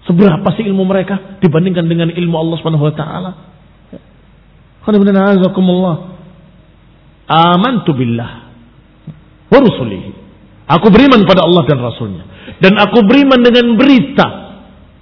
Seberapa 0.06 0.46
sih 0.54 0.62
ilmu 0.70 0.86
mereka 0.86 1.42
dibandingkan 1.42 1.90
dengan 1.90 2.08
ilmu 2.14 2.36
Allah 2.38 2.56
Subhanahu 2.62 2.86
wa 2.86 2.94
taala? 2.94 3.30
Amantu 7.30 7.94
billah 7.94 8.49
wa 9.50 9.58
rusulihi. 9.58 10.10
Aku 10.70 10.86
beriman 10.94 11.26
pada 11.26 11.42
Allah 11.42 11.66
dan 11.66 11.82
Rasulnya. 11.82 12.24
Dan 12.62 12.78
aku 12.78 13.02
beriman 13.02 13.42
dengan 13.42 13.74
berita 13.74 14.26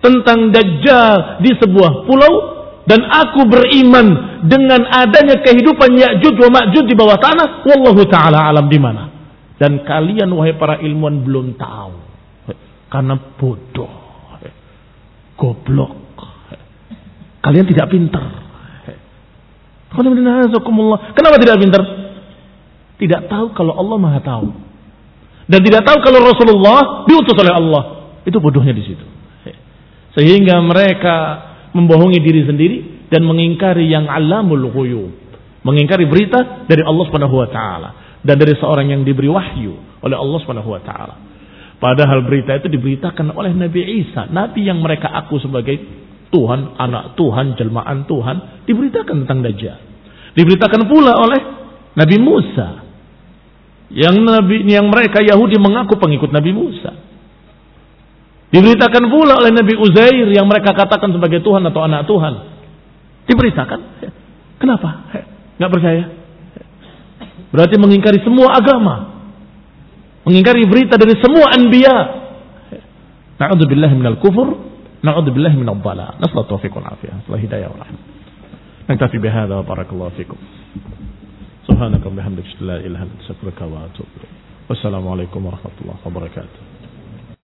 tentang 0.01 0.49
Dajjal 0.49 1.45
di 1.45 1.53
sebuah 1.61 2.09
pulau. 2.09 2.35
Dan 2.89 3.05
aku 3.05 3.45
beriman 3.45 4.41
dengan 4.49 4.89
adanya 4.89 5.45
kehidupan 5.45 5.93
Ya'jud 5.93 6.41
wa 6.41 6.49
Ma'jud 6.57 6.89
di 6.89 6.97
bawah 6.97 7.21
tanah. 7.21 7.69
Wallahu 7.69 8.01
ta'ala 8.09 8.49
alam 8.49 8.73
di 8.73 8.81
mana. 8.81 9.13
Dan 9.61 9.85
kalian 9.85 10.33
wahai 10.33 10.57
para 10.57 10.81
ilmuwan 10.81 11.21
belum 11.21 11.61
tahu. 11.61 11.95
Karena 12.89 13.21
bodoh. 13.37 13.93
Goblok. 15.37 16.17
Kalian 17.45 17.69
tidak 17.69 17.93
pintar. 17.93 18.25
Kenapa 19.93 21.37
tidak 21.37 21.61
pintar? 21.61 22.08
Tidak 22.99 23.31
tahu 23.31 23.55
kalau 23.55 23.79
Allah 23.79 23.99
Maha 23.99 24.21
tahu. 24.23 24.49
Dan 25.49 25.65
tidak 25.65 25.87
tahu 25.87 25.99
kalau 26.05 26.21
Rasulullah 26.29 27.07
diutus 27.07 27.35
oleh 27.39 27.55
Allah. 27.55 27.83
Itu 28.27 28.43
bodohnya 28.43 28.75
di 28.75 28.85
situ. 28.85 29.07
Sehingga 30.19 30.59
mereka 30.61 31.17
membohongi 31.73 32.19
diri 32.19 32.43
sendiri 32.43 32.79
dan 33.09 33.25
mengingkari 33.25 33.87
yang 33.89 34.11
alamul 34.11 34.69
ghuyub. 34.75 35.13
Mengingkari 35.63 36.11
berita 36.11 36.67
dari 36.67 36.83
Allah 36.83 37.05
Subhanahu 37.07 37.37
wa 37.39 37.49
taala 37.49 37.91
dan 38.23 38.35
dari 38.35 38.55
seorang 38.59 38.91
yang 38.91 39.03
diberi 39.07 39.31
wahyu 39.31 39.79
oleh 40.03 40.17
Allah 40.17 40.39
Subhanahu 40.43 40.71
wa 40.75 40.83
taala. 40.83 41.15
Padahal 41.79 42.27
berita 42.27 42.59
itu 42.59 42.67
diberitakan 42.67 43.31
oleh 43.39 43.55
Nabi 43.55 44.03
Isa, 44.03 44.27
nabi 44.27 44.67
yang 44.67 44.83
mereka 44.83 45.15
aku 45.15 45.39
sebagai 45.39 45.79
Tuhan, 46.35 46.75
anak 46.75 47.15
Tuhan, 47.15 47.55
jelmaan 47.55 48.05
Tuhan, 48.11 48.67
diberitakan 48.67 49.25
tentang 49.25 49.47
Dajjal. 49.47 49.79
Diberitakan 50.35 50.83
pula 50.91 51.15
oleh 51.15 51.41
Nabi 51.95 52.17
Musa 52.19 52.88
yang 53.89 54.21
nabi 54.21 54.69
yang 54.69 54.93
mereka 54.93 55.25
Yahudi 55.25 55.57
mengaku 55.57 55.97
pengikut 55.97 56.29
Nabi 56.29 56.53
Musa. 56.53 56.93
Diberitakan 58.49 59.13
pula 59.13 59.37
oleh 59.37 59.53
Nabi 59.53 59.77
Uzair 59.77 60.29
yang 60.33 60.49
mereka 60.49 60.73
katakan 60.73 61.13
sebagai 61.13 61.45
Tuhan 61.45 61.61
atau 61.69 61.85
anak 61.85 62.09
Tuhan. 62.09 62.35
Diberitakan. 63.29 63.81
Kenapa? 64.57 64.89
Gak 65.61 65.71
percaya? 65.73 66.05
Berarti 67.53 67.77
mengingkari 67.77 68.25
semua 68.25 68.57
agama. 68.57 69.21
Mengingkari 70.25 70.65
berita 70.65 70.97
dari 70.97 71.17
semua 71.21 71.53
anbiya. 71.53 71.97
Na'udzubillah 73.37 73.93
minal 73.93 74.17
kufur. 74.17 74.57
Na'udzubillah 75.05 75.53
minal 75.53 75.81
bala. 75.81 76.17
Nasolah 76.17 76.49
taufiq 76.49 76.73
wal 76.73 76.89
afiyah. 76.89 77.21
Nasolat 77.21 77.41
hidayah 77.45 77.69
wal 77.69 77.81
rahmah. 77.85 78.05
Naktafi 78.89 79.17
bihada 79.21 79.61
wa 79.61 79.65
barakallahu 79.65 80.13
fikum. 80.17 80.41
سبحانك 81.69 82.07
وبحمدك 82.07 82.45
لا 82.61 82.77
إله 82.77 82.87
إلا 82.87 83.03
أنت 83.03 83.21
أستغفرك 83.21 83.61
وأتوب 83.61 84.09
إليك. 84.17 84.35
والسلام 84.69 85.09
عليكم 85.09 85.47
ورحمة 85.47 85.77
الله 85.81 85.97
وبركاته. 86.07 86.68